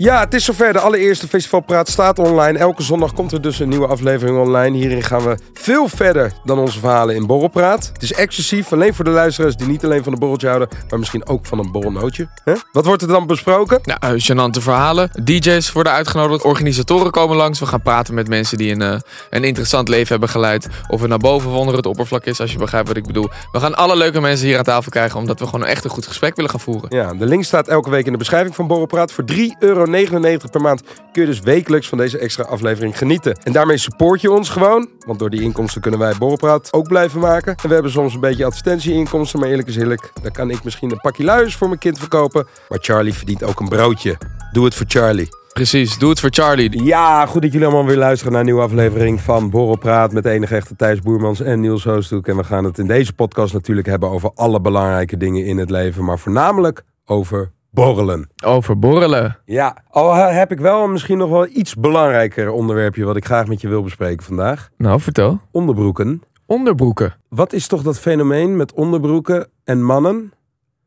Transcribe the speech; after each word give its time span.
Ja, 0.00 0.20
het 0.20 0.34
is 0.34 0.44
zover. 0.44 0.72
De 0.72 0.78
allereerste 0.78 1.28
Festivalpraat 1.28 1.88
staat 1.88 2.18
online. 2.18 2.58
Elke 2.58 2.82
zondag 2.82 3.12
komt 3.12 3.32
er 3.32 3.42
dus 3.42 3.58
een 3.58 3.68
nieuwe 3.68 3.86
aflevering 3.86 4.38
online. 4.38 4.76
Hierin 4.76 5.02
gaan 5.02 5.22
we 5.22 5.38
veel 5.52 5.88
verder 5.88 6.32
dan 6.44 6.58
onze 6.58 6.78
verhalen 6.78 7.14
in 7.14 7.26
Borrelpraat. 7.26 7.90
Het 7.92 8.02
is 8.02 8.12
exclusief, 8.12 8.72
alleen 8.72 8.94
voor 8.94 9.04
de 9.04 9.10
luisteraars 9.10 9.56
die 9.56 9.66
niet 9.66 9.84
alleen 9.84 10.04
van 10.04 10.12
een 10.12 10.18
borreltje 10.18 10.46
houden, 10.46 10.68
maar 10.90 10.98
misschien 10.98 11.26
ook 11.26 11.46
van 11.46 11.58
een 11.58 11.72
borrelnootje. 11.72 12.28
Hè? 12.44 12.52
Wat 12.72 12.84
wordt 12.84 13.02
er 13.02 13.08
dan 13.08 13.26
besproken? 13.26 13.80
Nou, 13.82 13.98
eh, 14.00 14.22
gênante 14.22 14.62
verhalen. 14.62 15.10
DJ's 15.24 15.72
worden 15.72 15.92
uitgenodigd. 15.92 16.44
Organisatoren 16.44 17.10
komen 17.10 17.36
langs. 17.36 17.60
We 17.60 17.66
gaan 17.66 17.82
praten 17.82 18.14
met 18.14 18.28
mensen 18.28 18.58
die 18.58 18.72
een, 18.72 18.82
eh, 18.82 18.98
een 19.30 19.44
interessant 19.44 19.88
leven 19.88 20.08
hebben 20.08 20.28
geleid. 20.28 20.68
Of 20.88 21.00
het 21.00 21.08
naar 21.08 21.18
boven 21.18 21.50
of 21.50 21.56
onder 21.56 21.76
het 21.76 21.86
oppervlak 21.86 22.24
is, 22.24 22.40
als 22.40 22.52
je 22.52 22.58
begrijpt 22.58 22.88
wat 22.88 22.96
ik 22.96 23.06
bedoel. 23.06 23.28
We 23.52 23.60
gaan 23.60 23.74
alle 23.74 23.96
leuke 23.96 24.20
mensen 24.20 24.46
hier 24.46 24.58
aan 24.58 24.64
tafel 24.64 24.90
krijgen, 24.90 25.18
omdat 25.18 25.38
we 25.38 25.46
gewoon 25.46 25.66
echt 25.66 25.84
een 25.84 25.90
goed 25.90 26.06
gesprek 26.06 26.36
willen 26.36 26.50
gaan 26.50 26.60
voeren. 26.60 26.96
Ja, 26.96 27.14
de 27.14 27.26
link 27.26 27.44
staat 27.44 27.68
elke 27.68 27.90
week 27.90 28.06
in 28.06 28.12
de 28.12 28.18
beschrijving 28.18 28.54
van 28.54 28.66
Borrelpraat. 28.66 29.12
Voor 29.12 29.24
3,99 29.24 29.56
euro 29.58 29.86
per 30.50 30.60
maand 30.60 30.82
kun 31.12 31.22
je 31.22 31.28
dus 31.28 31.40
wekelijks 31.40 31.88
van 31.88 31.98
deze 31.98 32.18
extra 32.18 32.44
aflevering 32.44 32.98
genieten. 32.98 33.38
En 33.42 33.52
daarmee 33.52 33.76
support 33.76 34.20
je 34.20 34.32
ons 34.32 34.48
gewoon. 34.48 34.88
Want 35.06 35.18
door 35.18 35.30
die 35.30 35.42
inkomsten 35.42 35.80
kunnen 35.80 36.00
wij 36.00 36.14
Borrelpraat 36.18 36.72
ook 36.72 36.88
blijven 36.88 37.20
maken. 37.20 37.54
En 37.62 37.68
we 37.68 37.74
hebben 37.74 37.92
soms 37.92 38.14
een 38.14 38.20
beetje 38.20 38.44
advertentieinkomsten, 38.44 39.40
maar 39.40 39.48
eerlijk 39.48 39.68
is 39.68 39.76
eerlijk. 39.76 40.12
Dan 40.22 40.32
kan 40.32 40.50
ik 40.50 40.64
misschien 40.64 40.90
een 40.90 41.00
pakje 41.00 41.24
luiers 41.24 41.56
voor 41.56 41.68
mijn 41.68 41.80
kind 41.80 41.98
verkopen. 41.98 42.46
Maar 42.68 42.78
Charlie 42.82 43.14
verdient 43.14 43.42
ook 43.42 43.60
een 43.60 43.68
broodje. 43.68 44.18
Doe 44.52 44.64
het 44.64 44.74
voor 44.74 44.86
Charlie. 44.88 45.28
Precies, 45.52 45.98
doe 45.98 46.10
het 46.10 46.20
voor 46.20 46.30
Charlie. 46.32 46.84
Ja, 46.84 47.26
goed 47.26 47.42
dat 47.42 47.52
jullie 47.52 47.66
allemaal 47.66 47.86
weer 47.86 47.96
luisteren 47.96 48.32
naar 48.32 48.40
een 48.40 48.46
nieuwe 48.46 48.62
aflevering 48.62 49.20
van 49.20 49.50
Borrelpraat 49.50 50.12
met 50.12 50.24
enige 50.24 50.54
echte 50.54 50.76
Thijs 50.76 51.00
Boermans 51.00 51.40
en 51.40 51.60
Niels 51.60 51.84
Hoosthoek. 51.84 52.26
En 52.26 52.36
we 52.36 52.44
gaan 52.44 52.64
het 52.64 52.78
in 52.78 52.86
deze 52.86 53.12
podcast 53.12 53.52
natuurlijk 53.52 53.86
hebben 53.86 54.10
over 54.10 54.30
alle 54.34 54.60
belangrijke 54.60 55.16
dingen 55.16 55.44
in 55.44 55.58
het 55.58 55.70
leven, 55.70 56.04
maar 56.04 56.18
voornamelijk 56.18 56.82
over 57.04 57.52
borrelen. 57.84 58.28
Over 58.44 58.78
borrelen. 58.78 59.38
Ja, 59.44 59.76
al 59.90 60.14
heb 60.14 60.52
ik 60.52 60.58
wel 60.60 60.86
misschien 60.88 61.18
nog 61.18 61.30
wel 61.30 61.46
iets 61.52 61.74
belangrijker 61.74 62.50
onderwerpje 62.50 63.04
wat 63.04 63.16
ik 63.16 63.24
graag 63.24 63.46
met 63.46 63.60
je 63.60 63.68
wil 63.68 63.82
bespreken 63.82 64.24
vandaag. 64.24 64.68
Nou, 64.76 65.00
vertel. 65.00 65.40
Onderbroeken. 65.50 66.22
Onderbroeken. 66.46 67.14
Wat 67.28 67.52
is 67.52 67.66
toch 67.66 67.82
dat 67.82 67.98
fenomeen 68.00 68.56
met 68.56 68.72
onderbroeken 68.72 69.48
en 69.64 69.82
mannen? 69.84 70.32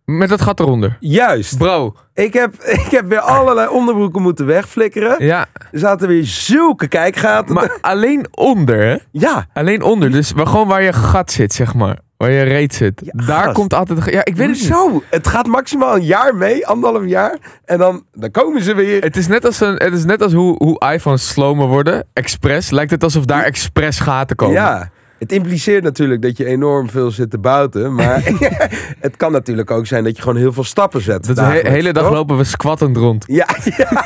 Met 0.05 0.29
dat 0.29 0.41
gat 0.41 0.59
eronder. 0.59 0.97
Juist. 0.99 1.57
Bro. 1.57 1.95
Ik 2.13 2.33
heb, 2.33 2.53
ik 2.85 2.91
heb 2.91 3.05
weer 3.09 3.19
allerlei 3.19 3.69
onderbroeken 3.69 4.21
moeten 4.21 4.45
wegflikkeren. 4.45 5.25
Ja, 5.25 5.45
Er 5.71 5.79
zaten 5.79 6.07
weer 6.07 6.25
zulke 6.25 6.87
kijkgaten. 6.87 7.53
maar 7.55 7.77
alleen 7.81 8.27
onder, 8.31 8.81
hè? 8.83 8.97
Ja, 9.11 9.45
Alleen 9.53 9.81
onder. 9.81 10.11
Dus 10.11 10.31
gewoon 10.35 10.67
waar 10.67 10.83
je 10.83 10.93
gat 10.93 11.31
zit, 11.31 11.53
zeg 11.53 11.73
maar. 11.73 11.99
Waar 12.21 12.31
je 12.31 12.41
reet 12.41 12.73
zit. 12.73 13.01
Ja, 13.03 13.25
Daar 13.25 13.43
gast. 13.43 13.55
komt 13.55 13.73
altijd... 13.73 14.05
Ja, 14.11 14.25
ik 14.25 14.35
weet 14.35 14.47
het 14.49 14.57
niet. 14.57 14.65
Zo, 14.65 15.03
het 15.09 15.27
gaat 15.27 15.47
maximaal 15.47 15.95
een 15.95 16.03
jaar 16.03 16.35
mee, 16.35 16.67
anderhalf 16.67 17.05
jaar. 17.05 17.37
En 17.65 17.77
dan, 17.77 18.03
dan 18.13 18.31
komen 18.31 18.61
ze 18.61 18.75
weer. 18.75 19.01
Het 19.01 19.17
is 19.17 19.27
net 19.27 19.45
als, 19.45 19.59
een, 19.59 19.73
het 19.73 19.93
is 19.93 20.05
net 20.05 20.21
als 20.21 20.33
hoe, 20.33 20.55
hoe 20.57 20.91
iPhones 20.93 21.27
slomer 21.27 21.67
worden. 21.67 22.07
Expres. 22.13 22.69
Lijkt 22.69 22.91
het 22.91 23.03
alsof 23.03 23.25
daar 23.25 23.43
expres 23.43 23.99
gaten 23.99 24.35
komen. 24.35 24.55
Ja, 24.55 24.89
het 25.21 25.31
impliceert 25.31 25.83
natuurlijk 25.83 26.21
dat 26.21 26.37
je 26.37 26.45
enorm 26.45 26.89
veel 26.89 27.11
zit 27.11 27.29
te 27.29 27.37
buiten. 27.39 27.95
Maar 27.95 28.23
het 28.99 29.17
kan 29.17 29.31
natuurlijk 29.31 29.71
ook 29.71 29.85
zijn 29.85 30.03
dat 30.03 30.15
je 30.15 30.21
gewoon 30.21 30.37
heel 30.37 30.53
veel 30.53 30.63
stappen 30.63 31.01
zet. 31.01 31.35
De 31.35 31.41
he- 31.41 31.69
hele 31.69 31.93
dag 31.93 32.03
toch? 32.03 32.13
lopen 32.13 32.37
we 32.37 32.43
squattend 32.43 32.97
rond. 32.97 33.23
Ja, 33.27 33.47
ja. 33.77 34.05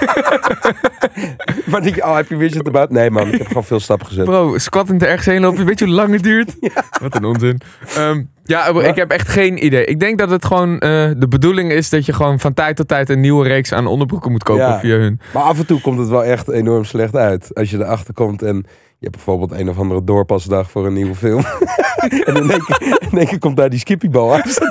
maar 1.71 1.81
denk 1.81 1.95
je, 1.95 2.03
oh, 2.03 2.15
heb 2.15 2.29
je 2.29 2.35
weer 2.35 2.49
zitten 2.51 2.71
buiten? 2.73 2.95
Nee 2.95 3.09
man, 3.11 3.27
ik 3.27 3.37
heb 3.37 3.47
gewoon 3.47 3.63
veel 3.63 3.79
stappen 3.79 4.07
gezet. 4.07 4.25
Bro, 4.25 4.57
squattend 4.57 5.03
ergens 5.03 5.25
heen 5.25 5.41
lopen. 5.41 5.65
Weet 5.65 5.79
je 5.79 5.85
hoe 5.85 5.93
lang 5.93 6.13
het 6.13 6.23
duurt? 6.23 6.55
Wat 7.01 7.15
een 7.15 7.25
onzin. 7.25 7.61
Ehm, 7.95 8.23
ja, 8.43 8.67
ik 8.67 8.95
heb 8.95 9.11
echt 9.11 9.27
geen 9.27 9.65
idee. 9.65 9.85
Ik 9.85 9.99
denk 9.99 10.17
dat 10.19 10.29
het 10.29 10.45
gewoon 10.45 10.79
eh, 10.79 11.09
de 11.17 11.27
bedoeling 11.29 11.71
is 11.71 11.89
dat 11.89 12.05
je 12.05 12.13
gewoon 12.13 12.39
van 12.39 12.53
tijd 12.53 12.75
tot 12.75 12.87
tijd 12.87 13.09
een 13.09 13.19
nieuwe 13.19 13.47
reeks 13.47 13.73
aan 13.73 13.87
onderbroeken 13.87 14.31
moet 14.31 14.43
kopen 14.43 14.63
Ja. 14.63 14.79
via 14.79 14.97
hun. 14.97 15.19
Maar 15.33 15.43
af 15.43 15.59
en 15.59 15.65
toe 15.65 15.81
komt 15.81 15.99
het 15.99 16.09
wel 16.09 16.23
echt 16.23 16.49
enorm 16.49 16.83
slecht 16.83 17.15
uit. 17.15 17.49
Als 17.53 17.69
je 17.71 17.77
erachter 17.77 18.13
komt 18.13 18.41
en 18.41 18.65
je 19.05 19.11
hebt 19.11 19.25
bijvoorbeeld 19.25 19.59
een 19.59 19.69
of 19.69 19.79
andere 19.79 20.03
doorpasdag 20.03 20.71
voor 20.71 20.85
een 20.85 20.93
nieuwe 20.93 21.15
film. 21.15 21.43
en 22.25 22.35
in 22.35 22.51
één 22.51 22.65
keer, 22.65 22.97
in 23.11 23.17
één 23.17 23.27
keer 23.27 23.39
komt 23.39 23.57
daar 23.57 23.69
die 23.69 23.79
skippybal 23.79 24.33
uit. 24.33 24.59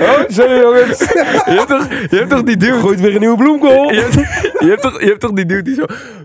oh, 0.00 0.20
sorry 0.28 0.60
jongens. 0.60 0.98
Je 0.98 1.42
hebt 1.44 1.68
toch, 1.68 1.88
je 1.88 2.16
hebt 2.16 2.30
toch 2.30 2.42
die 2.42 2.56
dude... 2.56 2.78
Gooit 2.78 3.00
weer 3.00 3.14
een 3.14 3.20
nieuwe 3.20 3.36
bloemkool. 3.36 3.92
Je 3.92 4.00
hebt, 4.00 4.14
je, 4.58 4.66
hebt 4.68 4.82
toch, 4.82 5.00
je 5.00 5.06
hebt 5.06 5.20
toch 5.20 5.32
die 5.32 5.46
dude 5.46 5.62
die 5.62 5.74
zo 5.74 5.84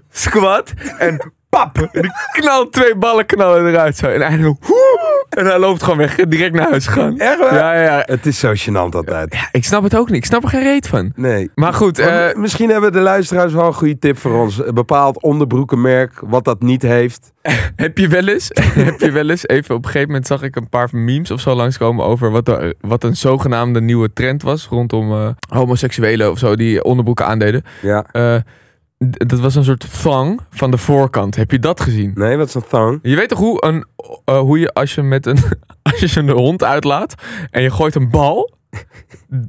squat 0.10 0.74
en 0.98 1.32
pap. 1.50 1.78
En 1.78 2.02
die 2.02 2.12
knalt 2.32 2.74
twee 2.74 2.96
ballen 2.96 3.26
knallen 3.26 3.68
eruit 3.68 3.98
zo. 3.98 4.08
En 4.08 4.22
hij 4.22 4.38
zo... 4.42 4.58
En 5.30 5.46
hij 5.46 5.60
loopt 5.60 5.84
gewoon 5.84 5.98
weg. 5.98 6.16
Direct 6.16 6.54
naar 6.54 6.70
huis 6.70 6.88
gaan. 6.88 7.20
Echt 7.20 7.40
waar? 7.40 7.54
Ja, 7.54 7.74
ja, 7.74 7.82
ja. 7.84 8.04
Het 8.06 8.26
is 8.26 8.40
zo 8.40 8.54
gênant 8.54 8.96
altijd. 8.96 9.34
Ja, 9.34 9.50
Ik 9.52 9.64
snap 9.64 9.84
het 9.84 9.96
ook 9.96 10.08
niet. 10.08 10.18
Ik 10.18 10.26
snap 10.26 10.44
er 10.44 10.50
geen 10.50 10.64
reet 10.64 10.88
van. 10.88 11.12
Nee. 11.16 11.50
Maar 11.56 11.74
goed, 11.74 11.98
Maar 11.98 12.30
eh, 12.30 12.36
misschien 12.36 12.70
hebben 12.70 12.92
de 12.92 13.00
luisteraars 13.00 13.54
wel 13.54 13.66
een 13.66 13.74
goede 13.74 14.00
tip 14.00 14.18
voor 14.18 14.34
ons. 14.42 14.66
Een 14.66 14.74
bepaald 14.74 15.22
onderbroekenmerk 15.22 16.22
wat 16.26 16.44
dat 16.46 16.62
niet 16.62 16.82
heeft. 16.82 17.32
heb 17.76 17.98
je 17.98 18.08
wel 18.08 18.28
eens, 18.28 18.50
heb 18.90 19.00
je 19.00 19.12
wel 19.12 19.30
eens, 19.30 19.48
even 19.48 19.76
op 19.76 19.82
een 19.84 19.90
gegeven 19.90 20.08
moment 20.08 20.28
zag 20.28 20.42
ik 20.42 20.56
een 20.56 20.70
paar 20.70 20.90
memes 20.92 21.32
of 21.32 21.40
zo 21.40 21.54
langskomen 21.54 22.06
over 22.06 22.32
wat, 22.32 22.48
er, 22.48 22.74
wat 22.80 23.04
een 23.04 23.16
zogenaamde 23.16 23.82
nieuwe 23.82 24.14
trend 24.14 24.42
was 24.42 24.68
rondom 24.68 25.12
eh, 25.12 25.30
homoseksuelen 25.50 26.32
of 26.32 26.38
zo 26.38 26.56
die 26.56 26.84
onderbroeken 26.84 27.26
aandeden. 27.26 27.64
Ja. 27.82 28.06
Eh, 28.12 28.36
dat 28.98 29.40
was 29.40 29.56
een 29.56 29.64
soort 29.64 30.02
thong 30.02 30.42
van 30.50 30.72
de 30.72 30.78
voorkant. 30.78 31.36
Heb 31.36 31.52
je 31.52 31.60
dat 31.60 31.82
gezien? 31.82 32.12
Nee, 32.16 32.38
wat 32.38 32.48
is 32.48 32.54
een 32.54 32.68
thong? 32.70 33.00
Je 33.02 33.16
weet 33.16 33.30
toch 33.30 33.40
hoe, 33.40 33.66
een, 33.66 33.86
eh, 34.26 34.40
hoe 34.40 34.60
je 34.60 34.74
als 34.74 34.96
je 34.96 35.02
met 35.02 35.26
een, 35.26 35.38
als 36.02 36.14
je 36.14 36.20
een 36.20 36.30
hond 36.30 36.64
uitlaat 36.64 37.14
en 37.52 37.62
je 37.62 37.72
gooit 37.72 37.96
een 37.96 38.10
bal. 38.10 38.56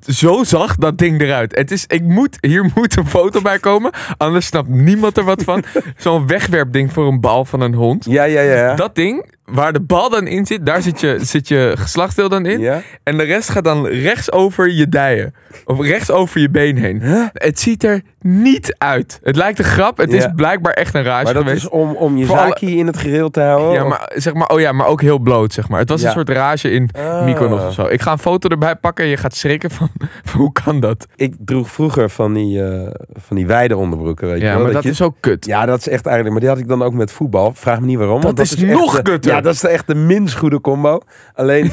Zo 0.07 0.45
zag 0.45 0.77
dat 0.77 0.99
ding 0.99 1.21
eruit. 1.21 1.57
Het 1.57 1.71
is, 1.71 1.87
ik 1.87 2.03
moet, 2.03 2.39
hier 2.41 2.71
moet 2.75 2.97
een 2.97 3.07
foto 3.07 3.41
bij 3.41 3.59
komen. 3.59 3.91
Anders 4.17 4.47
snapt 4.47 4.69
niemand 4.69 5.17
er 5.17 5.25
wat 5.25 5.43
van. 5.43 5.65
Zo'n 5.97 6.27
wegwerpding 6.27 6.93
voor 6.93 7.07
een 7.07 7.21
bal 7.21 7.45
van 7.45 7.61
een 7.61 7.75
hond. 7.75 8.05
Ja, 8.05 8.25
ja, 8.25 8.41
ja. 8.41 8.75
Dat 8.75 8.95
ding, 8.95 9.33
waar 9.49 9.73
de 9.73 9.81
bal 9.81 10.11
dan 10.11 10.27
in 10.27 10.47
zit, 10.47 10.67
daar 10.67 10.83
zit 10.83 11.01
je, 11.01 11.19
zit 11.21 11.49
je 11.49 11.73
geslachtsdeel 11.79 12.29
dan 12.29 12.47
in. 12.47 12.61
Ja? 12.61 12.81
En 13.03 13.17
de 13.17 13.23
rest 13.25 13.49
gaat 13.49 13.65
dan 13.65 13.87
rechts 13.87 14.33
over 14.33 14.71
je 14.73 14.89
dijen. 14.89 15.35
Of 15.65 15.81
rechts 15.81 16.11
over 16.11 16.41
je 16.41 16.51
been 16.51 16.77
heen. 16.77 17.01
Het 17.33 17.61
ziet 17.61 17.85
er 17.85 18.03
niet 18.21 18.75
uit. 18.79 19.21
Het 19.23 19.37
lijkt 19.37 19.59
een 19.59 19.65
grap. 19.65 19.97
Het 19.97 20.13
is 20.13 20.27
blijkbaar 20.37 20.73
echt 20.73 20.95
een 20.95 21.03
rage 21.03 21.25
Maar 21.25 21.35
dat 21.35 21.43
geweest. 21.43 21.63
is 21.65 21.69
om, 21.71 21.91
om 21.97 22.17
je 22.17 22.27
zaakje 22.27 22.71
in 22.77 22.87
het 22.87 22.97
gereel 22.99 23.31
te 23.31 23.41
houden? 23.41 23.73
Ja, 23.73 23.85
maar, 23.85 24.13
zeg 24.15 24.35
maar, 24.35 24.49
oh 24.49 24.61
ja, 24.61 24.73
maar 24.73 24.87
ook 24.87 25.01
heel 25.01 25.19
bloot, 25.19 25.53
zeg 25.53 25.69
maar. 25.69 25.81
Het 25.81 25.89
was 25.89 26.01
Ja. 26.01 26.07
een 26.07 26.13
soort 26.13 26.29
rage 26.29 26.71
in 26.71 26.91
Ah. 26.99 27.25
Mykonos 27.25 27.63
of 27.67 27.73
zo. 27.73 27.87
Ik 27.87 28.01
ga 28.01 28.13
een 28.13 28.19
foto 28.19 28.49
erbij 28.49 28.77
pakken 28.77 29.05
en 29.05 29.11
je 29.11 29.17
gaat 29.17 29.35
schrikken 29.37 29.71
van, 29.71 29.89
van 30.25 30.41
hoe 30.41 30.53
kan 30.53 30.81
dat? 30.81 31.07
Ik 31.17 31.35
droeg 31.39 31.71
vroeger 31.71 32.11
van 32.11 32.33
die, 32.35 32.65
eh 32.65 32.91
van 33.13 33.37
die 33.37 33.47
wijde 33.47 33.77
onderbroeken, 33.77 34.29
weet 34.29 34.41
je 34.41 34.45
Ja, 34.47 34.55
wel. 34.55 34.63
maar 34.63 34.73
dat 34.73 34.83
je- 34.83 34.91
is 34.91 35.03
ook 35.03 35.15
kut. 35.21 35.47
Ja, 35.47 35.67
dat 35.67 35.79
is 35.79 35.89
echt 35.89 36.07
eigenlijk... 36.07 36.31
Maar 36.31 36.41
die 36.41 36.49
had 36.49 36.59
ik 36.59 36.69
dan 36.69 36.83
ook 36.83 36.93
met 36.95 37.13
voetbal. 37.13 37.53
Vraag 37.55 37.81
me 37.81 37.87
niet 37.87 37.99
waarom. 37.99 38.21
Dat 38.21 38.25
want 38.25 38.39
is 38.41 38.57
echt 38.63 38.73
nog 38.73 39.03
kutter. 39.03 39.33
Ja, 39.33 39.38
dat 39.41 39.55
is 39.55 39.63
echt 39.65 39.87
de 39.87 39.95
minst 39.95 40.37
goede 40.37 40.61
combo. 40.61 41.01
Alleen... 41.35 41.71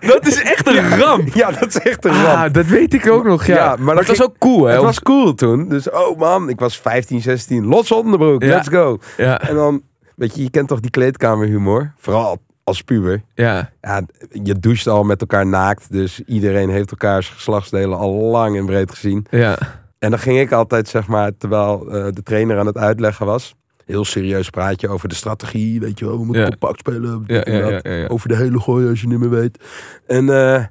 Dat 0.00 0.26
is 0.26 0.42
echt 0.42 0.66
een 0.66 0.98
ramp. 0.98 1.28
ja, 1.34 1.50
dat 1.50 1.68
is 1.68 1.78
echt 1.78 2.04
een 2.04 2.12
ramp. 2.22 2.26
Ah, 2.46 2.52
dat 2.52 2.66
weet 2.66 2.94
ik 2.94 3.10
ook 3.10 3.24
nog, 3.24 3.46
ja. 3.46 3.54
Ja, 3.54 3.68
maar 3.68 3.80
maar 3.84 3.94
dat 3.94 4.06
was 4.06 4.22
ook 4.22 4.38
cool, 4.38 4.64
hè? 4.64 4.72
Het 4.72 4.82
was 4.82 5.00
cool 5.00 5.34
toen. 5.34 5.68
Dus, 5.68 5.90
oh 5.90 6.18
man, 6.18 6.48
ik 6.48 6.60
was 6.60 6.78
15, 6.80 7.20
16. 7.20 7.66
Los 7.66 7.92
onderbroek, 7.92 8.42
let's 8.44 8.68
go. 8.68 8.98
Ja, 9.16 9.40
En 9.40 9.54
dan, 9.54 9.82
weet 10.16 10.34
je, 10.34 10.42
je 10.42 10.50
kent 10.50 10.68
toch 10.68 10.80
die 10.80 10.90
kleedkamerhumor? 10.90 11.92
Vooral 11.98 12.38
als 12.64 12.82
puber. 12.82 13.22
ja. 13.34 13.70
Ja, 13.80 14.02
je 14.42 14.58
doucht 14.58 14.86
al 14.86 15.04
met 15.04 15.20
elkaar 15.20 15.46
naakt. 15.46 15.92
Dus 15.92 16.20
iedereen 16.26 16.70
heeft 16.70 16.90
elkaars 16.90 17.28
geslachtsdelen 17.28 17.98
al 17.98 18.12
lang 18.12 18.56
en 18.56 18.66
breed 18.66 18.90
gezien. 18.90 19.26
Ja, 19.30 19.58
En 19.98 20.10
dan 20.10 20.18
ging 20.18 20.40
ik 20.40 20.52
altijd, 20.52 20.88
zeg 20.88 21.06
maar, 21.06 21.30
terwijl 21.38 21.86
eh, 21.90 22.06
de 22.10 22.22
trainer 22.22 22.58
aan 22.58 22.66
het 22.66 22.76
uitleggen 22.78 23.26
was. 23.26 23.54
Heel 23.86 24.04
serieus 24.04 24.50
praatje 24.50 24.88
over 24.88 25.08
de 25.08 25.14
strategie. 25.14 25.80
Weet 25.80 25.98
je 25.98 26.04
wel, 26.04 26.18
we 26.18 26.24
moeten 26.24 26.42
Ja. 26.42 26.48
compact 26.48 26.78
spelen. 26.78 27.24
ja, 27.26 27.80
ja. 27.82 28.06
Over 28.06 28.28
de 28.28 28.36
hele 28.36 28.60
gooi 28.60 28.88
als 28.88 29.00
je 29.00 29.06
niet 29.08 29.18
meer 29.18 29.30
weet. 29.30 29.58
En 30.06 30.28
eh, 30.28 30.64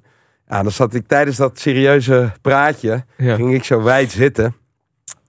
ja, 0.47 0.63
dan 0.63 0.71
zat 0.71 0.93
ik 0.93 1.07
tijdens 1.07 1.37
dat 1.37 1.59
serieuze 1.59 2.31
praatje, 2.41 3.05
ging 3.17 3.53
ik 3.53 3.63
zo 3.63 3.81
wijd 3.83 4.11
zitten. 4.11 4.55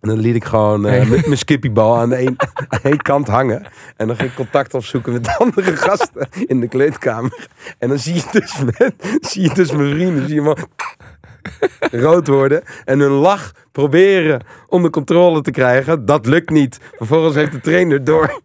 En 0.01 0.09
dan 0.09 0.19
liet 0.19 0.35
ik 0.35 0.45
gewoon 0.45 0.87
eh, 0.87 1.09
met 1.11 1.27
mijn 1.27 1.39
skippiebal 1.39 1.97
aan 1.99 2.09
de 2.09 2.21
een, 2.27 2.37
aan 2.69 2.81
één 2.83 3.03
kant 3.03 3.29
hangen. 3.29 3.67
En 3.97 4.07
dan 4.07 4.17
ging 4.17 4.29
ik 4.31 4.35
contact 4.37 4.75
opzoeken 4.75 5.13
met 5.13 5.29
andere 5.39 5.77
gasten 5.77 6.29
in 6.47 6.61
de 6.61 6.69
kleedkamer. 6.69 7.49
En 7.79 7.89
dan 7.89 7.99
zie 7.99 8.15
je 8.15 8.23
dus, 8.33 8.59
met, 8.65 8.95
zie 9.31 9.43
je 9.43 9.55
dus 9.55 9.73
mijn 9.73 9.95
vrienden, 9.95 10.27
zie 10.27 10.35
je 10.35 10.41
maar 10.41 10.65
rood 12.05 12.27
worden. 12.27 12.63
En 12.85 12.99
hun 12.99 13.11
lach 13.11 13.53
proberen 13.73 14.41
onder 14.69 14.91
controle 14.91 15.41
te 15.41 15.51
krijgen. 15.51 16.05
Dat 16.07 16.27
lukt 16.27 16.51
niet. 16.51 16.79
Vervolgens 16.97 17.35
heeft 17.35 17.53
de 17.53 17.61
trainer 17.61 18.05
door 18.05 18.41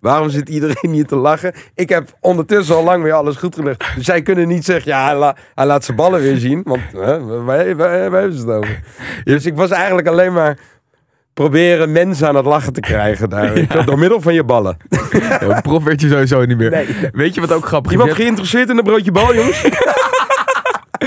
Waarom 0.00 0.30
zit 0.30 0.48
iedereen 0.48 0.90
hier 0.92 1.06
te 1.06 1.16
lachen? 1.16 1.52
Ik 1.74 1.88
heb 1.88 2.16
ondertussen 2.20 2.74
al 2.76 2.84
lang 2.84 3.02
weer 3.02 3.12
alles 3.12 3.36
goed 3.36 3.54
gelegd. 3.54 3.84
Dus 3.96 4.04
zij 4.04 4.22
kunnen 4.22 4.48
niet 4.48 4.64
zeggen, 4.64 4.90
ja, 4.90 5.04
hij, 5.06 5.16
la- 5.16 5.36
hij 5.54 5.66
laat 5.66 5.84
zijn 5.84 5.96
ballen 5.96 6.20
weer 6.20 6.36
zien. 6.36 6.60
Want 6.64 6.80
hè, 6.92 7.24
waar, 7.24 7.44
waar, 7.44 7.76
waar 8.10 8.20
hebben 8.20 8.32
ze 8.38 8.46
het 8.46 8.56
over? 8.56 8.80
Dus 9.24 9.46
ik 9.46 9.56
was 9.56 9.70
eigenlijk 9.70 10.08
alleen 10.08 10.32
maar 10.32 10.58
proberen 11.34 11.92
mensen 11.92 12.28
aan 12.28 12.36
het 12.36 12.44
lachen 12.44 12.72
te 12.72 12.80
krijgen 12.80 13.30
daar. 13.30 13.84
Door 13.84 13.98
middel 13.98 14.20
van 14.20 14.34
je 14.34 14.44
ballen. 14.44 14.76
Ja, 15.40 15.60
prof 15.60 15.84
werd 15.84 16.00
je 16.00 16.08
sowieso 16.08 16.44
niet 16.44 16.58
meer. 16.58 16.70
Nee. 16.70 16.86
Weet 17.12 17.34
je 17.34 17.40
wat 17.40 17.52
ook 17.52 17.66
grappig 17.66 17.92
is? 17.92 17.98
Iemand 17.98 18.16
geïnteresseerd 18.16 18.68
in 18.68 18.78
een 18.78 18.84
broodje 18.84 19.12
bal, 19.12 19.34
jongens? 19.34 19.62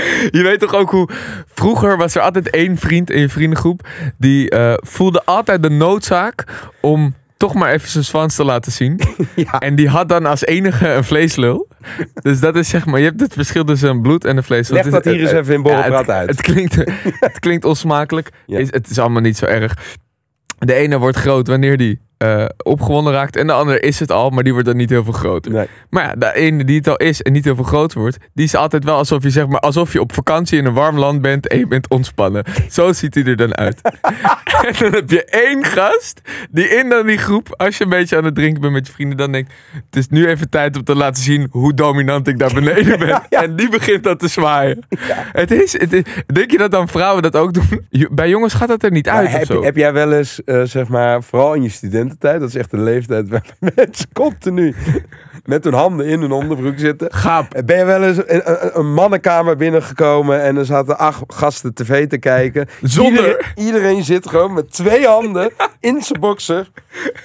je 0.38 0.42
weet 0.42 0.60
toch 0.60 0.74
ook 0.74 0.90
hoe... 0.90 1.08
Vroeger 1.54 1.96
was 1.96 2.14
er 2.14 2.22
altijd 2.22 2.50
één 2.50 2.76
vriend 2.76 3.10
in 3.10 3.20
je 3.20 3.28
vriendengroep... 3.28 3.88
die 4.18 4.50
eh, 4.50 4.74
voelde 4.76 5.22
altijd 5.24 5.62
de 5.62 5.70
noodzaak 5.70 6.44
om 6.80 7.14
toch 7.36 7.54
maar 7.54 7.72
even 7.72 7.88
zijn 7.88 8.04
zwans 8.04 8.34
te 8.34 8.44
laten 8.44 8.72
zien. 8.72 9.00
Ja. 9.34 9.58
En 9.58 9.74
die 9.74 9.88
had 9.88 10.08
dan 10.08 10.26
als 10.26 10.44
enige 10.46 10.88
een 10.88 11.04
vleeslul. 11.04 11.68
Dus 12.14 12.40
dat 12.40 12.56
is 12.56 12.68
zeg 12.68 12.86
maar... 12.86 12.98
Je 13.00 13.04
hebt 13.06 13.20
het 13.20 13.32
verschil 13.32 13.64
tussen 13.64 13.88
een 13.90 14.02
bloed 14.02 14.24
en 14.24 14.36
een 14.36 14.42
vleeslul. 14.42 14.76
Leg 14.76 14.84
Het 14.84 14.94
is- 14.94 15.02
dat 15.02 15.12
hier 15.12 15.22
eens 15.22 15.32
even 15.32 15.54
in 15.54 15.62
borrelpraat 15.62 16.10
uit. 16.10 16.28
Het 16.28 16.40
klinkt, 16.40 16.74
het 17.28 17.38
klinkt 17.38 17.64
onsmakelijk. 17.64 18.30
Ja. 18.46 18.58
Is, 18.58 18.68
het 18.70 18.90
is 18.90 18.98
allemaal 18.98 19.22
niet 19.22 19.36
zo 19.36 19.44
erg. 19.44 19.76
De 20.58 20.74
ene 20.74 20.98
wordt 20.98 21.16
groot 21.16 21.46
wanneer 21.46 21.76
die 21.76 22.00
eh, 22.18 22.44
opgewonden 22.64 23.12
raakt. 23.12 23.36
En 23.36 23.46
de 23.46 23.52
andere 23.52 23.80
is 23.80 24.00
het 24.00 24.12
al, 24.12 24.30
maar 24.30 24.42
die 24.42 24.52
wordt 24.52 24.68
dan 24.68 24.76
niet 24.76 24.90
heel 24.90 25.04
veel 25.04 25.12
groter. 25.12 25.52
Nee. 25.52 25.66
Maar 25.90 26.04
ja, 26.04 26.14
de 26.14 26.34
ene 26.34 26.64
die 26.64 26.76
het 26.76 26.88
al 26.88 26.96
is 26.96 27.22
en 27.22 27.32
niet 27.32 27.44
heel 27.44 27.54
veel 27.54 27.64
groter 27.64 28.00
wordt, 28.00 28.16
die 28.34 28.44
is 28.44 28.54
altijd 28.54 28.84
wel 28.84 28.96
alsof 28.96 29.22
je 29.22 29.30
zeg 29.30 29.46
maar 29.46 29.60
alsof 29.60 29.92
je 29.92 30.00
op 30.00 30.14
vakantie 30.14 30.58
in 30.58 30.64
een 30.64 30.72
warm 30.72 30.98
land 30.98 31.22
bent 31.22 31.48
en 31.48 31.58
je 31.58 31.66
bent 31.66 31.88
ontspannen. 31.88 32.44
Zo 32.70 32.92
ziet 32.92 33.14
hij 33.14 33.24
er 33.24 33.36
dan 33.36 33.56
uit. 33.56 33.80
en 34.66 34.74
dan 34.78 34.92
heb 34.92 35.10
je 35.10 35.24
één 35.24 35.64
gast 35.64 36.20
die 36.50 36.68
in 36.68 36.88
dan 36.88 37.06
die 37.06 37.18
groep, 37.18 37.54
als 37.56 37.78
je 37.78 37.84
een 37.84 37.90
beetje 37.90 38.16
aan 38.16 38.24
het 38.24 38.34
drinken 38.34 38.60
bent 38.60 38.72
met 38.72 38.86
je 38.86 38.92
vrienden, 38.92 39.16
dan 39.16 39.32
denkt: 39.32 39.52
het 39.72 39.96
is 39.96 40.08
nu 40.08 40.26
even 40.26 40.50
tijd 40.50 40.76
om 40.76 40.84
te 40.84 40.94
laten 40.94 41.22
zien 41.22 41.48
hoe 41.50 41.74
dominant 41.74 42.28
ik 42.28 42.38
daar 42.38 42.54
beneden 42.54 42.98
ben. 42.98 43.22
En 43.46 43.56
die 43.56 43.68
begint 43.68 44.02
dat 44.02 44.18
te 44.18 44.28
zwaaien. 44.28 44.86
Het 45.32 45.50
is, 45.50 45.72
het 45.72 45.92
is, 45.92 46.02
denk 46.26 46.50
je 46.50 46.58
dat 46.58 46.70
dan 46.70 46.88
vrouwen 46.88 47.22
dat 47.22 47.36
ook 47.36 47.54
doen? 47.54 47.86
Bij 48.10 48.28
jongens 48.28 48.54
gaat 48.54 48.68
dat 48.68 48.82
er 48.82 48.90
niet 48.90 49.08
uit. 49.08 49.24
Maar 49.24 49.32
of 49.32 49.38
heb, 49.38 49.46
zo. 49.46 49.62
heb 49.62 49.76
jij 49.76 49.92
wel 49.92 50.12
eens, 50.12 50.44
eh, 50.44 50.62
zeg 50.62 50.88
maar, 50.88 51.22
vooral 51.22 51.54
in 51.54 51.62
je 51.62 51.68
studententijd, 52.10 52.40
dat 52.40 52.48
is 52.48 52.54
echt 52.54 52.72
een 52.72 52.82
leeftijd 52.82 53.28
waar 53.28 53.56
mensen 53.76 54.08
continu 54.12 54.74
met 55.46 55.64
hun 55.64 55.72
handen 55.74 56.06
in 56.06 56.20
hun 56.20 56.32
onderbroek 56.32 56.78
zitten. 56.78 57.12
Gaap. 57.14 57.62
Ben 57.64 57.78
je 57.78 57.84
wel 57.84 58.02
eens 58.02 58.16
een, 58.26 58.78
een, 58.78 58.92
mannenkamer 58.94 59.56
binnengekomen 59.56 60.42
en 60.42 60.56
er 60.56 60.64
zaten 60.64 60.98
acht 60.98 61.22
gasten 61.26 61.74
tv 61.74 62.06
te 62.08 62.18
kijken? 62.18 62.68
Zonder- 62.82 63.22
Iedereen, 63.24 63.44
iedereen 63.54 64.04
zit 64.04 64.28
gewoon 64.28 64.52
met 64.52 64.72
twee 64.72 65.06
handen 65.06 65.50
in 65.80 66.02
zijn 66.02 66.20
boxer. 66.20 66.70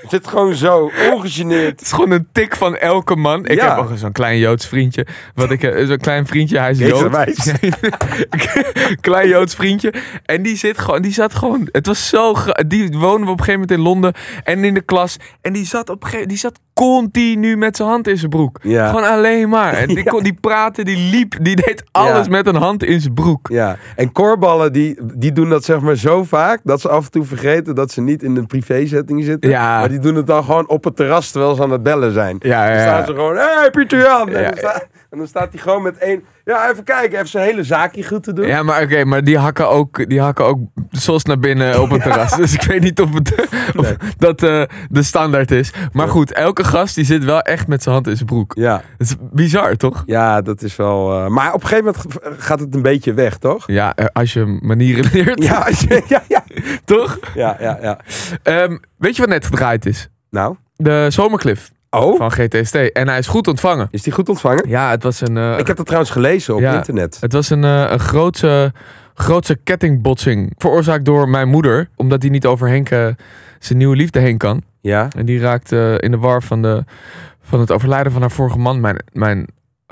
Zit 0.07 0.27
gewoon 0.27 0.55
zo, 0.55 0.91
ongegeneerd. 1.11 1.69
Het 1.71 1.81
is 1.81 1.91
gewoon 1.91 2.11
een 2.11 2.27
tik 2.31 2.55
van 2.55 2.75
elke 2.77 3.15
man. 3.15 3.45
Ik 3.45 3.59
Ja. 3.61 3.75
heb 3.75 3.85
ook 3.85 3.97
zo'n 3.97 4.11
klein 4.11 4.37
Joods 4.37 4.67
vriendje. 4.67 5.05
Wat 5.35 5.51
ik, 5.51 5.63
eh, 5.63 5.87
zo'n 5.87 5.97
klein 5.97 6.27
vriendje, 6.27 6.59
hij 6.59 6.71
is 6.71 6.77
Jood. 6.77 7.09
klein 9.01 9.27
Joods 9.27 9.55
vriendje. 9.55 9.93
En 10.25 10.41
die 10.41 10.57
zit 10.57 10.77
gewoon, 10.77 11.01
die 11.01 11.13
zat 11.13 11.35
gewoon. 11.35 11.69
Het 11.71 11.85
was 11.87 12.07
zo. 12.09 12.35
Die 12.67 12.89
wonen 12.97 13.25
we 13.25 13.31
op 13.31 13.39
een 13.39 13.45
gegeven 13.45 13.53
moment 13.53 13.71
in 13.71 13.79
Londen 13.79 14.13
en 14.43 14.63
in 14.63 14.73
de 14.73 14.81
klas. 14.81 15.17
En 15.41 15.53
die 15.53 15.65
zat 15.65 15.89
op 15.89 16.03
een 16.03 16.09
gegeven 16.09 16.27
die 16.27 16.37
zat 16.37 16.59
continu 16.89 17.57
met 17.57 17.75
zijn 17.75 17.87
hand 17.89 18.07
in 18.07 18.17
zijn 18.17 18.29
broek. 18.29 18.59
Ja. 18.61 18.87
Gewoon 18.87 19.03
alleen 19.03 19.49
maar. 19.49 19.73
En 19.73 19.87
die, 19.87 20.03
kon, 20.11 20.23
die 20.23 20.37
praatte, 20.41 20.83
die 20.83 20.97
liep, 21.11 21.35
die 21.41 21.55
deed 21.55 21.83
alles 21.91 22.25
Ja. 22.25 22.31
met 22.31 22.47
een 22.47 22.55
hand 22.55 22.83
in 22.83 23.01
zijn 23.01 23.13
broek. 23.13 23.47
Ja, 23.51 23.77
en 23.95 24.11
koorballen 24.11 24.73
die, 24.73 24.97
die 25.15 25.31
doen 25.31 25.49
dat 25.49 25.63
zeg 25.63 25.79
maar 25.79 25.95
zo 25.95 26.23
vaak 26.23 26.59
dat 26.63 26.81
ze 26.81 26.89
af 26.89 27.05
en 27.05 27.11
toe 27.11 27.25
vergeten 27.25 27.75
dat 27.75 27.91
ze 27.91 28.01
niet 28.01 28.23
in 28.23 28.35
een 28.35 28.45
privézetting 28.47 29.23
zitten. 29.23 29.49
Ja. 29.49 29.79
Maar 29.79 29.89
die 29.89 29.99
doen 29.99 30.15
het 30.15 30.27
dan 30.27 30.43
gewoon 30.43 30.69
op 30.69 30.83
het 30.83 30.95
terras 30.95 31.31
terwijl 31.31 31.55
ze 31.55 31.63
aan 31.63 31.71
het 31.71 31.83
bellen 31.83 32.11
zijn. 32.11 32.35
Ja, 32.39 32.65
ja, 32.67 32.73
Dan 32.73 32.81
staan 32.81 33.05
ze 33.05 33.13
gewoon, 33.13 33.35
hé 33.35 33.41
hey, 33.59 33.69
Pieter 33.71 33.99
Jan! 33.99 34.29
En, 34.29 34.55
dan 34.61 34.71
en 35.11 35.17
dan 35.17 35.27
staat 35.27 35.51
hij 35.53 35.61
gewoon 35.61 35.81
met 35.81 35.97
één, 35.97 36.23
ja 36.45 36.69
even 36.71 36.83
kijken, 36.83 37.15
even 37.17 37.27
zijn 37.29 37.45
hele 37.45 37.63
zaakje 37.63 38.03
goed 38.07 38.23
te 38.23 38.33
doen. 38.33 38.47
Ja, 38.47 38.63
maar 38.63 38.81
oké, 38.83 39.05
maar 39.05 39.23
die 39.23 39.37
hakken 39.37 39.69
ook, 39.69 40.09
die 40.09 40.21
hakken 40.21 40.45
ook 40.45 40.59
sos 40.91 41.23
naar 41.23 41.39
binnen 41.39 41.81
op 41.81 41.91
een 41.91 41.99
terras. 42.07 42.35
Dus 42.35 42.53
ik 42.53 42.61
weet 42.61 42.81
niet 42.81 43.01
of, 43.01 43.13
het, 43.13 43.47
of 43.75 43.95
dat 44.17 44.43
eh, 44.43 44.63
de 44.89 45.03
standaard 45.03 45.51
is. 45.51 45.71
Maar 45.91 46.07
goed, 46.07 46.31
elke 46.33 46.63
gast 46.63 46.95
die 46.95 47.05
zit 47.05 47.23
wel 47.23 47.41
echt 47.41 47.67
met 47.67 47.83
zijn 47.83 47.95
hand 47.95 48.07
in 48.07 48.15
zijn 48.15 48.27
broek. 48.27 48.53
Ja, 48.55 48.81
Dat 48.97 49.07
is 49.07 49.15
bizar, 49.31 49.75
toch? 49.75 50.03
ja, 50.05 50.41
dat 50.41 50.61
is 50.61 50.75
wel... 50.75 51.13
eh, 51.23 51.27
maar 51.27 51.53
op 51.53 51.61
een 51.61 51.67
gegeven 51.67 51.93
moment 51.95 52.37
g- 52.39 52.45
gaat 52.45 52.59
het 52.59 52.75
een 52.75 52.81
beetje 52.81 53.13
weg, 53.13 53.37
toch? 53.37 53.63
Ja, 53.67 53.95
eh, 53.95 54.05
als 54.13 54.33
je 54.33 54.59
manieren 54.61 55.09
leert, 55.13 55.43
Ja, 55.43 55.67
je- 55.69 56.03
ja, 56.07 56.23
ja. 56.27 56.43
toch? 56.85 57.19
ja, 57.35 57.57
ja, 57.59 57.77
ja. 57.81 57.99
Ehm, 58.43 58.77
weet 58.97 59.15
je 59.15 59.21
wat 59.21 59.29
net 59.31 59.45
gedraaid 59.45 59.85
is? 59.85 60.09
Nou, 60.29 60.55
De 60.75 61.05
Zomercliff 61.09 61.71
oh, 61.91 62.17
van 62.17 62.31
GTST. 62.31 62.75
En 62.75 63.07
hij 63.07 63.17
is 63.17 63.27
goed 63.27 63.47
ontvangen. 63.47 63.87
is 63.91 64.01
die 64.03 64.13
goed 64.13 64.29
ontvangen? 64.29 64.69
Ja, 64.69 64.89
het 64.89 65.03
was 65.03 65.21
een, 65.21 65.37
eh, 65.37 65.57
Ik 65.57 65.67
heb 65.67 65.75
dat 65.77 65.85
trouwens 65.85 66.11
gelezen 66.11 66.55
op 66.55 66.61
Ja. 66.61 66.75
internet. 66.75 67.17
het 67.19 67.33
was 67.33 67.49
een, 67.49 67.63
eh, 67.63 67.85
een 67.91 67.99
grootse, 67.99 68.73
grootse 69.13 69.55
kettingbotsing. 69.63 70.53
Veroorzaakt 70.57 71.05
door 71.05 71.29
mijn 71.29 71.47
moeder. 71.49 71.89
Omdat 71.95 72.21
hij 72.21 72.31
niet 72.31 72.45
over 72.45 72.67
Henk 72.67 72.89
eh, 72.89 73.07
zijn 73.59 73.77
nieuwe 73.77 73.95
liefde 73.95 74.19
heen 74.19 74.37
kan. 74.37 74.61
Ja, 74.81 75.07
En 75.17 75.25
die 75.25 75.39
raakt 75.39 75.71
in 75.97 76.11
de 76.11 76.17
war 76.17 76.43
van, 76.43 76.61
de, 76.61 76.83
van 77.41 77.59
het 77.59 77.71
overlijden 77.71 78.11
van 78.11 78.21
haar 78.21 78.31
vorige 78.31 78.57
man. 78.57 78.79
Mijn, 78.79 79.03
mijn 79.11 79.47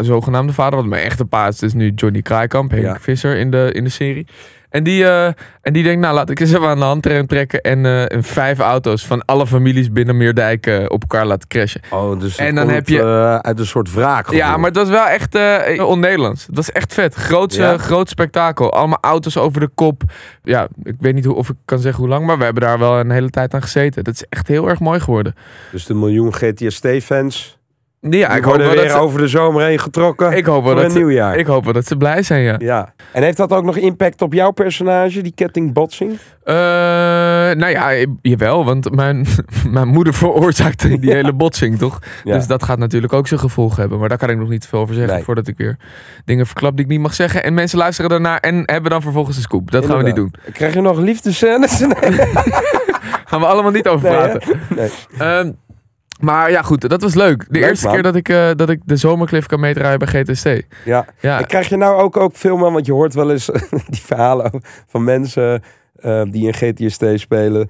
zogenaamde 0.05 0.53
vader, 0.53 0.75
want 0.77 0.89
mijn 0.89 1.03
echte 1.03 1.25
pa 1.25 1.47
is 1.47 1.57
dus 1.57 1.73
nu 1.73 1.91
Johnny 1.95 2.21
Kraaikamp, 2.21 2.71
Henk 2.71 2.83
Ja. 2.83 2.97
Visser 2.99 3.37
in 3.37 3.51
de, 3.51 3.69
in 3.73 3.83
de 3.83 3.89
serie. 3.89 4.27
En 4.69 4.83
die, 4.83 5.05
eh, 5.05 5.25
en 5.61 5.73
die 5.73 5.83
denkt, 5.83 6.01
nou 6.01 6.13
laat 6.13 6.29
ik 6.29 6.39
eens 6.39 6.51
even 6.53 6.67
aan 6.67 6.77
de 6.79 6.83
hand 6.83 7.01
trekken 7.27 7.61
en, 7.61 7.85
eh, 7.85 8.11
en 8.13 8.23
vijf 8.23 8.59
auto's 8.59 9.05
van 9.05 9.25
alle 9.25 9.47
families 9.47 9.91
binnen 9.91 10.17
Meerdijk 10.17 10.65
eh, 10.67 10.83
op 10.87 11.01
elkaar 11.01 11.25
laten 11.25 11.47
crashen. 11.47 11.81
oh, 11.89 12.19
dus 12.19 12.37
En 12.37 12.55
dan 12.55 12.63
komt, 12.63 12.75
heb 12.75 12.87
je- 12.87 13.39
uit 13.41 13.59
een 13.59 13.65
soort 13.65 13.93
wraak. 13.93 14.31
Ja, 14.31 14.57
maar 14.57 14.67
het 14.69 14.75
was 14.77 14.89
wel 14.89 15.05
echt 15.07 15.37
on-Nederlands. 15.81 16.45
Het 16.45 16.55
was 16.55 16.71
echt 16.71 16.93
vet. 16.93 17.13
Grootse, 17.15 17.61
Ja. 17.61 17.77
Groot 17.77 18.09
spektakel. 18.09 18.73
Allemaal 18.73 18.97
auto's 19.01 19.37
over 19.37 19.59
de 19.59 19.69
kop. 19.75 20.01
Ja, 20.43 20.67
ik 20.83 20.95
weet 20.99 21.13
niet 21.13 21.25
hoe, 21.25 21.35
of 21.35 21.49
ik 21.49 21.55
kan 21.65 21.79
zeggen 21.79 21.99
hoe 22.01 22.09
lang, 22.11 22.25
maar 22.25 22.37
we 22.37 22.43
hebben 22.43 22.63
daar 22.63 22.79
wel 22.79 22.99
een 22.99 23.11
hele 23.11 23.29
tijd 23.29 23.53
aan 23.53 23.61
gezeten. 23.61 24.03
Dat 24.03 24.13
is 24.13 24.25
echt 24.29 24.47
heel 24.47 24.69
erg 24.69 24.79
mooi 24.79 24.99
geworden. 24.99 25.35
Dus 25.71 25.85
de 25.85 25.93
miljoen 25.93 26.33
GTST-fans. 26.33 27.58
Ja, 28.01 28.29
ik 28.35 28.43
hoop 28.43 28.55
weer 28.55 28.89
ze- 28.89 28.97
over 28.97 29.19
de 29.19 29.27
zomer 29.27 29.65
heen 29.65 29.79
getrokken. 29.79 30.31
Ik 30.37 30.45
hoop 30.45 30.63
wel 30.63 30.71
voor 30.73 30.75
dat 30.75 30.83
een 30.83 30.91
ze, 30.91 30.97
nieuwjaar. 30.97 31.37
ik 31.37 31.45
hoop 31.45 31.63
wel 31.63 31.73
dat 31.73 31.85
ze 31.87 31.97
blij 31.97 32.23
zijn, 32.23 32.41
ja. 32.41 32.55
Ja. 32.57 32.93
En 33.13 33.23
heeft 33.23 33.37
dat 33.37 33.51
ook 33.53 33.63
nog 33.63 33.77
impact 33.77 34.21
op 34.21 34.33
jouw 34.33 34.51
personage, 34.51 35.21
die 35.21 35.31
kettingbotsing? 35.35 36.17
Eh, 36.43 36.55
nou 36.55 37.67
ja, 37.67 37.91
jawel, 38.21 38.65
want 38.65 38.95
mijn, 38.95 39.25
mijn 39.71 39.87
moeder 39.87 40.13
veroorzaakte 40.13 40.99
die 40.99 41.11
hele 41.11 41.33
botsing, 41.33 41.77
toch? 41.77 41.99
Ja. 42.23 42.33
Dus 42.33 42.47
dat 42.47 42.63
gaat 42.63 42.77
natuurlijk 42.77 43.13
ook 43.13 43.27
zijn 43.27 43.39
gevolgen 43.39 43.79
hebben. 43.79 43.99
Maar 43.99 44.09
daar 44.09 44.17
kan 44.17 44.29
ik 44.29 44.37
nog 44.37 44.49
niet 44.49 44.67
veel 44.67 44.79
over 44.79 44.95
zeggen, 44.95 45.13
Nee. 45.13 45.23
voordat 45.23 45.47
ik 45.47 45.57
weer 45.57 45.77
dingen 46.25 46.45
verklap 46.45 46.75
die 46.75 46.85
ik 46.85 46.91
niet 46.91 46.99
mag 47.01 47.13
zeggen. 47.13 47.43
En 47.43 47.53
mensen 47.53 47.77
luisteren 47.77 48.09
daarnaar 48.09 48.39
en 48.39 48.63
hebben 48.65 48.91
dan 48.91 49.01
vervolgens 49.01 49.35
een 49.35 49.41
scoop. 49.41 49.71
Dat 49.71 49.85
gaan 49.85 49.97
we 49.97 50.03
niet 50.03 50.15
doen. 50.15 50.33
Krijg 50.53 50.73
je 50.73 50.81
nog 50.81 50.97
liefdescènes? 50.99 51.79
Nee. 52.01 52.17
Gaan 53.25 53.39
we 53.39 53.45
allemaal 53.45 53.71
niet 53.71 53.87
over 53.87 54.09
praten. 54.09 54.41
Nee. 55.17 55.53
Maar 56.19 56.51
ja, 56.51 56.61
goed, 56.61 56.89
dat 56.89 57.01
was 57.01 57.13
leuk. 57.15 57.39
De 57.49 57.59
Leuk, 57.59 57.69
eerste 57.69 57.85
man. 57.85 57.93
keer 57.93 58.03
dat 58.03 58.15
ik, 58.15 58.29
eh, 58.29 58.49
dat 58.55 58.69
ik 58.69 58.81
de 58.85 58.95
zomercliff 58.95 59.47
kan 59.47 59.59
meedraaien 59.59 59.99
bij 59.99 60.07
GTST. 60.07 60.49
Ja. 60.85 61.05
Ja, 61.19 61.39
En 61.39 61.45
krijg 61.45 61.69
je 61.69 61.77
nou 61.77 62.01
ook, 62.01 62.17
ook 62.17 62.35
veel 62.35 62.57
man, 62.57 62.73
want 62.73 62.85
je 62.85 62.91
hoort 62.93 63.13
wel 63.13 63.31
eens 63.31 63.45
die 63.89 64.01
verhalen 64.01 64.61
van 64.87 65.03
mensen 65.03 65.61
eh, 65.95 66.21
die 66.29 66.47
in 66.47 66.53
GTST 66.53 67.03
spelen. 67.15 67.69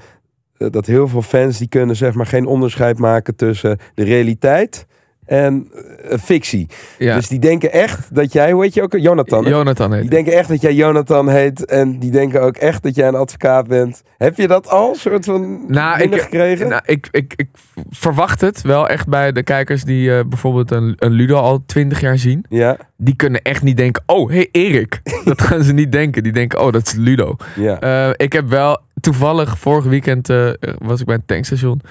eh, 0.57 0.67
dat 0.71 0.85
heel 0.85 1.07
veel 1.07 1.21
fans 1.21 1.57
die 1.57 1.67
kunnen 1.69 1.95
zeg 1.95 2.13
maar 2.13 2.25
geen 2.25 2.45
onderscheid 2.45 2.97
maken 2.97 3.35
tussen 3.35 3.77
de 3.93 4.03
realiteit 4.03 4.85
en 5.29 5.71
eh, 6.09 6.17
fictie. 6.17 6.67
ja. 6.97 7.15
Dus 7.15 7.27
die 7.27 7.39
denken 7.39 7.71
echt 7.71 8.15
dat 8.15 8.33
jij, 8.33 8.51
hoe 8.51 8.63
heet 8.63 8.73
je 8.73 8.81
ook? 8.81 8.93
Jonathan. 8.97 9.43
hè? 9.43 9.49
Jonathan 9.49 9.91
heet 9.93 10.01
Die 10.01 10.09
denken 10.09 10.33
echt 10.33 10.49
dat 10.49 10.61
jij 10.61 10.73
Jonathan 10.73 11.29
heet. 11.29 11.65
En 11.65 11.99
die 11.99 12.11
denken 12.11 12.41
ook 12.41 12.57
echt 12.57 12.83
dat 12.83 12.95
jij 12.95 13.07
een 13.07 13.15
advocaat 13.15 13.67
bent. 13.67 14.01
Heb 14.17 14.37
je 14.37 14.47
dat 14.47 14.67
al 14.69 14.95
soort 14.95 15.25
van 15.25 15.63
Nou, 15.67 15.93
ik- 15.93 15.99
binnengekregen? 16.09 16.67
Nou, 16.69 16.81
ik, 16.85 17.07
ik, 17.11 17.33
ik 17.35 17.47
verwacht 17.89 18.41
het 18.41 18.61
wel 18.61 18.87
echt 18.87 19.07
bij 19.07 19.31
de 19.31 19.43
kijkers 19.43 19.83
die 19.83 20.15
eh, 20.17 20.19
bijvoorbeeld 20.25 20.71
een, 20.71 20.93
een 20.97 21.11
Ludo 21.11 21.35
al 21.35 21.63
twintig 21.65 21.99
jaar 22.01 22.17
zien. 22.17 22.45
ja, 22.49 22.77
Die 22.97 23.15
kunnen 23.15 23.41
echt 23.41 23.63
niet 23.63 23.77
denken, 23.77 24.03
oh, 24.05 24.29
hey 24.29 24.49
Erik. 24.51 25.01
Dat 25.23 25.41
gaan 25.41 25.63
ze 25.63 25.73
niet 25.73 25.91
denken. 25.91 26.23
Die 26.23 26.31
denken, 26.31 26.59
oh, 26.61 26.71
dat 26.71 26.87
is 26.87 26.93
Ludo. 26.93 27.35
ja. 27.55 27.79
Eh, 27.79 28.09
ik 28.15 28.33
heb 28.33 28.47
wel 28.49 28.79
toevallig 29.01 29.57
vorig 29.57 29.85
weekend 29.85 30.29
eh, 30.29 30.49
was 30.77 30.99
ik 30.99 31.05
bij 31.05 31.15
een 31.15 31.25
tankstation. 31.25 31.81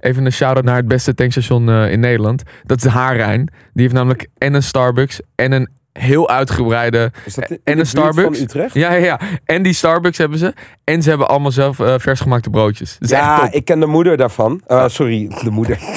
Even 0.00 0.24
een 0.24 0.32
shout-out 0.32 0.64
naar 0.64 0.76
het 0.76 0.88
beste 0.88 1.14
tankstation 1.14 1.68
eh, 1.68 1.92
in 1.92 2.00
Nederland. 2.00 2.42
Dat 2.64 2.76
is 2.76 2.82
de 2.82 2.90
Haarijn. 2.90 3.50
Die 3.72 3.82
heeft 3.82 3.94
namelijk 3.94 4.26
en 4.38 4.54
een 4.54 4.62
Starbucks 4.62 5.20
en 5.34 5.52
een 5.52 5.68
heel 5.92 6.28
uitgebreide... 6.28 7.12
Is 7.24 7.34
dat 7.34 7.50
in 7.50 7.60
en 7.64 7.74
de 7.74 7.80
een 7.80 7.86
Starbucks? 7.86 8.38
van 8.38 8.46
Utrecht? 8.46 8.74
Ja, 8.74 8.92
ja, 8.92 9.04
ja. 9.04 9.20
En 9.44 9.62
die 9.62 9.72
Starbucks 9.72 10.18
hebben 10.18 10.38
ze. 10.38 10.54
En 10.84 11.02
ze 11.02 11.08
hebben 11.08 11.28
allemaal 11.28 11.50
zelf 11.50 11.80
eh, 11.80 11.94
versgemaakte 11.98 12.50
broodjes. 12.50 12.96
Ja, 13.00 13.48
ik 13.50 13.64
ken 13.64 13.80
de 13.80 13.86
moeder 13.86 14.16
daarvan. 14.16 14.62
Uh, 14.68 14.88
sorry, 14.88 15.28
de 15.42 15.50
moeder. 15.50 15.78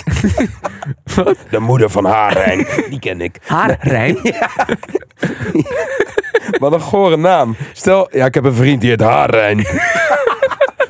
Wat? 1.16 1.38
De 1.50 1.60
moeder 1.60 1.90
van 1.90 2.06
Haarijn. 2.06 2.68
Die 2.90 3.00
ken 3.00 3.22
ik. 3.22 3.38
Haarijn? 3.46 4.18
Wat 6.60 6.74
een 6.74 6.82
gore 6.82 7.18
naam. 7.18 7.56
Stel, 7.74 8.08
ja, 8.12 8.26
ik 8.26 8.34
heb 8.34 8.44
een 8.44 8.54
vriend 8.54 8.82
die 8.82 8.90
heet 8.90 9.02
Haarijn. 9.02 9.58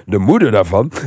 De 0.05 0.17
moeder 0.17 0.51
daarvan. 0.51 0.91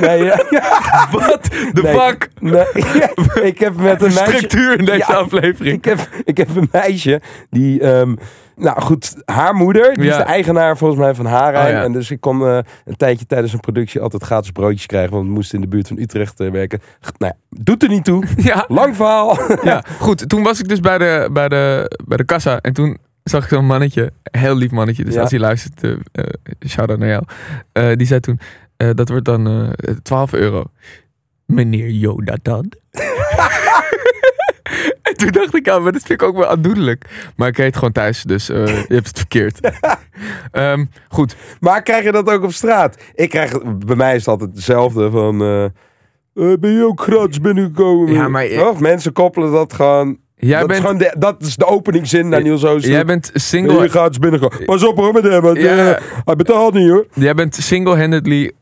Nee, 0.00 0.24
ja, 0.24 0.42
ja, 0.50 1.08
Wat 1.12 1.44
de 1.72 1.80
Nee. 1.82 1.94
fuck? 1.98 2.28
nee. 2.40 2.64
ik 3.50 3.58
heb 3.58 3.76
met 3.76 4.02
een 4.02 4.14
meisje... 4.14 4.24
Structuur 4.36 4.78
in 4.78 4.84
deze 4.84 4.98
Ja, 4.98 5.14
aflevering. 5.14 5.76
Ik 5.76 5.84
heb, 5.84 6.08
ik 6.24 6.36
heb 6.36 6.56
een 6.56 6.68
meisje 6.72 7.20
die... 7.50 7.80
ehm, 7.80 8.14
nou 8.56 8.80
goed, 8.80 9.14
haar 9.24 9.54
moeder, 9.54 9.94
die 9.94 10.08
is 10.10 10.16
de 10.16 10.22
eigenaar 10.22 10.76
volgens 10.76 11.00
mij 11.00 11.14
van 11.14 11.26
Haarijn. 11.26 11.76
Oh. 11.76 11.82
En 11.82 11.92
dus 11.92 12.10
ik 12.10 12.20
kon 12.20 12.46
eh, 12.46 12.58
een 12.84 12.96
tijdje 12.96 13.26
tijdens 13.26 13.52
een 13.52 13.60
productie 13.60 14.00
altijd 14.00 14.22
gratis 14.22 14.50
broodjes 14.50 14.86
krijgen. 14.86 15.12
Want 15.12 15.26
we 15.26 15.32
moesten 15.32 15.54
in 15.54 15.60
de 15.60 15.68
buurt 15.68 15.88
van 15.88 15.98
Utrecht 15.98 16.40
eh, 16.40 16.50
werken. 16.50 16.80
Nou 17.18 17.32
doet 17.50 17.82
er 17.82 17.88
niet 17.88 18.04
toe. 18.04 18.24
Ja, 18.36 18.64
Lang 18.68 18.96
verhaal. 18.96 19.38
ja, 19.62 19.84
goed. 19.98 20.28
Toen 20.28 20.42
was 20.42 20.60
ik 20.60 20.68
dus 20.68 20.80
bij 20.80 20.98
de, 20.98 21.28
bij 21.32 21.48
de, 21.48 21.90
bij 22.06 22.16
de 22.16 22.24
kassa. 22.24 22.58
En 22.60 22.72
toen 22.72 22.98
zag 23.24 23.42
ik 23.42 23.48
zo'n 23.48 23.66
mannetje. 23.66 24.12
Heel 24.22 24.56
lief 24.56 24.70
mannetje. 24.70 25.04
Dus 25.04 25.14
Ja. 25.14 25.20
als 25.20 25.30
hij 25.30 25.40
luistert, 25.40 25.82
eh, 26.12 26.24
shout-out 26.68 26.98
naar 26.98 27.08
jou. 27.08 27.22
Eh, 27.72 27.96
die 27.96 28.06
zei 28.06 28.20
toen, 28.20 28.38
dat 28.76 29.08
wordt 29.08 29.24
dan 29.24 29.46
eh 29.76 29.94
12 30.02 30.32
euro. 30.32 30.64
Meneer 31.46 31.88
Jonathan. 31.90 32.72
en 35.02 35.14
toen 35.16 35.30
dacht 35.30 35.54
ik, 35.54 35.66
ja, 35.66 35.78
maar 35.78 35.92
dat 35.92 36.02
vind 36.02 36.22
ik 36.22 36.28
ook 36.28 36.36
wel 36.36 36.46
aandoenlijk. 36.46 37.30
Maar 37.36 37.48
ik 37.48 37.56
heet 37.56 37.74
gewoon 37.74 37.92
thuis, 37.92 38.22
dus 38.22 38.46
je 38.46 38.84
hebt 38.88 39.06
het 39.06 39.18
verkeerd. 39.18 39.60
Ehm, 40.50 40.84
goed, 41.08 41.36
Maar 41.60 41.82
krijg 41.82 42.04
je 42.04 42.12
dat 42.12 42.30
ook 42.30 42.42
op 42.42 42.52
straat? 42.52 43.02
Ik 43.14 43.30
krijg, 43.30 43.76
bij 43.86 43.96
mij 43.96 44.12
is 44.14 44.18
het 44.20 44.28
altijd 44.28 44.50
hetzelfde 44.54 45.10
van... 45.10 45.38
ben 46.34 46.70
je 46.72 46.84
ook 46.86 47.00
gratis 47.02 47.40
binnengekomen? 47.40 48.12
Ja, 48.12 48.28
maar-? 48.28 48.74
Mensen 48.80 49.12
koppelen 49.12 49.52
dat 49.52 49.72
gewoon... 49.72 50.18
jij 50.40 50.60
dat, 50.60 50.70
is 50.70 50.76
bent, 50.80 50.80
gewoon 50.80 50.98
de, 50.98 51.14
dat 51.18 51.42
is 51.42 51.56
de 51.56 51.66
openingzin 51.66 52.28
naar 52.28 52.42
Niels 52.42 52.64
Ooster. 52.64 52.90
jij 52.90 53.04
bent 53.04 53.22
Ben 53.22 53.30
je 53.34 53.40
single... 53.40 53.88
gratis 53.88 54.18
binnengekomen? 54.18 54.64
Pas 54.66 54.84
op 54.86 54.96
hoor 54.96 55.12
met 55.12 55.22
hem, 55.22 55.40
want 55.40 55.56
Ja. 55.60 55.94
eh, 55.94 56.02
hij 56.24 56.36
betaalt 56.36 56.74
niet 56.74 56.88
hoor. 56.90 57.06
Jij 57.14 57.34
bent 57.34 57.54
single-handedly 57.54 58.52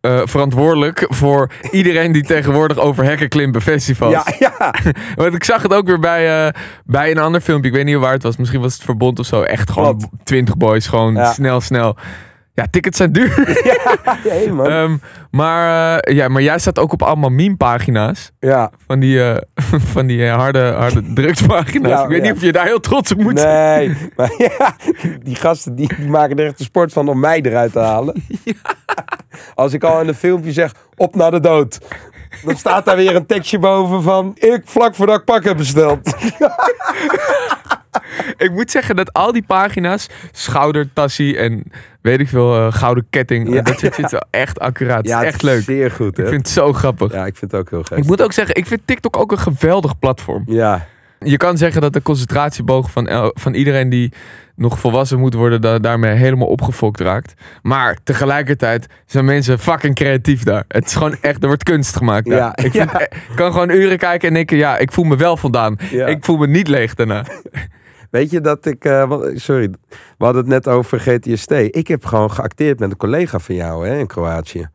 eh, 0.00 0.20
verantwoordelijk 0.24 1.06
voor 1.08 1.50
iedereen 1.70 2.12
die 2.12 2.22
tegenwoordig 2.22 2.78
over 2.78 3.04
hekken 3.04 3.28
klimt 3.28 3.62
festivals. 3.62 4.12
Ja, 4.12 4.24
ja. 4.38 4.74
Want 5.14 5.34
ik 5.34 5.44
zag 5.44 5.62
het 5.62 5.74
ook 5.74 5.86
weer 5.86 5.98
bij, 6.00 6.46
eh, 6.46 6.52
bij 6.84 7.10
een 7.10 7.18
ander 7.18 7.40
filmpje. 7.40 7.68
Ik 7.70 7.76
weet 7.76 7.84
niet 7.84 7.96
waar 7.96 8.12
het 8.12 8.22
was. 8.22 8.36
Misschien 8.36 8.60
was 8.60 8.74
het 8.74 8.82
Verbond 8.82 9.18
of 9.18 9.26
zo. 9.26 9.42
Echt 9.42 9.70
gewoon. 9.70 10.10
20 10.24 10.56
boys. 10.56 10.86
Gewoon 10.86 11.14
Ja. 11.14 11.32
snel, 11.32 11.60
snel. 11.60 11.96
Ja, 12.54 12.66
tickets 12.70 12.96
zijn 12.96 13.12
duur. 13.12 13.32
Hey, 14.28 14.50
man. 14.50 14.66
Ehm, 14.66 14.96
maar, 15.30 15.98
eh, 15.98 16.14
ja, 16.14 16.28
maar 16.28 16.42
jij 16.42 16.58
staat 16.58 16.78
ook 16.78 16.92
op 16.92 17.02
allemaal 17.02 17.30
meme-pagina's. 17.30 18.32
ja. 18.40 18.70
Van 18.86 19.00
die, 19.00 19.22
eh, 19.22 19.36
van 19.94 20.06
die 20.06 20.26
eh, 20.26 20.34
harde, 20.34 20.72
harde 20.72 21.12
drugspagina's. 21.12 21.90
Ja, 21.90 22.02
ik 22.02 22.08
weet 22.08 22.16
ja. 22.18 22.24
niet 22.24 22.36
of 22.36 22.42
je 22.42 22.52
daar 22.52 22.66
heel 22.66 22.80
trots 22.80 23.12
op 23.12 23.18
moet 23.18 23.38
zijn. 23.38 23.88
Nee, 23.88 24.10
maar 24.16 24.34
ja, 24.38 24.76
die 25.22 25.34
gasten 25.34 25.74
die, 25.74 25.94
die 25.96 26.08
maken 26.08 26.38
er 26.38 26.46
echt 26.46 26.58
een 26.58 26.64
sport 26.64 26.92
van 26.92 27.08
om 27.08 27.20
mij 27.20 27.40
eruit 27.40 27.72
te 27.72 27.78
halen. 27.78 28.24
Als 29.54 29.72
ik 29.72 29.84
al 29.84 30.00
in 30.00 30.08
een 30.08 30.14
filmpje 30.14 30.52
zeg, 30.52 30.74
op 30.96 31.14
naar 31.14 31.30
de 31.30 31.40
dood. 31.40 31.78
Dan 32.42 32.56
staat 32.56 32.84
daar 32.84 32.96
weer 32.96 33.14
een 33.16 33.26
tekstje 33.26 33.58
boven 33.58 34.02
van, 34.02 34.32
ik 34.34 34.62
vlak 34.64 34.94
voordat 34.94 35.18
ik 35.18 35.24
pak 35.24 35.44
heb 35.44 35.56
besteld. 35.56 36.00
Ik 38.36 38.50
moet 38.50 38.70
zeggen 38.70 38.96
dat 38.96 39.12
al 39.12 39.32
die 39.32 39.42
pagina's, 39.46 40.06
schoudertassie 40.32 41.38
en 41.38 41.62
weet 42.00 42.20
ik 42.20 42.28
veel, 42.28 42.54
eh, 42.56 42.72
gouden 42.72 43.06
ketting. 43.10 43.54
Ja. 43.54 43.62
Dat 43.62 43.78
zit, 43.78 44.10
wel 44.10 44.24
echt 44.30 44.58
accuraat. 44.60 44.96
Het 44.96 45.06
Ja, 45.06 45.20
is 45.20 45.26
echt 45.26 45.42
leuk. 45.42 45.62
Zeer 45.62 45.90
goed, 45.90 46.18
Ik 46.18 46.24
hè? 46.24 46.30
vind 46.30 46.46
het 46.46 46.54
zo 46.56 46.72
grappig. 46.72 47.12
Ja, 47.12 47.26
ik 47.26 47.36
vind 47.36 47.50
het 47.50 47.60
ook 47.60 47.70
heel 47.70 47.82
gek. 47.82 47.98
Ik 47.98 48.04
moet 48.04 48.22
ook 48.22 48.32
zeggen, 48.32 48.54
ik 48.54 48.66
vind 48.66 48.80
TikTok 48.84 49.16
ook 49.16 49.32
een 49.32 49.38
geweldig 49.38 49.98
platform. 49.98 50.42
Ja, 50.46 50.86
Je 51.24 51.36
kan 51.36 51.56
zeggen 51.56 51.80
dat 51.80 51.92
de 51.92 52.02
concentratieboog 52.02 52.90
van, 52.90 53.06
el- 53.08 53.30
van 53.34 53.54
iedereen 53.54 53.88
die 53.88 54.12
nog 54.56 54.78
volwassen 54.78 55.18
moet 55.18 55.34
worden, 55.34 55.60
da- 55.60 55.78
daarmee 55.78 56.14
helemaal 56.14 56.48
opgefokt 56.48 57.00
raakt. 57.00 57.34
Maar 57.62 57.98
tegelijkertijd 58.04 58.86
zijn 59.06 59.24
mensen 59.24 59.58
fucking 59.58 59.94
creatief 59.94 60.42
daar. 60.42 60.64
Het 60.68 60.86
is 60.86 60.92
gewoon 60.94 61.16
echt, 61.20 61.40
er 61.42 61.46
wordt 61.48 61.62
kunst 61.62 61.96
gemaakt 61.96 62.28
daar. 62.28 62.38
Ja, 62.38 62.56
ik, 62.56 62.70
vind, 62.72 62.90
ja. 62.90 63.00
ik 63.00 63.32
kan 63.34 63.52
gewoon 63.52 63.70
uren 63.70 63.98
kijken 63.98 64.28
en 64.28 64.34
denken, 64.34 64.56
ja, 64.56 64.78
ik 64.78 64.92
voel 64.92 65.04
me 65.04 65.16
wel 65.16 65.36
voldaan. 65.36 65.76
ja. 65.90 66.06
Ik 66.06 66.24
voel 66.24 66.36
me 66.36 66.46
niet 66.46 66.68
leeg 66.68 66.94
daarna. 66.94 67.24
Weet 68.10 68.30
je 68.30 68.40
dat 68.40 68.66
ik... 68.66 68.84
eh, 68.84 69.12
sorry, 69.34 69.68
we 70.18 70.24
hadden 70.24 70.42
het 70.42 70.50
net 70.50 70.68
over 70.68 71.00
GTST. 71.00 71.50
Ik 71.50 71.88
heb 71.88 72.04
gewoon 72.04 72.30
geacteerd 72.30 72.78
met 72.78 72.90
een 72.90 72.96
collega 72.96 73.38
van 73.38 73.54
jou 73.54 73.88
hè, 73.88 73.98
in 73.98 74.06
Kroatië. 74.06 74.68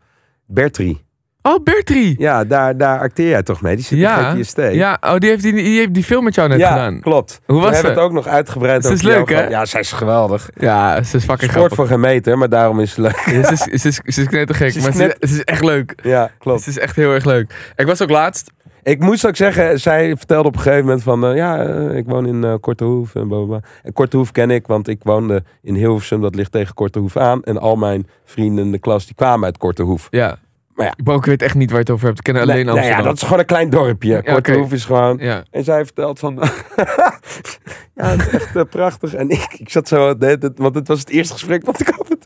Bertri. 0.45 1.01
Oh, 1.41 1.63
Bertrie! 1.63 2.15
Ja, 2.17 2.43
daar, 2.45 2.77
daar 2.77 2.99
acteer 2.99 3.27
jij 3.29 3.43
toch 3.43 3.61
mee? 3.61 3.75
Die 3.75 3.85
zit 3.85 3.97
Ja, 3.99 4.29
in 4.33 4.37
GTST. 4.43 4.57
Ja, 4.71 4.97
oh, 5.01 5.15
die 5.17 5.29
heeft 5.29 5.43
die, 5.43 5.53
die, 5.53 5.77
heeft 5.79 5.93
die 5.93 6.03
film 6.03 6.23
met 6.23 6.35
jou 6.35 6.49
net 6.49 6.59
ja, 6.59 6.69
gedaan. 6.71 6.99
klopt. 6.99 7.39
Hoe 7.45 7.55
was 7.59 7.67
We 7.69 7.73
hebben 7.73 7.93
ze? 7.93 7.99
het 7.99 8.07
ook 8.09 8.13
nog 8.15 8.27
uitgebreid 8.27 8.85
Ze 8.85 8.93
is 8.93 9.01
leuk, 9.01 9.29
hè? 9.29 9.47
Ja, 9.47 9.65
zij 9.65 9.79
is 9.79 9.91
geweldig. 9.91 10.49
Ja, 10.55 11.03
ze 11.03 11.17
is 11.17 11.23
fucking 11.23 11.51
Sport 11.51 11.73
voor 11.75 11.87
geen 11.87 11.99
meter, 11.99 12.37
maar 12.37 12.49
daarom 12.49 12.79
is 12.79 12.93
ze 12.93 13.01
leuk. 13.01 13.23
Ja, 13.25 13.43
ze, 13.43 13.51
is, 13.71 13.81
ze, 13.81 13.87
is, 13.87 13.95
ze 14.05 14.21
is 14.21 14.27
knettergek, 14.27 14.71
Ze 14.71 14.77
is 14.77 14.83
maar 14.83 14.93
ze, 14.93 14.97
knet- 15.03 15.29
ze 15.29 15.35
is 15.35 15.43
echt 15.43 15.63
leuk. 15.63 15.93
Ja, 16.03 16.31
klopt. 16.39 16.59
Het 16.59 16.67
is 16.67 16.79
echt 16.79 16.95
heel 16.95 17.11
erg 17.13 17.25
leuk. 17.25 17.71
Ik 17.75 17.85
was 17.85 18.01
ook 18.01 18.09
laatst. 18.09 18.51
Ik 18.83 18.99
moest 18.99 19.27
ook 19.27 19.35
zeggen, 19.35 19.79
zij 19.79 20.15
vertelde 20.17 20.47
op 20.47 20.55
een 20.55 20.61
gegeven 20.61 20.85
moment 20.85 21.03
van... 21.03 21.25
eh, 21.25 21.35
ja, 21.35 21.65
eh, 21.65 21.97
ik 21.97 22.05
woon 22.05 22.25
in 22.27 22.43
eh 22.43 22.53
Kortehoef 22.59 23.15
en 23.15 23.27
blablabla. 23.27 23.59
En 23.83 23.93
Kortehoef 23.93 24.31
ken 24.31 24.51
ik, 24.51 24.67
want 24.67 24.87
ik 24.87 24.99
woonde 25.03 25.43
in 25.61 25.75
Hilversum. 25.75 26.21
Dat 26.21 26.35
ligt 26.35 26.51
tegen 26.51 26.73
Kortehoef 26.73 27.17
aan. 27.17 27.43
En 27.43 27.57
al 27.57 27.75
mijn 27.75 28.07
vrienden 28.25 28.65
in 28.65 28.71
de 28.71 28.79
klas, 28.79 29.05
die 29.05 29.15
kwamen 29.15 29.45
uit 29.45 29.57
Kortehoef. 29.57 30.07
Ja. 30.09 30.37
Maar 30.79 30.93
ja. 31.05 31.13
Ik 31.15 31.25
weet 31.25 31.41
echt 31.41 31.55
niet 31.55 31.69
waar 31.69 31.79
je 31.79 31.83
het 31.85 31.93
over 31.93 32.05
hebt. 32.05 32.17
Ik 32.17 32.23
ken 32.23 32.35
alleen 32.41 32.55
Nee, 32.55 32.63
nou 32.63 32.77
Amsterdam. 32.77 33.03
ja, 33.03 33.07
dat 33.09 33.17
is 33.17 33.23
gewoon 33.23 33.39
een 33.39 33.45
klein 33.45 33.69
dorpje. 33.69 34.17
oké. 34.17 34.31
Kortehoef 34.31 34.71
is 34.73 34.85
gewoon... 34.85 35.17
Ja. 35.17 35.43
En 35.51 35.63
zij 35.63 35.85
vertelt 35.85 36.19
van... 36.19 36.35
ja, 37.95 38.05
het 38.09 38.19
is 38.21 38.29
echt 38.29 38.55
eh, 38.55 38.63
prachtig. 38.69 39.13
En 39.13 39.29
ik, 39.29 39.53
ik 39.57 39.69
zat 39.69 39.87
zo... 39.87 40.13
nee, 40.13 40.37
dat- 40.37 40.57
want 40.57 40.75
het 40.75 40.87
was 40.87 40.99
het 40.99 41.09
eerste 41.09 41.33
gesprek 41.33 41.65
wat 41.65 41.79
ik 41.79 41.87
had. 41.87 42.17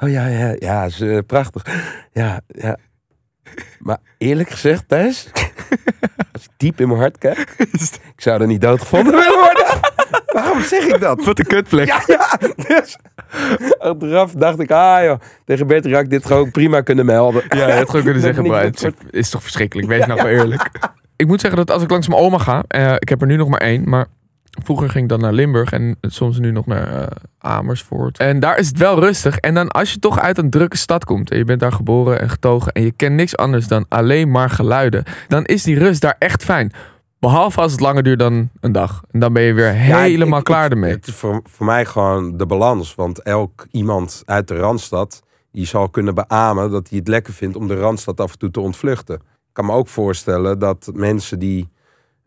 Oh 0.00 0.10
ja, 0.10 0.26
ja, 0.26 0.54
ja, 0.58 0.84
is 0.84 1.00
eh, 1.00 1.18
prachtig. 1.26 1.62
Ja, 2.12 2.40
ja. 2.48 2.76
Maar 3.78 3.98
eerlijk 4.18 4.50
gezegd, 4.50 4.88
Thijs... 4.88 5.30
als 6.32 6.44
ik 6.44 6.50
diep 6.56 6.80
in 6.80 6.88
mijn 6.88 7.00
hart 7.00 7.18
kijk... 7.18 7.54
ik 8.14 8.20
zou 8.22 8.40
er 8.40 8.46
niet 8.46 8.60
doodgevonden 8.60 9.12
willen 9.14 9.38
worden. 9.38 9.66
Waarom 10.34 10.60
zeg 10.60 10.84
ik 10.84 11.00
dat? 11.00 11.24
Wat 11.24 11.38
een 11.38 11.46
kutplek. 11.46 11.86
Ja, 11.86 12.02
ja. 12.06 12.38
Dus, 12.56 12.96
achteraf 13.78 14.32
dacht 14.32 14.60
ik... 14.60 14.70
Ah 14.70 15.04
joh, 15.04 15.20
tegen 15.44 15.66
Bert 15.66 15.86
ik 15.86 16.10
dit 16.10 16.26
gewoon 16.26 16.50
prima 16.50 16.80
kunnen 16.80 17.06
melden. 17.06 17.42
Ja, 17.48 17.66
je 17.66 17.72
had 17.72 17.86
gewoon 17.86 18.04
kunnen 18.04 18.22
zeggen, 18.28 18.46
maar 18.46 18.62
het 18.62 18.84
is, 18.84 18.92
is 19.10 19.30
toch 19.30 19.42
verschrikkelijk. 19.42 19.88
Wees 19.88 20.06
nou 20.06 20.22
wel 20.22 20.32
eerlijk. 20.32 20.70
Ik 21.16 21.26
moet 21.26 21.40
zeggen 21.40 21.58
dat 21.58 21.70
als 21.70 21.82
ik 21.82 21.90
langs 21.90 22.08
mijn 22.08 22.20
oma 22.20 22.38
ga, 22.38 22.62
eh, 22.68 22.94
ik 22.98 23.08
heb 23.08 23.20
er 23.20 23.26
nu 23.26 23.36
nog 23.36 23.48
maar 23.48 23.60
één, 23.60 23.88
maar 23.88 24.06
vroeger 24.50 24.90
ging 24.90 25.02
ik 25.02 25.10
dan 25.10 25.20
naar 25.20 25.32
Limburg 25.32 25.72
en 25.72 25.96
soms 26.00 26.38
nu 26.38 26.50
nog 26.50 26.66
naar 26.66 27.00
eh, 27.00 27.06
Amersfoort. 27.38 28.18
En 28.18 28.40
daar 28.40 28.58
is 28.58 28.68
het 28.68 28.78
wel 28.78 29.00
rustig. 29.00 29.36
En 29.36 29.54
dan 29.54 29.68
als 29.68 29.92
je 29.92 29.98
toch 29.98 30.20
uit 30.20 30.38
een 30.38 30.50
drukke 30.50 30.76
stad 30.76 31.04
komt 31.04 31.30
en 31.30 31.38
je 31.38 31.44
bent 31.44 31.60
daar 31.60 31.72
geboren 31.72 32.20
en 32.20 32.30
getogen 32.30 32.72
en 32.72 32.82
je 32.82 32.92
kent 32.92 33.14
niks 33.14 33.36
anders 33.36 33.68
dan 33.68 33.84
alleen 33.88 34.30
maar 34.30 34.50
geluiden, 34.50 35.04
dan 35.28 35.44
is 35.44 35.62
die 35.62 35.78
rust 35.78 36.00
daar 36.00 36.16
echt 36.18 36.44
fijn. 36.44 36.72
Behalve 37.20 37.60
als 37.60 37.72
het 37.72 37.80
langer 37.80 38.02
duurt 38.02 38.18
dan 38.18 38.50
een 38.60 38.72
dag. 38.72 39.02
En 39.10 39.20
dan 39.20 39.32
ben 39.32 39.42
je 39.42 39.52
weer 39.52 39.66
Ja, 39.74 39.98
helemaal 40.00 40.38
ik- 40.38 40.44
klaar 40.44 40.64
ik- 40.64 40.70
ermee. 40.70 40.90
Het 40.90 41.06
is 41.06 41.14
voor, 41.14 41.40
voor 41.44 41.66
mij 41.66 41.84
gewoon 41.84 42.36
de 42.36 42.46
balans. 42.46 42.94
Want 42.94 43.22
elk 43.22 43.66
iemand 43.70 44.22
uit 44.26 44.48
de 44.48 44.56
Randstad... 44.56 45.22
die 45.52 45.66
zal 45.66 45.88
kunnen 45.88 46.14
beamen 46.14 46.70
dat 46.70 46.88
hij 46.88 46.98
het 46.98 47.08
lekker 47.08 47.32
vindt... 47.32 47.56
om 47.56 47.66
de 47.68 47.76
Randstad 47.76 48.20
af 48.20 48.32
en 48.32 48.38
toe 48.38 48.50
te 48.50 48.60
ontvluchten. 48.60 49.14
Ik 49.16 49.22
kan 49.52 49.66
me 49.66 49.72
ook 49.72 49.88
voorstellen 49.88 50.58
dat 50.58 50.90
mensen 50.94 51.38
die 51.38 51.68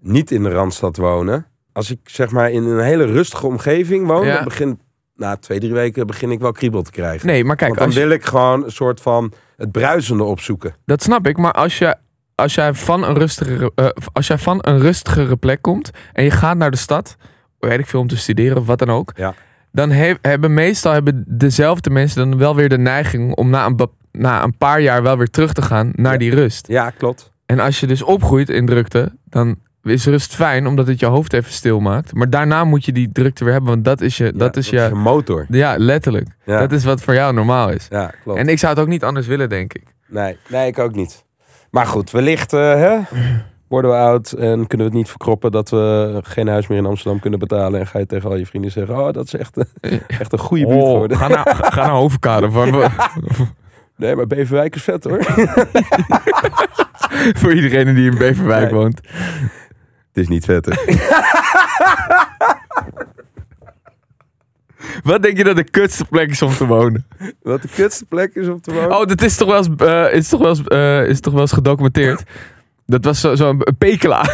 niet 0.02 0.32
in 0.32 0.44
de 0.44 0.50
Randstad 0.50 0.98
wonen... 0.98 1.46
als 1.72 1.92
ik 1.92 2.00
zeg 2.04 2.32
maar 2.32 2.52
in 2.52 2.64
een 2.64 2.84
hele 2.84 3.06
rustige 3.06 3.48
omgeving 3.48 4.08
woon... 4.08 4.26
Ja. 4.26 4.36
dan 4.36 4.44
begin, 4.44 4.80
na 5.16 5.38
twee, 5.38 5.60
drie 5.60 5.74
weken 5.74 6.08
begin 6.08 6.32
ik 6.32 6.40
wel 6.40 6.52
kriebel 6.52 6.82
te 6.82 6.92
krijgen. 6.92 7.28
Nee, 7.28 7.44
maar 7.44 7.56
kijk, 7.56 7.76
Want 7.76 7.82
dan 7.94 8.02
je- 8.02 8.08
wil 8.08 8.16
ik 8.18 8.24
gewoon 8.26 8.64
een 8.64 8.72
soort 8.72 9.02
van 9.02 9.34
het 9.58 9.72
bruisende 9.72 10.24
opzoeken. 10.24 10.76
Dat 10.86 11.04
snap 11.04 11.28
ik, 11.28 11.38
maar 11.38 11.52
als, 11.54 11.78
je, 11.78 11.96
als, 12.44 12.54
jij 12.56 12.74
van 12.74 13.04
een 13.04 13.16
rustigere, 13.18 13.72
eh, 13.76 13.88
als 14.14 14.28
jij 14.28 14.38
van 14.38 14.58
een 14.62 14.80
rustigere 14.80 15.36
plek 15.36 15.62
komt 15.62 15.92
en 16.14 16.24
je 16.24 16.32
gaat 16.32 16.58
naar 16.58 16.72
de 16.72 16.78
stad, 16.78 17.16
weet 17.60 17.80
ik 17.80 17.88
veel, 17.88 18.00
om 18.00 18.08
te 18.08 18.18
studeren 18.18 18.58
of 18.58 18.66
wat 18.66 18.80
dan 18.80 18.90
ook, 18.90 19.12
Ja. 19.16 19.34
dan 19.72 19.92
he- 19.92 20.14
hebben 20.22 20.54
meestal 20.54 20.94
hebben 20.94 21.24
dezelfde 21.28 21.90
mensen 21.90 22.30
dan 22.30 22.40
wel 22.40 22.56
weer 22.56 22.70
de 22.70 22.78
neiging 22.78 23.36
om 23.36 23.50
na 23.50 23.66
een, 23.66 23.80
na 24.12 24.44
een 24.44 24.58
paar 24.58 24.82
jaar 24.82 25.04
wel 25.04 25.18
weer 25.18 25.30
terug 25.30 25.54
te 25.54 25.62
gaan 25.62 25.92
naar 25.96 26.12
Ja. 26.12 26.18
die 26.18 26.36
rust. 26.36 26.68
Ja, 26.68 26.90
klopt. 26.90 27.32
En 27.46 27.60
als 27.60 27.80
je 27.80 27.88
dus 27.88 28.02
opgroeit 28.04 28.50
in 28.50 28.66
drukte, 28.66 29.12
dan 29.30 29.56
is 29.84 30.06
rust 30.06 30.36
fijn, 30.36 30.68
omdat 30.68 30.88
het 30.88 31.00
je 31.00 31.06
hoofd 31.06 31.34
even 31.34 31.52
stil 31.52 31.80
maakt. 31.80 32.14
Maar 32.14 32.30
daarna 32.30 32.64
moet 32.64 32.86
je 32.86 32.92
die 32.92 33.10
drukte 33.12 33.44
weer 33.44 33.54
hebben, 33.54 33.72
want 33.72 33.86
dat 33.86 34.02
is 34.02 34.18
je, 34.18 34.24
Ja, 34.26 34.32
dat 34.32 34.58
is 34.58 34.70
je, 34.70 34.90
motor. 34.94 35.46
ja, 35.50 35.76
letterlijk. 35.78 36.28
Ja, 36.46 36.60
Dat 36.60 36.72
is 36.72 36.84
wat 36.84 37.02
voor 37.02 37.14
jou 37.14 37.34
normaal 37.34 37.70
is. 37.70 37.88
ja 37.90 38.12
klopt. 38.24 38.40
En 38.40 38.48
ik 38.48 38.60
zou 38.60 38.74
het 38.74 38.82
ook 38.82 38.88
niet 38.88 39.04
anders 39.04 39.28
willen, 39.28 39.50
denk 39.50 39.74
ik. 39.74 39.84
Nee, 40.08 40.38
nee, 40.50 40.68
ik 40.68 40.80
ook 40.80 40.96
niet. 40.96 41.24
Maar 41.74 41.86
goed, 41.86 42.12
wellicht 42.12 42.54
eh, 42.54 42.60
hè, 42.60 42.98
worden 43.68 43.92
we 43.92 43.98
oud 43.98 44.32
en 44.32 44.68
kunnen 44.68 44.78
we 44.78 44.84
het 44.84 44.94
niet 44.94 45.10
verkroppen 45.10 45.52
dat 45.52 45.70
we 45.70 46.20
geen 46.24 46.48
huis 46.48 46.68
meer 46.68 46.78
in 46.78 46.86
Amsterdam 46.86 47.20
kunnen 47.20 47.40
betalen. 47.40 47.80
En 47.80 47.88
ga 47.88 48.00
je 48.00 48.06
tegen 48.06 48.30
al 48.30 48.36
je 48.36 48.46
vrienden 48.46 48.72
zeggen, 48.72 48.98
oh, 49.00 49.12
dat 49.12 49.26
is 49.26 49.34
echt, 49.36 49.58
een- 49.58 50.02
echt 50.08 50.34
een 50.34 50.40
goede 50.40 50.66
buurt 50.68 50.82
Oh, 50.82 50.92
geworden. 50.92 51.18
ga, 51.18 51.28
naar, 51.28 51.56
ga 51.62 51.82
naar 51.82 51.90
Hoverkade. 51.96 52.50
Waar, 52.50 52.70
Nee, 53.96 54.16
maar 54.16 54.28
Beverwijk 54.28 54.76
is 54.76 54.84
vet 54.84 55.04
hoor. 55.04 55.24
Voor 57.40 57.54
iedereen 57.54 57.96
die 57.96 58.12
in 58.12 58.18
Beverwijk 58.18 58.72
Nee. 58.72 58.80
woont. 58.80 58.98
Het 60.08 60.24
is 60.24 60.28
niet 60.28 60.46
vet 60.46 60.66
hè. 60.66 60.72
Wat 65.04 65.22
denk 65.24 65.38
je 65.38 65.44
dat 65.44 65.56
de 65.56 65.64
kutste 65.64 66.06
plek 66.06 66.30
is 66.30 66.42
om 66.42 66.54
te 66.54 66.66
wonen? 66.66 67.06
Wat 67.42 67.62
de 67.62 67.68
kutste 67.76 68.06
plek 68.06 68.36
is 68.36 68.48
om 68.48 68.62
te 68.62 68.74
wonen. 68.74 68.98
Oh, 69.00 69.06
dat 69.06 69.22
is 69.22 69.36
toch 69.36 69.48
wel 69.48 69.58
eens, 69.58 69.70
eh, 69.78 70.14
is 70.18 70.30
toch 70.30 70.40
wel 70.40 70.50
eens, 70.50 70.62
eh, 70.68 71.08
is 71.08 71.20
toch 71.20 71.34
wel 71.34 71.42
eens 71.42 71.52
gedocumenteerd. 71.52 72.24
Dat 72.86 73.04
was 73.06 73.20
zo'n 73.20 73.38
zo 73.38 73.50
een 73.50 73.76
Pekela. 73.78 74.26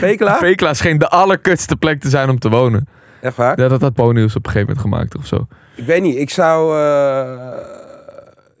Pekela? 0.00 0.36
Pekela 0.40 0.74
scheen 0.74 0.98
de 0.98 1.08
allerkutste 1.08 1.76
plek 1.76 2.00
te 2.00 2.08
zijn 2.08 2.28
om 2.28 2.38
te 2.38 2.48
wonen. 2.48 2.86
Echt 3.20 3.36
waar? 3.36 3.60
Ja, 3.60 3.68
dat 3.68 3.80
had 3.80 3.94
Ponyus 3.94 4.36
op 4.36 4.46
een 4.46 4.52
gegeven 4.52 4.74
moment 4.76 4.94
gemaakt 4.94 5.16
of 5.16 5.26
zo. 5.26 5.46
Ik 5.74 5.84
weet 5.84 6.02
niet. 6.02 6.16
Ik 6.16 6.30
zou... 6.30 6.78
eh, 6.78 7.46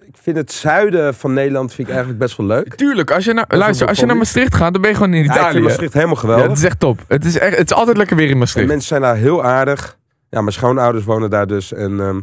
ik 0.06 0.16
vind 0.22 0.36
het 0.36 0.52
zuiden 0.52 1.14
van 1.14 1.32
Nederland 1.32 1.68
vind 1.74 1.80
ik 1.88 1.94
eigenlijk 1.94 2.18
best 2.22 2.36
wel 2.36 2.46
leuk. 2.46 2.74
Tuurlijk, 2.74 3.10
als 3.10 3.24
je 3.24 3.32
naar, 3.32 3.44
is 3.48 3.58
luister, 3.58 3.86
als 3.88 3.98
je 4.00 4.06
naar. 4.06 4.16
Maastricht 4.16 4.54
gaat, 4.54 4.72
dan 4.72 4.82
ben 4.82 4.90
je 4.90 4.96
gewoon 4.96 5.14
in 5.14 5.24
Ja, 5.24 5.30
ik 5.30 5.36
Italië. 5.36 5.52
vind 5.52 5.64
Maastricht 5.64 5.92
helemaal 5.92 6.14
Ja, 6.14 6.20
geweldig. 6.20 6.46
het 6.48 6.58
is 6.58 6.64
echt 6.64 6.80
top. 6.80 7.00
Het 7.08 7.24
is, 7.24 7.38
echt, 7.38 7.56
het 7.56 7.70
is 7.70 7.76
altijd 7.76 7.96
lekker 7.96 8.16
weer 8.16 8.26
in 8.26 8.32
De 8.32 8.38
Maastricht. 8.38 8.68
mensen 8.68 8.88
zijn 8.88 9.00
daar 9.00 9.16
heel 9.16 9.44
aardig. 9.44 9.98
Ja, 10.30 10.40
mijn 10.40 10.52
schoonouders 10.52 11.04
wonen 11.04 11.30
daar 11.30 11.46
dus. 11.46 11.72
En 11.72 12.00
ehm, 12.00 12.20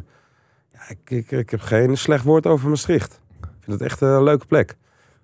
ja, 0.72 0.80
ik, 0.90 1.10
ik, 1.10 1.32
ik 1.32 1.50
heb 1.50 1.62
geen 1.62 1.98
slecht 1.98 2.24
woord 2.24 2.46
over 2.46 2.70
Maastricht. 2.70 3.20
Ik 3.42 3.48
vind 3.60 3.80
het 3.80 3.90
echt 3.90 4.02
een 4.02 4.24
leuke 4.24 4.46
plek. 4.46 4.76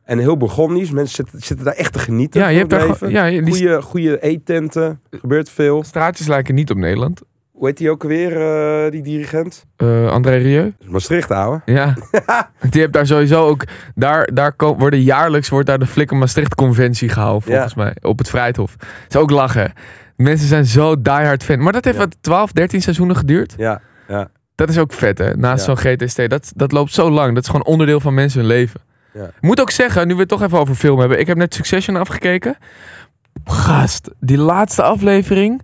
En 0.03 0.17
heel 0.17 0.37
Burgondisch. 0.37 0.91
Mensen 0.91 1.15
zitten, 1.15 1.39
zitten 1.41 1.65
daar 1.65 1.75
echt 1.75 1.93
te 1.93 1.99
genieten 1.99 2.41
Ja, 2.41 2.47
je 2.47 2.57
hebt 2.57 2.69
daar 2.69 3.09
ja, 3.09 3.29
die 3.29 3.47
Goeie, 3.47 3.81
goeie 3.81 4.23
eettenten. 4.23 5.01
Gebeurt 5.11 5.49
veel. 5.49 5.83
straatjes 5.83 6.27
lijken 6.27 6.55
niet 6.55 6.71
op 6.71 6.77
Nederland. 6.77 7.21
Hoe 7.53 7.67
heet 7.67 7.77
die 7.77 7.89
ook 7.89 8.01
alweer, 8.03 8.41
eh, 8.86 8.91
die 8.91 9.01
dirigent? 9.01 9.65
Eh, 9.75 10.12
André 10.12 10.36
Rieu. 10.36 10.74
Maastricht, 10.86 11.31
ouwe. 11.31 11.62
Ja. 11.65 11.93
Die 12.69 12.81
hebt 12.81 12.93
daar 12.93 13.07
sowieso 13.07 13.48
ook. 13.48 13.63
Daar, 13.95 14.29
daar 14.33 14.53
worden 14.57 15.01
jaarlijks 15.01 15.50
wordt 15.50 15.67
daar 15.67 15.79
de 15.79 15.86
Flikker 15.86 16.17
Maastricht 16.17 16.55
conventie 16.55 17.10
gehouden, 17.10 17.41
volgens 17.41 17.74
mij. 17.75 17.95
Op 18.01 18.17
het 18.17 18.29
Vrijthof. 18.29 18.75
is 19.10 19.15
ook 19.15 19.29
lachen. 19.29 19.74
Mensen 20.15 20.48
zijn 20.48 20.65
zo 20.65 21.01
diehard 21.01 21.43
fan. 21.43 21.60
Maar 21.63 21.74
dat 21.74 21.86
heeft 21.86 21.98
Ja. 21.98 22.03
wat 22.03 22.17
12, 22.22 22.51
13 22.51 22.81
seizoenen 22.81 23.15
geduurd. 23.15 23.53
Ja, 23.57 23.81
Dat 24.55 24.69
is 24.69 24.77
ook 24.77 24.93
vet, 24.93 25.17
hè? 25.17 25.36
Naast 25.36 25.65
Ja. 25.65 25.75
zo'n 25.75 25.91
GTST. 25.93 26.29
Dat, 26.29 26.51
dat 26.55 26.72
loopt 26.72 26.93
zo 26.93 27.10
lang. 27.12 27.33
Dat 27.33 27.43
is 27.43 27.50
gewoon 27.50 27.65
onderdeel 27.65 28.00
van 28.00 28.13
mensen 28.13 28.39
hun 28.39 28.48
leven. 28.50 28.81
Ja. 29.13 29.29
Moet 29.41 29.62
ook 29.62 29.72
zeggen, 29.72 30.07
nu 30.07 30.13
we 30.13 30.19
het 30.19 30.29
toch 30.29 30.41
even 30.41 30.60
over 30.60 30.75
film 30.75 31.00
hebben. 31.00 31.19
Ik 31.19 31.27
heb 31.27 31.38
net 31.38 31.53
Succession 31.53 31.95
afgekeken. 31.95 32.55
Gast, 33.45 34.10
die 34.19 34.38
laatste 34.38 34.83
aflevering. 34.83 35.62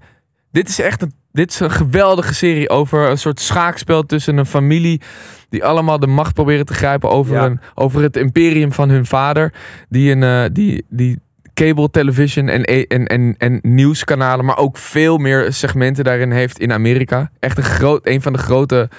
Dit 0.51 0.69
is 0.69 0.79
echt 0.79 1.01
een, 1.01 1.13
dit 1.31 1.51
is 1.51 1.59
een 1.59 1.71
geweldige 1.71 2.33
serie 2.33 2.69
over 2.69 3.09
een 3.09 3.17
soort 3.17 3.39
schaakspel 3.39 4.05
tussen 4.05 4.37
een 4.37 4.45
familie. 4.45 5.01
Die 5.49 5.63
allemaal 5.65 5.99
de 5.99 6.07
macht 6.07 6.33
proberen 6.33 6.65
te 6.65 6.73
grijpen 6.73 7.09
over, 7.09 7.35
Ja. 7.35 7.45
een, 7.45 7.59
over 7.75 8.01
het 8.01 8.17
imperium 8.17 8.73
van 8.73 8.89
hun 8.89 9.05
vader. 9.05 9.53
Die, 9.89 10.11
een, 10.11 10.23
eh, 10.23 10.43
die, 10.53 10.85
die 10.89 11.19
cable 11.53 11.89
television 11.89 12.47
en, 12.47 12.63
en, 12.63 13.07
en, 13.07 13.35
en 13.37 13.59
nieuwskanalen, 13.61 14.45
maar 14.45 14.57
ook 14.57 14.77
veel 14.77 15.17
meer 15.17 15.53
segmenten 15.53 16.03
daarin 16.03 16.31
heeft 16.31 16.59
in 16.59 16.73
Amerika. 16.73 17.31
Echt 17.39 17.57
een, 17.57 17.63
groot, 17.63 18.07
een 18.07 18.21
van 18.21 18.33
de 18.33 18.39
grote 18.39 18.89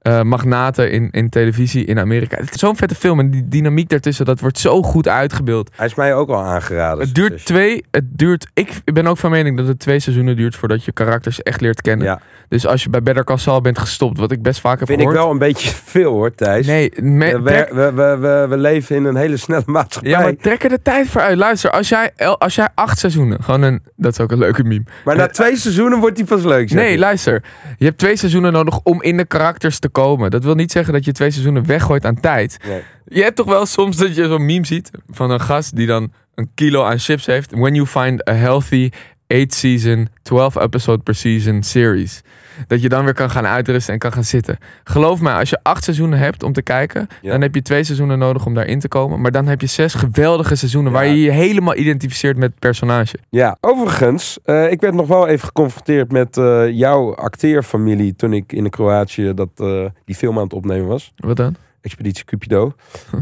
eh, 0.00 0.22
magnaten 0.22 0.90
in, 0.90 1.08
in 1.10 1.28
televisie 1.28 1.84
in 1.84 1.98
Amerika. 1.98 2.36
Het 2.36 2.54
is 2.54 2.60
zo'n 2.60 2.76
vette 2.76 2.94
film 2.94 3.18
en 3.18 3.30
die 3.30 3.48
dynamiek 3.48 3.88
daartussen, 3.88 4.24
dat 4.24 4.40
wordt 4.40 4.58
zo 4.58 4.82
goed 4.82 5.08
uitgebeeld. 5.08 5.70
hij 5.76 5.86
is 5.86 5.94
mij 5.94 6.14
ook 6.14 6.28
al 6.28 6.42
aangeraden. 6.42 7.04
Het 7.04 7.14
duurt 7.14 7.44
twee, 7.46 7.84
het 7.90 8.04
duurt, 8.18 8.46
ik 8.54 8.80
ben 8.84 9.06
ook 9.06 9.16
van 9.18 9.30
mening 9.30 9.56
dat 9.56 9.66
het 9.66 9.78
twee 9.78 10.00
seizoenen 10.00 10.36
duurt 10.36 10.56
voordat 10.56 10.84
je 10.84 10.92
karakters 10.92 11.42
echt 11.42 11.60
leert 11.60 11.80
kennen. 11.82 12.06
Ja, 12.06 12.20
Dus 12.48 12.66
als 12.66 12.82
je 12.82 12.90
bij 12.90 13.02
Better 13.02 13.24
Call 13.24 13.36
Saul 13.36 13.60
bent 13.60 13.78
gestopt, 13.78 14.18
wat 14.18 14.30
ik 14.32 14.42
best 14.42 14.60
vaak 14.60 14.78
heb 14.78 14.88
vind 14.88 15.00
ik 15.00 15.06
gehoord. 15.06 15.24
wel 15.24 15.32
een 15.32 15.38
beetje 15.38 15.70
veel 15.94 16.12
hoor, 16.12 16.34
Thijs. 16.34 16.66
Nee, 16.66 16.92
me- 17.02 17.42
we, 17.42 17.50
trek- 17.50 17.72
we, 17.72 17.92
we, 17.92 18.16
we, 18.20 18.46
we 18.48 18.56
leven 18.56 18.96
in 18.96 19.04
een 19.04 19.16
hele 19.16 19.36
snelle 19.36 19.62
maatschappij. 19.76 20.10
ja, 20.10 20.20
maar 20.20 20.36
trek 20.36 20.62
er 20.62 20.68
de 20.68 20.82
tijd 20.82 21.08
voor 21.08 21.20
uit. 21.20 21.36
Luister, 21.38 21.70
als 21.70 21.88
jij, 21.88 22.10
als 22.38 22.54
jij 22.54 22.68
acht 22.74 22.98
seizoenen, 22.98 23.42
gewoon 23.42 23.62
een, 23.62 23.82
dat 23.96 24.12
is 24.12 24.20
ook 24.20 24.30
een 24.30 24.38
leuke 24.38 24.64
meme. 24.64 24.84
Maar 25.04 25.16
na 25.16 25.26
twee 25.26 25.56
seizoenen 25.56 25.98
wordt 25.98 26.16
hij 26.16 26.26
pas 26.26 26.42
leuk. 26.42 26.68
zeg 26.68 26.78
Nee, 26.80 26.92
je. 26.92 26.98
luister. 26.98 27.42
Je 27.78 27.84
hebt 27.84 27.98
twee 27.98 28.16
seizoenen 28.16 28.52
nodig 28.52 28.80
om 28.82 29.02
in 29.02 29.16
de 29.16 29.24
karakters 29.24 29.78
te 29.78 29.88
komen. 29.90 30.30
Dat 30.30 30.44
wil 30.44 30.54
niet 30.54 30.72
zeggen 30.72 30.92
dat 30.92 31.04
je 31.04 31.12
twee 31.12 31.30
seizoenen 31.30 31.66
weggooit 31.66 32.04
aan 32.04 32.20
tijd. 32.20 32.58
Nee. 32.66 32.82
Je 33.06 33.22
hebt 33.22 33.36
toch 33.36 33.46
wel 33.46 33.66
soms 33.66 33.96
dat 33.96 34.16
je 34.16 34.28
zo'n 34.28 34.44
meme 34.44 34.66
ziet 34.66 34.90
van 35.08 35.30
een 35.30 35.40
gast 35.40 35.76
die 35.76 35.86
dan 35.86 36.12
een 36.34 36.50
kilo 36.54 36.84
aan 36.84 36.98
chips 36.98 37.26
heeft. 37.26 37.50
When 37.50 37.74
you 37.74 37.86
find 37.86 38.28
a 38.28 38.32
healthy 38.32 38.90
8 39.26 39.54
season, 39.54 40.08
12 40.22 40.56
episode 40.56 41.02
per 41.02 41.14
season 41.14 41.62
series. 41.62 42.22
Dat 42.66 42.82
je 42.82 42.88
dan 42.88 43.04
weer 43.04 43.14
kan 43.14 43.30
gaan 43.30 43.46
uitrusten 43.46 43.92
en 43.92 43.98
kan 43.98 44.12
gaan 44.12 44.24
zitten. 44.24 44.58
Geloof 44.84 45.20
mij, 45.20 45.32
als 45.32 45.50
je 45.50 45.58
acht 45.62 45.84
seizoenen 45.84 46.18
hebt 46.18 46.42
om 46.42 46.52
te 46.52 46.62
kijken, 46.62 47.06
Ja. 47.22 47.30
dan 47.30 47.40
heb 47.40 47.54
je 47.54 47.62
twee 47.62 47.84
seizoenen 47.84 48.18
nodig 48.18 48.46
om 48.46 48.54
daarin 48.54 48.78
te 48.80 48.88
komen. 48.88 49.20
Maar 49.20 49.30
dan 49.32 49.46
heb 49.46 49.60
je 49.60 49.66
zes 49.66 49.94
geweldige 49.94 50.54
seizoenen 50.54 50.92
waar 50.92 51.06
je 51.06 51.20
je 51.20 51.30
helemaal 51.30 51.76
identificeert 51.76 52.36
met 52.36 52.50
het 52.50 52.58
personage. 52.58 53.16
Ja, 53.28 53.56
overigens, 53.60 54.38
eh, 54.44 54.70
ik 54.70 54.80
werd 54.80 54.94
nog 54.94 55.06
wel 55.06 55.26
even 55.26 55.46
geconfronteerd 55.46 56.12
met 56.12 56.36
eh, 56.36 56.68
jouw 56.70 57.14
acteerfamilie 57.14 58.14
toen 58.16 58.32
ik 58.32 58.52
in 58.52 58.70
Kroatië 58.70 59.34
dat, 59.34 59.48
eh, 59.56 59.84
die 60.04 60.14
film 60.14 60.36
aan 60.36 60.42
het 60.44 60.52
opnemen 60.52 60.86
was. 60.86 61.12
Wat 61.16 61.36
dan? 61.36 61.54
Expeditie 61.80 62.24
Cupido. 62.24 62.72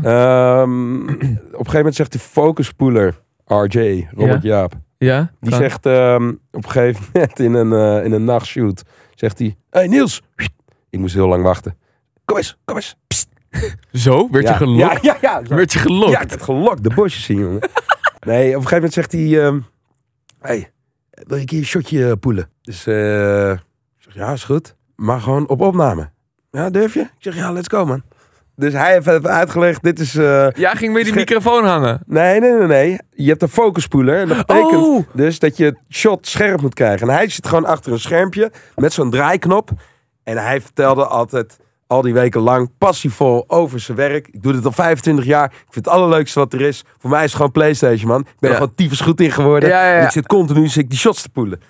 Ehm, 0.02 1.02
op 1.02 1.08
een 1.08 1.38
gegeven 1.50 1.76
moment 1.76 1.94
zegt 1.94 2.10
die 2.12 2.20
focuspoeler, 2.20 3.14
RJ, 3.46 4.08
Robert 4.14 4.42
Jaap, 4.42 4.72
Ja? 4.98 5.30
die 5.40 5.50
Kan. 5.50 5.58
zegt 5.60 5.86
ehm, 5.86 6.28
op 6.52 6.64
een 6.64 6.70
gegeven 6.70 7.04
moment 7.12 7.38
in 7.38 7.54
een, 7.54 8.04
in 8.04 8.12
een 8.12 8.24
nachtshoot, 8.24 8.82
zegt 9.18 9.38
hij, 9.38 9.56
hey 9.70 9.86
Niels, 9.86 10.22
ik 10.90 10.98
moest 10.98 11.14
heel 11.14 11.28
lang 11.28 11.42
wachten. 11.42 11.76
Kom 12.24 12.36
eens, 12.36 12.56
kom 12.64 12.76
eens. 12.76 12.96
Psst. 13.06 13.28
Zo? 13.92 14.28
Werd 14.30 14.44
ja, 14.44 14.50
je 14.50 14.56
gelokt? 14.56 15.02
Ja, 15.02 15.16
ja, 15.20 15.40
ja. 15.42 15.42
Werd 15.56 15.72
je 15.72 15.78
gelokt? 15.78 16.12
Ja, 16.12 16.20
ik 16.20 16.28
werd 16.28 16.42
gelokt. 16.42 16.82
De 16.82 16.94
bosjes 16.94 17.24
zien, 17.24 17.38
jongen. 17.38 17.60
nee, 18.26 18.48
op 18.48 18.62
een 18.62 18.68
gegeven 18.68 18.74
moment 18.74 18.92
zegt 18.92 19.12
hij... 19.12 19.44
ehm 19.44 19.60
hey, 20.40 20.72
wil 21.10 21.36
je 21.36 21.40
een 21.40 21.46
keer 21.46 21.58
een 21.58 21.64
shotje 21.64 22.16
poelen? 22.16 22.50
Dus 22.60 22.86
eh, 22.86 23.50
ik 23.50 23.58
zeg, 23.98 24.14
ja, 24.14 24.32
is 24.32 24.44
goed. 24.44 24.74
Maar 24.96 25.20
gewoon 25.20 25.48
op 25.48 25.60
opname. 25.60 26.10
Ja, 26.50 26.70
durf 26.70 26.94
je? 26.94 27.00
Ik 27.00 27.10
zeg, 27.18 27.34
ja, 27.34 27.52
let's 27.52 27.68
go, 27.68 27.84
man. 27.84 28.02
Dus 28.58 28.72
hij 28.72 28.92
heeft 28.92 29.06
even 29.06 29.30
uitgelegd, 29.30 29.82
dit 29.82 30.00
is... 30.00 30.14
eh, 30.14 30.50
Ja, 30.50 30.74
ging 30.74 30.94
weer 30.94 31.04
die 31.04 31.14
microfoon 31.14 31.64
hangen. 31.64 32.00
nee, 32.06 32.40
nee, 32.40 32.52
nee, 32.52 32.66
nee. 32.66 32.98
Je 33.10 33.28
hebt 33.28 33.42
een 33.42 33.48
focuspoeler. 33.48 34.18
En 34.20 34.28
dat 34.28 34.36
betekent 34.46 34.74
Oh! 34.86 35.06
dus 35.12 35.38
dat 35.38 35.56
je 35.56 35.64
het 35.64 35.78
shot 35.90 36.26
scherp 36.26 36.60
moet 36.60 36.74
krijgen. 36.74 37.08
En 37.08 37.14
hij 37.14 37.28
zit 37.28 37.46
gewoon 37.48 37.64
achter 37.66 37.92
een 37.92 38.00
schermpje 38.00 38.52
met 38.76 38.92
zo'n 38.92 39.10
draaiknop. 39.10 39.70
En 40.24 40.36
hij 40.36 40.60
vertelde 40.60 41.06
altijd 41.06 41.58
al 41.86 42.02
die 42.02 42.12
weken 42.14 42.40
lang 42.40 42.70
passievol 42.78 43.44
over 43.46 43.80
zijn 43.80 43.96
werk. 43.96 44.28
Ik 44.28 44.42
doe 44.42 44.52
dit 44.52 44.64
al 44.64 44.72
25 44.72 45.24
jaar. 45.24 45.44
Ik 45.44 45.52
vind 45.70 45.84
het 45.84 45.94
allerleukste 45.94 46.38
wat 46.38 46.52
er 46.52 46.60
is. 46.60 46.84
Voor 46.98 47.10
mij 47.10 47.18
is 47.20 47.26
het 47.26 47.34
gewoon 47.36 47.52
Playstation, 47.52 48.08
man. 48.08 48.20
Ik 48.20 48.26
ben 48.26 48.34
Ja. 48.38 48.48
er 48.48 48.54
gewoon 48.54 48.74
tyfus 48.74 49.00
goed 49.00 49.20
in 49.20 49.30
geworden. 49.32 49.68
Ja, 49.68 49.94
ja, 49.96 50.04
ik 50.04 50.10
zit 50.10 50.26
continu 50.26 50.66
zit 50.68 50.82
ik 50.82 50.90
die 50.90 50.98
shots 50.98 51.22
te 51.22 51.28
poelen. 51.28 51.60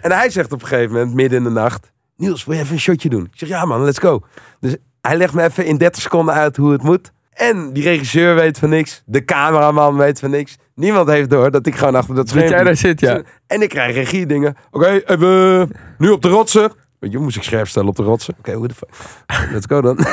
En 0.00 0.12
hij 0.12 0.30
zegt 0.30 0.52
op 0.52 0.62
een 0.62 0.68
gegeven 0.68 0.92
moment, 0.92 1.14
midden 1.14 1.38
in 1.38 1.44
de 1.44 1.50
nacht... 1.50 1.92
Niels, 2.16 2.44
wil 2.44 2.54
je 2.54 2.60
even 2.60 2.74
een 2.74 2.80
shotje 2.80 3.08
doen? 3.08 3.24
Ik 3.24 3.38
zeg, 3.38 3.48
ja 3.48 3.64
man, 3.64 3.84
let's 3.84 3.98
go. 3.98 4.20
Dus 4.60 4.76
hij 5.08 5.16
legt 5.16 5.34
me 5.34 5.42
even 5.42 5.64
in 5.64 5.76
30 5.76 6.02
seconden 6.02 6.34
uit 6.34 6.56
hoe 6.56 6.72
het 6.72 6.82
moet. 6.82 7.12
En 7.32 7.72
die 7.72 7.82
regisseur 7.82 8.34
weet 8.34 8.58
van 8.58 8.68
niks. 8.68 9.02
De 9.06 9.24
cameraman 9.24 9.96
weet 9.96 10.18
van 10.20 10.30
niks. 10.30 10.56
Niemand 10.74 11.08
heeft 11.08 11.30
door 11.30 11.50
dat 11.50 11.66
ik 11.66 11.74
gewoon 11.74 11.94
achter 11.94 12.14
dat 12.14 12.28
Dat 12.28 12.34
scherm 12.34 12.50
jij 12.50 12.64
daar 12.64 12.76
zit, 12.76 13.00
ja. 13.00 13.22
En 13.46 13.62
ik 13.62 13.68
krijg 13.68 13.94
regie 13.94 14.26
dingen. 14.26 14.56
Oké, 14.70 15.02
even 15.06 15.70
nu 15.98 16.10
op 16.10 16.22
de 16.22 16.28
rotsen. 16.28 16.72
Weet 16.98 17.12
je, 17.12 17.18
moest 17.18 17.36
ik 17.36 17.42
scherp 17.42 17.68
stellen 17.68 17.88
op 17.88 17.96
de 17.96 18.02
rotsen. 18.02 18.34
Oké, 18.38 18.52
hoe 18.52 18.68
de 18.68 18.74
fuck. 18.74 18.88
Let's 19.52 19.66
go 19.66 19.80
dan. 19.80 19.98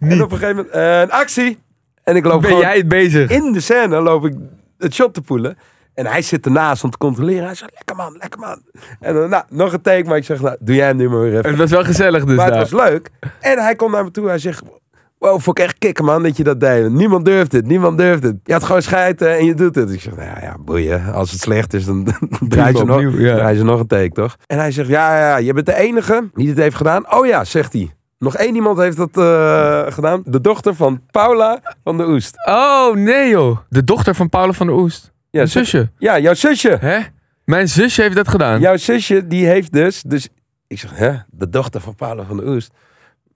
en 0.00 0.22
op 0.22 0.32
een 0.32 0.38
gegeven 0.38 0.56
moment, 0.56 0.68
eh, 0.68 1.00
een 1.00 1.10
actie. 1.10 1.58
En 2.02 2.16
ik 2.16 2.24
loop 2.24 2.40
Ben 2.40 2.50
gewoon 2.50 2.64
jij 2.64 2.76
het 2.76 2.88
bezig? 2.88 3.30
in 3.30 3.52
de 3.52 3.60
scène, 3.60 4.00
loop 4.00 4.26
ik 4.26 4.34
het 4.78 4.94
shot 4.94 5.14
te 5.14 5.20
poelen. 5.20 5.58
En 6.00 6.06
hij 6.06 6.22
zit 6.22 6.44
ernaast 6.44 6.84
om 6.84 6.90
te 6.90 6.98
controleren. 6.98 7.44
Hij 7.44 7.54
zegt, 7.54 7.72
lekker 7.74 7.96
man, 7.96 8.16
lekker 8.18 8.40
man. 8.40 8.62
En 9.00 9.14
dan, 9.14 9.30
nou, 9.30 9.44
nog 9.48 9.72
een 9.72 9.80
take. 9.80 10.08
Maar 10.08 10.16
ik 10.16 10.24
zeg, 10.24 10.40
nou, 10.40 10.56
doe 10.60 10.74
jij 10.74 10.86
hem 10.86 10.96
nu 10.96 11.08
maar 11.08 11.20
weer 11.20 11.36
even. 11.36 11.50
Het 11.50 11.58
was 11.58 11.70
wel 11.70 11.84
gezellig 11.84 12.24
dus 12.24 12.36
Maar 12.36 12.44
het 12.44 12.54
daar. 12.54 12.68
was 12.70 12.88
leuk. 12.88 13.10
En 13.40 13.58
hij 13.58 13.74
komt 13.74 13.92
naar 13.92 14.04
me 14.04 14.10
toe. 14.10 14.28
Hij 14.28 14.38
zegt, 14.38 14.62
wow, 15.18 15.40
vond 15.40 15.58
ik 15.58 15.64
echt 15.64 15.78
kicken 15.78 16.04
man 16.04 16.22
dat 16.22 16.36
je 16.36 16.44
dat 16.44 16.60
deed. 16.60 16.90
Niemand 16.90 17.24
durft 17.24 17.52
het, 17.52 17.66
niemand 17.66 17.98
durft 17.98 18.22
het. 18.22 18.36
Je 18.44 18.52
had 18.52 18.64
gewoon 18.64 18.82
schijten 18.82 19.36
en 19.36 19.44
je 19.44 19.54
doet 19.54 19.74
het. 19.74 19.90
Ik 19.90 20.00
zeg, 20.00 20.16
nou 20.16 20.40
ja, 20.40 20.56
boeien. 20.60 21.12
Als 21.12 21.30
het 21.30 21.40
slecht 21.40 21.74
is, 21.74 21.84
dan 21.84 22.04
draai 22.48 22.76
je, 22.76 22.84
nog, 22.84 22.96
opnieuw, 22.96 23.18
ja. 23.18 23.34
draai 23.34 23.56
je 23.56 23.64
nog 23.64 23.80
een 23.80 23.86
take, 23.86 24.12
toch? 24.12 24.36
En 24.46 24.58
hij 24.58 24.72
zegt, 24.72 24.88
ja, 24.88 25.18
ja, 25.18 25.28
ja, 25.28 25.36
je 25.36 25.52
bent 25.52 25.66
de 25.66 25.74
enige 25.74 26.30
die 26.34 26.46
dit 26.46 26.56
heeft 26.56 26.76
gedaan. 26.76 27.14
Oh 27.14 27.26
ja, 27.26 27.44
zegt 27.44 27.72
hij. 27.72 27.90
Nog 28.18 28.36
één 28.36 28.54
iemand 28.54 28.78
heeft 28.78 28.96
dat 28.96 29.16
eh, 29.16 29.92
gedaan. 29.92 30.22
De 30.24 30.40
dochter 30.40 30.74
van 30.74 31.00
Paula 31.10 31.60
van 31.84 31.96
de 31.96 32.08
Oest. 32.08 32.46
Oh, 32.48 32.94
nee 32.94 33.28
joh. 33.28 33.58
De 33.68 33.84
dochter 33.84 34.14
van 34.14 34.28
Paula 34.28 34.52
van 34.52 34.66
der 34.66 34.76
Oest. 34.76 35.12
Ja, 35.30 35.46
zusje. 35.46 35.90
Ja, 35.98 36.18
jouw 36.18 36.34
zusje. 36.34 36.76
Hè? 36.80 36.98
Mijn 37.44 37.68
zusje 37.68 38.02
heeft 38.02 38.14
dat 38.16 38.28
gedaan. 38.28 38.60
Jouw 38.60 38.76
zusje, 38.76 39.26
die 39.26 39.46
heeft 39.46 39.72
dus... 39.72 40.02
dus 40.02 40.28
ik 40.66 40.78
zeg, 40.78 40.96
hè? 40.96 41.12
De 41.30 41.48
dochter 41.48 41.80
van 41.80 41.94
Paula 41.94 42.24
van 42.24 42.36
de 42.36 42.46
Oest. 42.46 42.72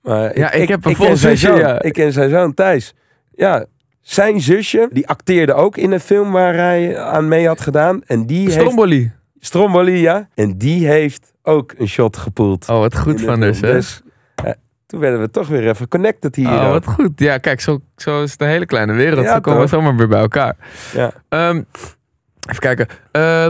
Maar 0.02 0.38
Ja, 0.38 0.52
ik 0.52 0.68
heb 0.68 0.84
een 0.84 0.96
vol 0.96 1.16
zusje, 1.16 1.36
zoon. 1.46 1.58
ja. 1.58 1.82
Ik 1.82 1.92
ken 1.92 2.12
zijn 2.12 2.30
zoon 2.30 2.54
Thijs. 2.54 2.94
Ja, 3.34 3.64
zijn 4.00 4.40
zusje, 4.40 4.88
die 4.92 5.08
acteerde 5.08 5.54
ook 5.54 5.76
in 5.76 5.92
een 5.92 6.00
film 6.00 6.32
waar 6.32 6.54
hij 6.54 6.98
aan 6.98 7.28
mee 7.28 7.46
had 7.46 7.60
gedaan. 7.60 8.02
En 8.06 8.26
die 8.26 8.40
heeft... 8.40 8.52
Stromboli. 8.52 9.12
Stromboli, 9.40 10.00
ja. 10.00 10.28
En 10.34 10.58
die 10.58 10.86
heeft 10.86 11.32
ook 11.42 11.74
een 11.78 11.88
shot 11.88 12.16
gepoeld. 12.16 12.68
Oh, 12.68 12.78
wat 12.78 12.98
goed 12.98 13.20
van 13.20 13.40
dus, 13.40 13.60
hè? 13.60 13.72
Dus 13.72 14.02
toen 14.86 15.00
werden 15.00 15.20
we 15.20 15.30
toch 15.30 15.48
weer 15.48 15.68
even 15.68 15.88
connected 15.88 16.36
hier. 16.36 16.48
Oh, 16.48 16.70
wat 16.70 16.86
goed. 16.86 17.10
Ja, 17.16 17.38
kijk, 17.38 17.60
zo, 17.60 17.80
zo 17.96 18.22
is 18.22 18.32
het 18.32 18.40
een 18.40 18.48
hele 18.48 18.66
kleine 18.66 18.92
wereld. 18.92 19.24
Ja, 19.24 19.34
zo 19.34 19.40
komen 19.40 19.60
we 19.60 19.68
toch? 19.68 19.78
zomaar 19.78 19.96
weer 19.96 20.08
bij 20.08 20.20
elkaar. 20.20 20.56
Ja. 20.92 21.12
Ehm, 21.28 21.62
even 22.48 22.58
kijken. 22.58 22.86
Eh, 23.10 23.44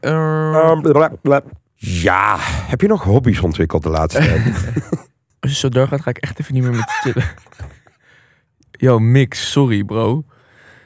Um. 0.00 1.52
Ja, 1.74 2.36
heb 2.40 2.80
je 2.80 2.88
nog 2.88 3.02
hobby's 3.02 3.40
ontwikkeld 3.40 3.82
de 3.82 3.88
laatste 3.88 4.20
tijd? 4.20 4.42
Als 5.40 5.52
je 5.52 5.58
zo 5.58 5.68
doorgaat, 5.68 6.00
ga 6.00 6.10
ik 6.10 6.18
echt 6.18 6.40
even 6.40 6.54
niet 6.54 6.62
meer 6.62 6.72
met 6.72 6.80
je 6.80 7.10
chillen. 7.12 7.28
Yo, 8.70 8.98
Mix, 8.98 9.50
sorry 9.50 9.84
bro. 9.84 10.24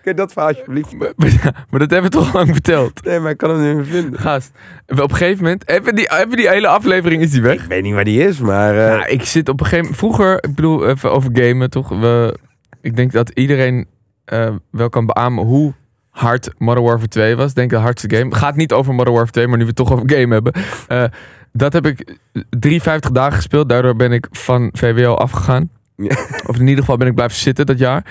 Kun 0.09 0.17
je 0.17 0.23
dat 0.23 0.33
verhaal 0.33 0.51
alsjeblieft? 0.51 0.93
Maar, 0.99 1.13
maar 1.71 1.81
dat 1.81 1.91
hebben 1.91 2.11
we 2.11 2.17
toch 2.17 2.33
lang 2.33 2.49
verteld. 2.53 3.05
Nee, 3.05 3.19
maar 3.21 3.31
ik 3.31 3.37
kan 3.37 3.51
hem 3.51 3.67
niet 3.67 3.75
meer 3.77 3.85
vinden. 4.01 4.21
Gast, 4.21 4.51
op 4.87 4.99
een 4.99 5.11
gegeven 5.17 5.43
moment, 5.43 5.69
even 5.69 5.95
die, 5.95 6.11
even 6.19 6.37
die 6.37 6.49
hele 6.49 6.67
aflevering 6.69 7.23
is 7.23 7.31
die 7.31 7.43
weg. 7.43 7.63
Ik 7.63 7.69
weet 7.69 7.83
niet 7.83 7.95
waar 7.95 8.05
die 8.05 8.23
is, 8.25 8.39
maar... 8.39 8.71
eh, 8.75 8.87
Ja, 8.87 9.07
ik 9.07 9.25
zit 9.25 9.49
op 9.49 9.61
een 9.61 9.67
gegeven 9.67 9.85
moment, 9.85 9.99
vroeger, 10.01 10.35
ik 10.45 10.55
bedoel 10.55 10.89
even 10.89 11.13
over 11.13 11.31
gamen 11.33 11.71
toch. 11.71 11.89
We, 11.89 12.39
ik 12.81 12.97
denk 12.97 13.13
dat 13.13 13.31
iedereen 13.35 13.87
eh, 14.25 14.55
wel 14.71 14.89
kan 14.89 15.07
beamen 15.07 15.45
hoe 15.45 15.73
hard 16.11 16.51
Modern 16.59 16.85
Warfare 16.87 17.09
2 17.09 17.37
was. 17.37 17.49
Ik 17.49 17.55
denk 17.55 17.71
de 17.71 17.77
hardste 17.77 18.17
game. 18.17 18.35
Gaat 18.35 18.57
niet 18.57 18.73
over 18.73 18.95
Modern 18.95 19.11
Warfare 19.15 19.33
2, 19.33 19.47
maar 19.47 19.57
nu 19.57 19.63
we 19.63 19.69
het 19.69 19.77
toch 19.79 19.93
over 19.93 20.11
game 20.11 20.33
hebben. 20.35 20.53
Eh, 20.89 21.05
dat 21.53 21.73
heb 21.73 21.87
ik 21.87 22.17
53 22.59 23.11
dagen 23.11 23.33
gespeeld. 23.37 23.69
Daardoor 23.69 23.97
ben 23.97 24.13
ik 24.13 24.27
van 24.31 24.71
VWO 24.73 25.15
afgegaan. 25.15 25.71
Ja. 25.97 26.17
Of 26.47 26.57
in 26.59 26.67
ieder 26.67 26.79
geval 26.81 26.97
ben 26.97 27.07
ik 27.07 27.15
blijven 27.15 27.37
zitten 27.37 27.67
dat 27.67 27.79
jaar. 27.79 28.05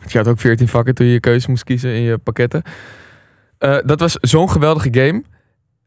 Want 0.00 0.12
je 0.12 0.18
had 0.18 0.28
ook 0.28 0.40
14 0.40 0.68
vakken 0.68 0.94
toen 0.94 1.06
je 1.06 1.12
je 1.12 1.20
keuze 1.20 1.50
moest 1.50 1.64
kiezen 1.64 1.94
in 1.94 2.00
je 2.02 2.18
pakketten. 2.18 2.62
Eh, 3.58 3.76
dat 3.84 4.00
was 4.00 4.16
zo'n 4.20 4.50
geweldige 4.50 4.88
game. 4.92 5.22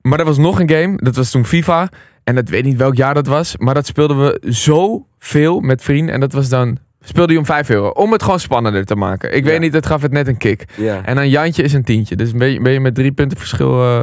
Maar 0.02 0.19
er 0.19 0.26
was 0.26 0.38
nog 0.38 0.60
een 0.60 0.69
game. 0.69 0.97
Dat 0.97 1.15
was 1.15 1.32
toen 1.32 1.45
FIFA. 1.45 1.89
En 2.23 2.38
ik 2.38 2.47
weet 2.49 2.63
niet 2.63 2.78
welk 2.78 2.95
jaar 2.95 3.13
dat 3.13 3.28
was. 3.28 3.58
Maar 3.58 3.73
dat 3.73 3.86
speelden 3.86 4.19
we 4.19 4.52
zo 4.54 5.06
veel 5.19 5.60
met 5.60 5.82
vrienden. 5.84 6.13
En 6.13 6.19
dat 6.19 6.34
was 6.34 6.49
dan... 6.49 6.78
Speelde 7.06 7.34
je 7.34 7.39
om 7.39 7.45
5 7.45 7.69
euro. 7.69 7.88
Om 7.89 8.12
het 8.12 8.23
gewoon 8.23 8.39
spannender 8.39 8.86
te 8.86 8.95
maken. 8.95 9.36
Ik 9.36 9.43
Ja. 9.43 9.49
weet 9.49 9.60
niet, 9.60 9.73
het 9.73 9.86
gaf 9.86 10.02
het 10.02 10.12
net 10.12 10.28
een 10.28 10.38
kick. 10.38 10.65
ja. 10.76 11.06
En 11.06 11.17
een 11.17 11.30
Jantje 11.30 11.63
is 11.63 11.73
een 11.73 11.84
tientje. 11.84 12.15
Dus 12.15 12.32
ben 12.32 12.47
je, 12.52 12.62
ben 12.62 12.71
je 12.71 12.80
met 12.80 12.95
drie 12.95 13.12
punten 13.12 13.38
verschil 13.38 13.82
eh, 13.84 13.99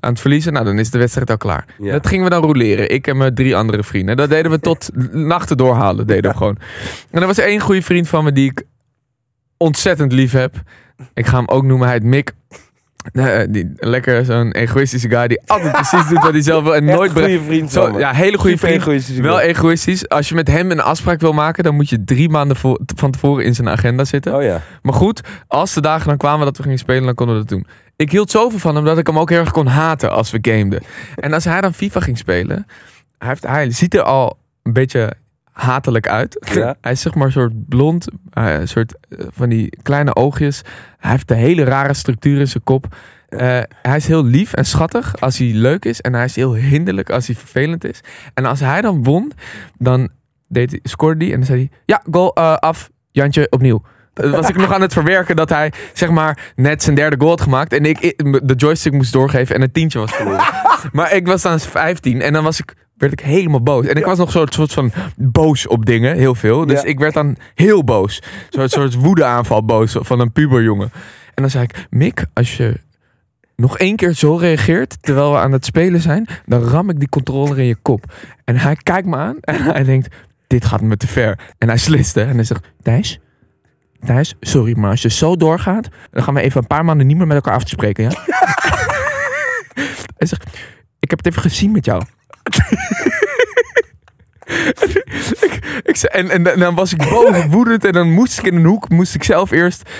aan 0.00 0.10
het 0.10 0.20
verliezen. 0.20 0.52
Nou, 0.52 0.64
dan 0.64 0.78
is 0.78 0.90
de 0.90 0.98
wedstrijd 0.98 1.30
al 1.30 1.36
klaar. 1.36 1.64
Ja. 1.78 1.92
Dat 1.92 2.06
gingen 2.06 2.24
we 2.24 2.30
dan 2.30 2.42
roleren. 2.42 2.90
Ik 2.90 3.06
en 3.06 3.16
mijn 3.16 3.34
drie 3.34 3.56
andere 3.56 3.82
vrienden. 3.84 4.16
Dat 4.16 4.28
deden 4.30 4.50
we 4.50 4.60
tot 4.60 4.90
nachten 5.12 5.56
doorhalen. 5.56 6.06
Deden 6.06 6.30
we 6.30 6.36
gewoon. 6.36 6.56
En 7.10 7.20
er 7.20 7.26
was 7.26 7.38
één 7.38 7.60
goede 7.60 7.82
vriend 7.82 8.08
van 8.08 8.24
me 8.24 8.32
die 8.32 8.50
ik 8.50 8.62
ontzettend 9.56 10.12
lief 10.12 10.32
heb. 10.32 10.54
Ik 11.14 11.26
ga 11.26 11.36
hem 11.36 11.48
ook 11.48 11.62
noemen. 11.62 11.86
Hij 11.86 11.96
heet 11.96 12.06
Mick. 12.06 12.32
Eh, 13.12 13.38
die, 13.48 13.72
lekker 13.76 14.24
zo'n 14.24 14.52
egoïstische 14.52 15.08
guy 15.08 15.28
die 15.28 15.40
altijd 15.46 15.72
precies 15.80 16.08
doet 16.08 16.22
wat 16.22 16.32
hij 16.32 16.42
zelf 16.42 16.62
wil 16.62 16.74
en 16.74 16.84
nooit 16.84 17.12
goede 17.12 17.42
vriend 17.42 17.72
Zo, 17.72 17.98
ja, 17.98 18.12
hele 18.12 18.38
goede 18.38 18.58
vriend. 18.58 18.80
egoïstisch. 18.80 19.18
Wel 19.18 19.40
egoïstisch. 19.40 20.08
Als 20.08 20.28
je 20.28 20.34
met 20.34 20.48
hem 20.48 20.70
een 20.70 20.80
afspraak 20.80 21.20
wil 21.20 21.32
maken, 21.32 21.64
dan 21.64 21.74
moet 21.74 21.88
je 21.88 22.04
drie 22.04 22.28
maanden 22.28 22.56
van 22.96 23.10
tevoren 23.10 23.44
in 23.44 23.54
zijn 23.54 23.68
agenda 23.68 24.04
zitten. 24.04 24.34
Oh 24.34 24.42
ja. 24.42 24.60
Maar 24.82 24.94
goed, 24.94 25.20
als 25.46 25.74
de 25.74 25.80
dagen 25.80 26.06
dan 26.08 26.16
kwamen 26.16 26.46
dat 26.46 26.56
we 26.56 26.62
gingen 26.62 26.78
spelen, 26.78 27.04
dan 27.04 27.14
konden 27.14 27.34
we 27.34 27.40
dat 27.40 27.50
doen. 27.50 27.66
Ik 27.96 28.10
hield 28.10 28.30
zoveel 28.30 28.58
van 28.58 28.74
hem 28.74 28.84
dat 28.84 28.98
ik 28.98 29.06
hem 29.06 29.18
ook 29.18 29.30
heel 29.30 29.38
erg 29.40 29.50
kon 29.50 29.66
haten 29.66 30.10
als 30.10 30.30
we 30.30 30.38
gameden. 30.40 30.82
En 31.16 31.32
als 31.32 31.44
hij 31.44 31.60
dan 31.60 31.74
FIFA 31.74 32.00
ging 32.00 32.18
spelen, 32.18 32.66
hij, 33.18 33.28
heeft, 33.28 33.46
hij 33.46 33.70
ziet 33.70 33.94
er 33.94 34.02
al 34.02 34.38
een 34.62 34.72
beetje 34.72 35.12
hatelijk 35.56 36.08
uit. 36.08 36.46
Ja. 36.52 36.76
Hij 36.80 36.92
is 36.92 37.00
zeg 37.00 37.14
maar 37.14 37.26
een 37.26 37.32
soort 37.32 37.68
blond, 37.68 38.06
eh, 38.32 38.56
soort 38.64 38.94
eh, 39.08 39.26
van 39.28 39.48
die 39.48 39.78
kleine 39.82 40.14
oogjes. 40.14 40.62
Hij 40.98 41.10
heeft 41.10 41.30
een 41.30 41.36
hele 41.36 41.64
rare 41.64 41.94
structuur 41.94 42.40
in 42.40 42.48
zijn 42.48 42.64
kop. 42.64 42.96
Eh, 43.28 43.60
hij 43.82 43.96
is 43.96 44.06
heel 44.06 44.24
lief 44.24 44.52
en 44.52 44.64
schattig 44.64 45.20
als 45.20 45.38
hij 45.38 45.52
leuk 45.52 45.84
is. 45.84 46.00
En 46.00 46.14
hij 46.14 46.24
is 46.24 46.36
heel 46.36 46.54
hinderlijk 46.54 47.10
als 47.10 47.26
hij 47.26 47.36
vervelend 47.36 47.84
is. 47.84 48.00
En 48.34 48.44
als 48.44 48.60
hij 48.60 48.80
dan 48.80 49.02
won, 49.02 49.32
dan 49.78 50.10
deed 50.48 50.70
hij, 50.70 50.80
scoorde 50.82 51.24
hij 51.24 51.32
en 51.32 51.38
dan 51.38 51.46
zei 51.46 51.58
hij... 51.58 51.78
Ja, 51.84 52.02
goal 52.10 52.34
af, 52.36 52.90
Jantje 53.10 53.46
opnieuw. 53.50 53.82
Dan 54.12 54.30
was 54.30 54.48
ik 54.48 54.56
nog 54.56 54.72
aan 54.72 54.80
het 54.80 54.92
verwerken 54.92 55.36
dat 55.36 55.48
hij 55.48 55.72
zeg 55.92 56.10
maar 56.10 56.52
net 56.54 56.82
zijn 56.82 56.94
derde 56.94 57.16
goal 57.18 57.30
had 57.30 57.40
gemaakt. 57.40 57.72
En 57.72 57.84
ik, 57.84 58.00
de 58.42 58.54
joystick 58.54 58.92
moest 58.92 59.12
doorgeven 59.12 59.54
en 59.54 59.62
een 59.62 59.72
tientje 59.72 59.98
was 59.98 60.12
verloren. 60.12 60.44
maar 60.92 61.12
ik 61.14 61.26
was 61.26 61.42
dan 61.42 61.60
15 61.60 62.22
en 62.22 62.32
dan 62.32 62.44
was 62.44 62.60
ik, 62.60 62.74
werd 62.96 63.12
ik 63.12 63.20
helemaal 63.20 63.62
boos. 63.62 63.86
En 63.86 63.96
ik 63.96 64.04
was 64.04 64.18
nog 64.18 64.30
zo'n 64.30 64.46
soort 64.50 64.72
van 64.72 64.92
boos 65.16 65.66
op 65.66 65.86
dingen, 65.86 66.16
heel 66.16 66.34
veel. 66.34 66.66
Dus 66.66 66.80
Ja. 66.82 66.86
ik 66.88 66.98
werd 66.98 67.14
dan 67.14 67.36
heel 67.54 67.84
boos. 67.84 68.22
Zo'n 68.50 68.68
soort 68.68 68.94
woedeaanval 68.94 69.64
boos 69.64 69.96
van 70.00 70.20
een 70.20 70.32
puberjongen. 70.32 70.90
En 71.34 71.42
dan 71.42 71.50
zei 71.50 71.64
ik, 71.64 71.86
Mick, 71.90 72.24
als 72.32 72.56
je 72.56 72.80
nog 73.56 73.78
één 73.78 73.96
keer 73.96 74.12
zo 74.12 74.36
reageert 74.36 74.96
terwijl 75.02 75.32
we 75.32 75.38
aan 75.38 75.52
het 75.52 75.64
spelen 75.64 76.00
zijn, 76.00 76.26
dan 76.46 76.62
ram 76.62 76.90
ik 76.90 76.98
die 76.98 77.08
controller 77.08 77.58
in 77.58 77.64
je 77.66 77.76
kop. 77.82 78.04
En 78.44 78.56
hij 78.56 78.76
kijkt 78.82 79.06
me 79.06 79.16
aan 79.16 79.36
en 79.40 79.62
hij 79.62 79.84
denkt, 79.84 80.14
dit 80.46 80.64
gaat 80.64 80.80
me 80.80 80.96
te 80.96 81.06
ver. 81.06 81.38
En 81.58 81.68
hij 81.68 81.76
sliste 81.78 82.22
en 82.22 82.34
hij 82.34 82.44
zegt, 82.44 82.64
Thijs, 82.82 83.20
Thijs, 84.06 84.34
sorry, 84.40 84.78
maar 84.78 84.90
als 84.90 85.02
je 85.02 85.10
zo 85.10 85.36
doorgaat, 85.36 85.88
dan 86.10 86.22
gaan 86.22 86.34
we 86.34 86.40
even 86.40 86.60
een 86.60 86.66
paar 86.66 86.84
maanden 86.84 87.06
niet 87.06 87.16
meer 87.16 87.26
met 87.26 87.36
elkaar 87.36 87.54
af 87.54 87.62
te 87.64 87.68
spreken, 87.70 88.04
ja? 88.04 88.10
hij 90.18 90.26
zegt, 90.26 90.58
ik 90.98 91.10
heb 91.10 91.18
het 91.18 91.26
even 91.26 91.42
gezien 91.42 91.70
met 91.72 91.84
jou. 91.84 92.02
Ik, 95.82 96.02
en, 96.02 96.30
en, 96.30 96.58
dan 96.58 96.74
was 96.74 96.92
ik 96.92 96.98
boos, 97.10 97.46
woedend 97.46 97.84
en 97.84 97.92
dan 97.92 98.12
moest 98.12 98.38
ik 98.38 98.46
in 98.46 98.56
een 98.56 98.64
hoek, 98.64 98.88
moest 98.88 99.14
ik 99.14 99.24
zelf 99.24 99.50
eerst 99.50 99.90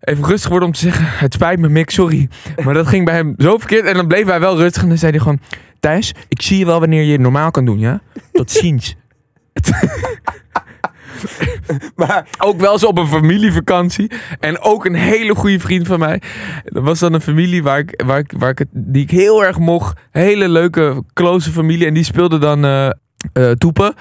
even 0.00 0.24
rustig 0.24 0.50
worden 0.50 0.68
om 0.68 0.74
te 0.74 0.80
zeggen, 0.80 1.04
het 1.06 1.32
spijt 1.34 1.58
me 1.58 1.68
Mick, 1.68 1.90
sorry. 1.90 2.28
Maar 2.64 2.74
dat 2.74 2.86
ging 2.86 3.04
bij 3.04 3.14
hem 3.14 3.34
zo 3.38 3.58
verkeerd 3.58 3.84
en 3.84 3.94
dan 3.94 4.06
bleef 4.06 4.26
hij 4.26 4.40
wel 4.40 4.56
rustig 4.56 4.82
en 4.82 4.88
dan 4.88 4.98
zei 4.98 5.10
hij 5.10 5.20
gewoon, 5.20 5.40
Thijs, 5.80 6.14
ik 6.28 6.42
zie 6.42 6.58
je 6.58 6.64
wel 6.64 6.80
wanneer 6.80 7.02
je 7.02 7.12
het 7.12 7.20
normaal 7.20 7.50
kan 7.50 7.64
doen, 7.64 7.78
ja? 7.78 8.00
Tot 8.32 8.50
ziens. 8.50 8.96
Maar 11.96 12.26
Ook 12.38 12.60
wel 12.60 12.72
eens 12.72 12.84
op 12.84 12.98
een 12.98 13.06
familievakantie. 13.06 14.10
En 14.40 14.60
ook 14.60 14.84
een 14.84 14.94
hele 14.94 15.34
goede 15.34 15.60
vriend 15.60 15.86
van 15.86 15.98
mij. 15.98 16.22
Dat 16.64 16.82
was 16.82 16.98
dan 16.98 17.12
een 17.12 17.20
familie 17.20 17.62
waar 17.62 17.78
ik, 17.78 18.02
waar 18.06 18.18
ik, 18.18 18.32
waar 18.36 18.50
ik 18.50 18.58
het, 18.58 18.68
die 18.72 19.02
ik 19.02 19.10
heel 19.10 19.44
erg 19.44 19.58
mocht. 19.58 20.00
Hele 20.10 20.48
leuke, 20.48 21.04
close 21.12 21.50
familie. 21.50 21.86
En 21.86 21.94
die 21.94 22.04
speelde 22.04 22.38
dan 22.38 22.64
eh, 22.64 22.90
eh, 23.32 23.50
toepen. 23.50 23.94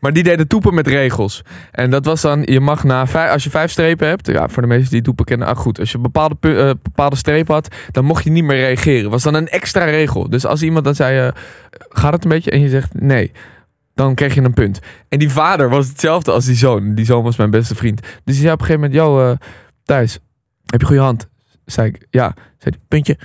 Maar 0.00 0.12
die 0.12 0.22
deden 0.22 0.48
toepen 0.48 0.74
met 0.74 0.86
regels. 0.86 1.42
En 1.70 1.90
dat 1.90 2.04
was 2.04 2.20
dan, 2.20 2.42
je 2.44 2.60
mag 2.60 2.84
na 2.84 3.06
als 3.30 3.44
je 3.44 3.50
vijf 3.50 3.70
strepen 3.70 4.08
hebt. 4.08 4.26
Ja, 4.26 4.48
voor 4.48 4.62
de 4.62 4.68
mensen 4.68 4.90
die 4.90 5.02
toepen 5.02 5.24
kennen. 5.24 5.48
Ah, 5.48 5.56
goed. 5.56 5.78
Als 5.78 5.90
je 5.90 5.96
een 5.96 6.02
bepaalde, 6.02 6.36
eh, 6.40 6.70
bepaalde 6.82 7.16
streep 7.16 7.48
had, 7.48 7.74
dan 7.90 8.04
mocht 8.04 8.24
je 8.24 8.30
niet 8.30 8.44
meer 8.44 8.56
reageren. 8.56 9.10
Was 9.10 9.22
dan 9.22 9.34
een 9.34 9.48
extra 9.48 9.84
regel. 9.84 10.30
Dus 10.30 10.46
als 10.46 10.62
iemand 10.62 10.84
dan 10.84 10.94
zei, 10.94 11.18
eh, 11.18 11.32
gaat 11.88 12.12
het 12.12 12.24
een 12.24 12.30
beetje? 12.30 12.50
En 12.50 12.60
je 12.60 12.68
zegt 12.68 13.00
nee. 13.00 13.32
Dan 14.00 14.14
kreeg 14.14 14.34
je 14.34 14.42
een 14.42 14.52
punt. 14.52 14.80
En 15.08 15.18
die 15.18 15.30
vader 15.30 15.68
was 15.68 15.88
hetzelfde 15.88 16.32
als 16.32 16.44
die 16.44 16.54
zoon. 16.54 16.94
Die 16.94 17.04
zoon 17.04 17.22
was 17.22 17.36
mijn 17.36 17.50
beste 17.50 17.74
vriend. 17.74 18.00
Dus 18.00 18.10
die 18.24 18.34
zei 18.34 18.52
op 18.52 18.60
een 18.60 18.66
gegeven 18.66 18.90
moment: 18.90 18.94
Yo, 18.94 19.30
eh, 19.30 19.36
Thijs, 19.84 20.18
heb 20.66 20.80
je 20.80 20.86
goede 20.86 21.02
hand? 21.02 21.28
Zei 21.64 21.88
ik: 21.88 22.06
Ja. 22.10 22.34
Zei 22.58 22.74
hij: 22.76 22.84
Puntje. 22.88 23.18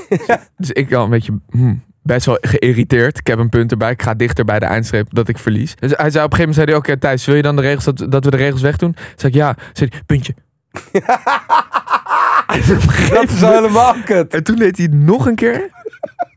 dus 0.56 0.70
ik 0.70 0.92
al 0.92 1.04
een 1.04 1.10
beetje 1.10 1.40
hmm, 1.50 1.84
best 2.02 2.26
wel 2.26 2.38
geïrriteerd. 2.40 3.18
Ik 3.18 3.26
heb 3.26 3.38
een 3.38 3.48
punt 3.48 3.70
erbij. 3.70 3.90
Ik 3.90 4.02
ga 4.02 4.14
dichter 4.14 4.44
bij 4.44 4.58
de 4.58 4.64
eindstreep 4.64 5.14
dat 5.14 5.28
ik 5.28 5.38
verlies. 5.38 5.74
Dus 5.74 5.92
hij 5.96 6.10
zei 6.10 6.24
op 6.24 6.32
een 6.32 6.38
gegeven 6.38 6.38
moment: 6.38 6.54
zei 6.54 6.66
hij, 6.66 6.76
Oké, 6.76 6.96
Thijs, 6.96 7.24
wil 7.24 7.34
je 7.34 7.42
dan 7.42 7.56
de 7.56 7.62
regels 7.62 7.84
dat, 7.84 8.06
dat 8.10 8.24
we 8.24 8.30
de 8.30 8.36
regels 8.36 8.62
wegdoen? 8.62 8.96
Zei 9.16 9.32
ik: 9.32 9.38
Ja. 9.38 9.56
Zei 9.72 9.90
hij: 9.92 10.02
Puntje. 10.06 10.34
Dat 13.10 13.30
is 13.30 13.40
helemaal 13.40 13.94
kut. 14.04 14.34
en 14.34 14.44
toen 14.44 14.56
deed 14.56 14.78
hij 14.78 14.86
nog 14.86 15.26
een 15.26 15.34
keer. 15.34 15.70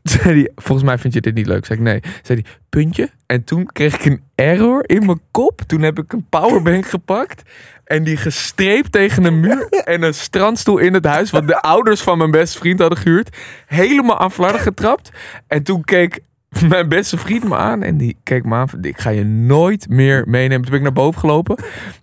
Zei 0.10 0.34
hij, 0.34 0.50
volgens 0.54 0.86
mij 0.86 0.98
vind 0.98 1.14
je 1.14 1.20
dit 1.20 1.34
niet 1.34 1.46
leuk. 1.46 1.66
Zei 1.66 1.78
ik, 1.78 1.84
nee. 1.84 2.00
Zei 2.22 2.40
hij, 2.40 2.52
puntje. 2.68 3.10
En 3.26 3.44
toen 3.44 3.66
kreeg 3.66 3.94
ik 3.94 4.04
een 4.04 4.20
error 4.34 4.82
in 4.86 5.06
mijn 5.06 5.20
kop. 5.30 5.60
Toen 5.66 5.82
heb 5.82 5.98
ik 5.98 6.12
een 6.12 6.26
powerbank 6.28 6.86
gepakt. 6.96 7.42
En 7.84 8.04
die 8.04 8.16
gestreept 8.16 8.92
tegen 8.92 9.24
een 9.24 9.40
muur. 9.40 9.68
En 9.68 10.02
een 10.02 10.14
strandstoel 10.14 10.78
in 10.78 10.94
het 10.94 11.04
huis. 11.04 11.30
Wat 11.30 11.46
de 11.46 11.60
ouders 11.60 12.00
van 12.00 12.18
mijn 12.18 12.30
beste 12.30 12.58
vriend 12.58 12.80
hadden 12.80 12.98
gehuurd. 12.98 13.36
Helemaal 13.66 14.18
aan 14.18 14.32
flarden 14.32 14.60
getrapt. 14.60 15.10
En 15.46 15.62
toen 15.62 15.84
keek 15.84 16.20
mijn 16.68 16.88
beste 16.88 17.16
vriend 17.16 17.44
me 17.44 17.56
aan. 17.56 17.82
En 17.82 17.96
die 17.96 18.16
keek 18.22 18.44
me 18.44 18.54
aan. 18.54 18.68
Ik 18.80 18.98
ga 18.98 19.10
je 19.10 19.24
nooit 19.24 19.88
meer 19.88 20.24
meenemen. 20.26 20.62
Toen 20.62 20.70
ben 20.70 20.78
ik 20.78 20.82
naar 20.82 21.04
boven 21.04 21.20
gelopen. 21.20 21.56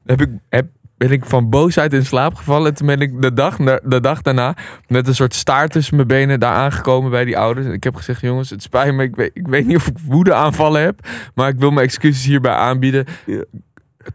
Heb 0.06 0.22
ik, 0.22 0.30
heb, 0.50 0.68
ben 1.08 1.12
ik 1.12 1.26
van 1.26 1.50
boosheid 1.50 1.94
in 1.94 2.06
slaap 2.06 2.36
gevallen. 2.36 2.68
En 2.68 2.74
toen 2.74 2.88
ben 2.88 3.00
ik 3.00 3.22
de 3.22 3.34
dag, 3.34 3.58
de 3.84 4.00
dag 4.02 4.22
daarna 4.22 4.56
met 4.88 5.08
een 5.08 5.16
soort 5.16 5.34
staart 5.34 5.72
tussen 5.72 5.96
mijn 5.96 6.08
benen 6.08 6.40
daar 6.40 6.54
aangekomen 6.54 7.12
bij 7.12 7.26
die 7.26 7.38
ouders. 7.38 7.66
En 7.68 7.74
ik 7.74 7.84
heb 7.84 7.96
gezegd, 7.96 8.22
jongens, 8.22 8.50
het 8.50 8.64
spijt 8.64 8.94
me. 8.94 9.04
Ik 9.04 9.16
weet, 9.16 9.32
ik 9.34 9.48
weet 9.48 9.66
niet 9.66 9.76
of 9.76 9.88
ik 9.88 9.98
woede 10.08 10.34
aanvallen 10.34 10.82
heb. 10.82 11.08
Maar 11.36 11.50
ik 11.50 11.60
wil 11.60 11.72
mijn 11.72 11.86
excuses 11.86 12.26
hierbij 12.26 12.52
aanbieden. 12.52 13.06
Ja. 13.26 13.44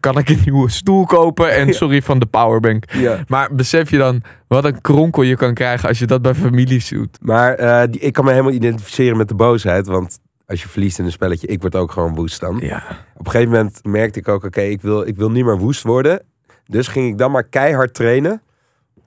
Kan 0.00 0.18
ik 0.18 0.28
een 0.28 0.40
nieuwe 0.44 0.70
stoel 0.70 1.06
kopen? 1.06 1.54
En 1.54 1.74
sorry 1.74 2.02
van 2.02 2.18
de 2.18 2.26
powerbank. 2.26 2.84
Ja. 2.92 3.24
Maar 3.26 3.54
besef 3.54 3.90
je 3.90 3.98
dan 3.98 4.22
wat 4.46 4.64
een 4.64 4.80
kronkel 4.80 5.22
je 5.22 5.36
kan 5.36 5.54
krijgen 5.54 5.88
als 5.88 5.98
je 5.98 6.06
dat 6.06 6.22
bij 6.22 6.34
families 6.34 6.88
doet? 6.88 7.18
Maar 7.20 7.54
eh, 7.54 7.90
die, 7.90 8.00
ik 8.00 8.12
kan 8.12 8.24
me 8.24 8.30
helemaal 8.30 8.52
identificeren 8.52 9.16
met 9.16 9.28
de 9.28 9.34
boosheid. 9.34 9.86
Want 9.86 10.18
als 10.46 10.62
je 10.62 10.68
verliest 10.68 10.98
in 10.98 11.04
een 11.04 11.12
spelletje, 11.12 11.46
ik 11.46 11.60
word 11.60 11.76
ook 11.76 11.92
gewoon 11.92 12.14
woest 12.14 12.40
dan. 12.40 12.58
Ja. 12.60 12.82
Op 13.16 13.26
een 13.26 13.30
gegeven 13.30 13.52
moment 13.52 13.80
merkte 13.84 14.18
ik 14.18 14.28
ook, 14.28 14.44
oké, 14.44 14.60
ik, 14.60 14.82
wil, 14.82 15.06
ik 15.06 15.16
wil 15.16 15.30
niet 15.30 15.44
meer 15.44 15.58
woest 15.58 15.82
worden. 15.82 16.22
Dus 16.70 16.88
ging 16.88 17.08
ik 17.08 17.18
dan 17.18 17.30
maar 17.30 17.44
keihard 17.44 17.94
trainen 17.94 18.42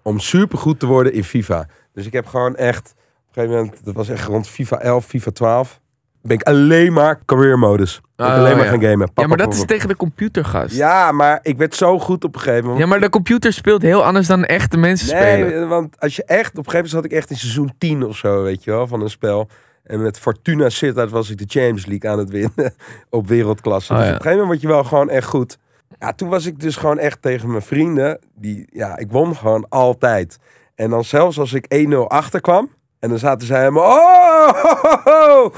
om 0.01 0.19
supergoed 0.19 0.79
te 0.79 0.85
worden 0.85 1.13
in 1.13 1.23
FIFA. 1.23 1.67
Dus 1.93 2.05
ik 2.05 2.13
heb 2.13 2.25
gewoon 2.25 2.55
echt, 2.55 2.93
op 2.93 2.97
een 3.27 3.33
gegeven 3.33 3.55
moment, 3.55 3.85
dat 3.85 3.93
was 3.93 4.09
echt 4.09 4.27
rond 4.27 4.47
FIFA 4.47 4.79
11, 4.79 5.05
FIFA 5.05 5.31
12, 5.31 5.79
ben 6.21 6.37
ik 6.37 6.43
alleen 6.43 6.93
maar 6.93 7.19
career 7.25 7.59
modus. 7.59 8.01
Ben 8.15 8.25
ik 8.25 8.31
Oh, 8.31 8.39
alleen 8.39 8.55
maar 8.55 8.65
ja. 8.65 8.71
gaan 8.71 8.81
gamen. 8.81 9.07
Pap, 9.13 9.17
Ja, 9.23 9.27
maar 9.27 9.37
pap, 9.37 9.47
dat 9.47 9.55
is 9.55 9.65
tegen 9.65 9.87
de 9.87 9.95
computergast. 9.95 10.75
Ja, 10.75 11.11
maar 11.11 11.39
ik 11.41 11.57
werd 11.57 11.75
zo 11.75 11.99
goed 11.99 12.23
op 12.23 12.35
een 12.35 12.41
gegeven 12.41 12.63
moment. 12.63 12.79
Ja, 12.79 12.85
maar 12.85 12.99
de 12.99 13.09
computer 13.09 13.53
speelt 13.53 13.81
heel 13.81 14.03
anders 14.05 14.27
dan 14.27 14.45
echte 14.45 14.77
mensen 14.77 15.07
spelen. 15.07 15.49
Nee, 15.49 15.65
want 15.65 15.99
als 15.99 16.15
je 16.15 16.23
echt, 16.23 16.51
op 16.51 16.65
een 16.65 16.71
gegeven 16.71 16.73
moment 16.75 16.89
zat 16.91 17.05
ik 17.05 17.11
echt 17.11 17.29
in 17.29 17.37
seizoen 17.37 17.73
10 17.77 18.03
of 18.03 18.17
zo, 18.17 18.43
weet 18.43 18.63
je 18.63 18.71
wel, 18.71 18.87
van 18.87 19.01
een 19.01 19.09
spel. 19.09 19.47
En 19.83 20.01
met 20.01 20.19
Fortuna 20.19 20.69
Sittard 20.69 21.11
was 21.11 21.29
ik 21.29 21.37
de 21.37 21.45
Champions 21.47 21.85
League 21.85 22.09
aan 22.09 22.19
het 22.19 22.29
winnen 22.29 22.73
op 23.09 23.27
wereldklasse. 23.27 23.93
Oh, 23.93 23.97
dus 23.99 24.07
ja. 24.07 24.13
op 24.13 24.19
een 24.19 24.23
gegeven 24.25 24.45
moment 24.47 24.61
word 24.61 24.71
je 24.71 24.77
wel 24.81 24.89
gewoon 24.89 25.09
echt 25.09 25.27
goed. 25.27 25.57
Ja, 25.99 26.13
toen 26.13 26.29
was 26.29 26.45
ik 26.45 26.59
dus 26.59 26.75
gewoon 26.75 26.99
echt 26.99 27.21
tegen 27.21 27.49
mijn 27.49 27.61
vrienden. 27.61 28.19
Die, 28.35 28.67
ja, 28.71 28.97
ik 28.97 29.11
won 29.11 29.35
gewoon 29.35 29.65
altijd. 29.69 30.37
En 30.75 30.89
dan 30.89 31.03
zelfs 31.03 31.39
als 31.39 31.53
ik 31.53 31.87
1-0 31.91 31.97
achterkwam. 32.07 32.69
En 32.99 33.09
dan 33.09 33.17
zaten 33.17 33.47
zij 33.47 33.59
helemaal... 33.59 33.83
Oh, 33.97 34.49
ho, 34.63 34.77
ho, 35.03 35.21
ho, 35.43 35.51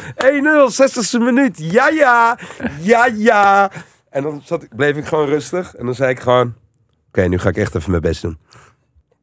1-0, 0.68 0.74
60ste 0.82 1.18
minuut. 1.20 1.58
Ja, 1.72 1.88
ja. 1.90 2.38
Ja, 2.80 3.06
ja. 3.16 3.72
En 4.10 4.24
dan 4.24 4.42
zat, 4.44 4.64
ik- 4.64 4.76
bleef 4.76 4.96
ik 4.98 5.06
gewoon 5.06 5.26
rustig. 5.26 5.76
En 5.76 5.86
dan 5.86 5.96
zei 5.96 6.10
ik 6.10 6.20
gewoon... 6.20 6.54
Oké, 7.08 7.22
nu 7.28 7.40
ga 7.40 7.50
ik 7.50 7.58
echt 7.58 7.76
even 7.76 7.90
mijn 7.90 8.02
best 8.02 8.22
doen. 8.22 8.38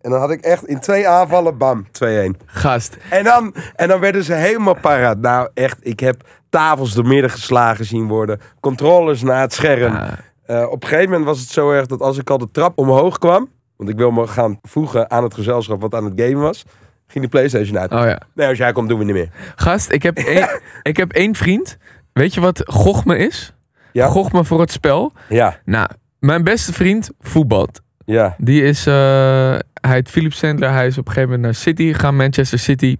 En 0.00 0.10
dan 0.10 0.20
had 0.20 0.30
ik 0.30 0.40
echt 0.40 0.66
in 0.66 0.80
twee 0.80 1.08
aanvallen, 1.08 1.58
bam, 1.58 1.86
2-1. 1.86 2.44
Gast. 2.46 2.96
En 3.10 3.24
dan, 3.24 3.54
en 3.76 3.88
dan 3.88 4.00
werden 4.00 4.24
ze 4.24 4.32
helemaal 4.34 4.74
paraat. 4.80 5.18
Nou, 5.18 5.48
echt, 5.54 5.78
ik 5.80 6.00
heb 6.00 6.22
tafels 6.48 6.94
door 6.94 7.06
midden 7.06 7.30
geslagen 7.30 7.84
zien 7.84 8.08
worden. 8.08 8.40
Controllers 8.60 9.22
naar 9.22 9.40
het 9.40 9.52
scherm. 9.52 9.94
Ja. 9.94 10.18
Eh, 10.50 10.66
op 10.70 10.82
een 10.82 10.88
gegeven 10.88 11.08
moment 11.10 11.28
was 11.28 11.40
het 11.40 11.48
zo 11.48 11.70
erg 11.70 11.86
dat 11.86 12.00
als 12.00 12.18
ik 12.18 12.30
al 12.30 12.38
de 12.38 12.48
trap 12.52 12.78
omhoog 12.78 13.18
kwam... 13.18 13.48
Want 13.76 13.90
ik 13.90 13.96
wil 13.96 14.10
me 14.10 14.26
gaan 14.26 14.58
voegen 14.62 15.10
aan 15.10 15.22
het 15.22 15.34
gezelschap 15.34 15.80
wat 15.80 15.94
aan 15.94 16.04
het 16.04 16.12
gamen 16.20 16.40
was... 16.40 16.64
Ging 17.06 17.24
de 17.24 17.30
Playstation 17.30 17.78
uit. 17.78 17.92
Oh 17.92 18.04
ja. 18.04 18.20
Nee, 18.34 18.48
als 18.48 18.58
jij 18.58 18.72
komt 18.72 18.88
doen 18.88 18.98
we 18.98 19.04
niet 19.04 19.14
meer. 19.14 19.28
Gast, 19.56 19.92
ik 19.92 20.02
heb, 20.02 20.16
één, 20.36 20.60
ik 20.82 20.96
heb 20.96 21.12
één 21.12 21.34
vriend. 21.34 21.76
Weet 22.12 22.34
je 22.34 22.40
wat 22.40 22.62
gochme 22.66 23.16
is? 23.18 23.54
Ja? 23.92 24.06
Gochme 24.06 24.44
voor 24.44 24.60
het 24.60 24.70
spel. 24.72 25.12
Ja, 25.28 25.58
Nou, 25.64 25.88
mijn 26.18 26.44
beste 26.44 26.72
vriend 26.72 27.10
voetbalt. 27.20 27.80
ja. 28.04 28.34
Die 28.38 28.62
is, 28.62 28.86
eh, 28.86 28.94
hij 28.94 29.60
heet 29.94 30.08
Philip 30.08 30.32
Sandler. 30.32 30.70
Hij 30.72 30.86
is 30.86 30.98
op 30.98 31.06
een 31.06 31.12
gegeven 31.12 31.34
moment 31.34 31.52
naar 31.52 31.62
City 31.62 31.92
gegaan, 31.92 32.16
Manchester 32.16 32.58
City. 32.58 32.96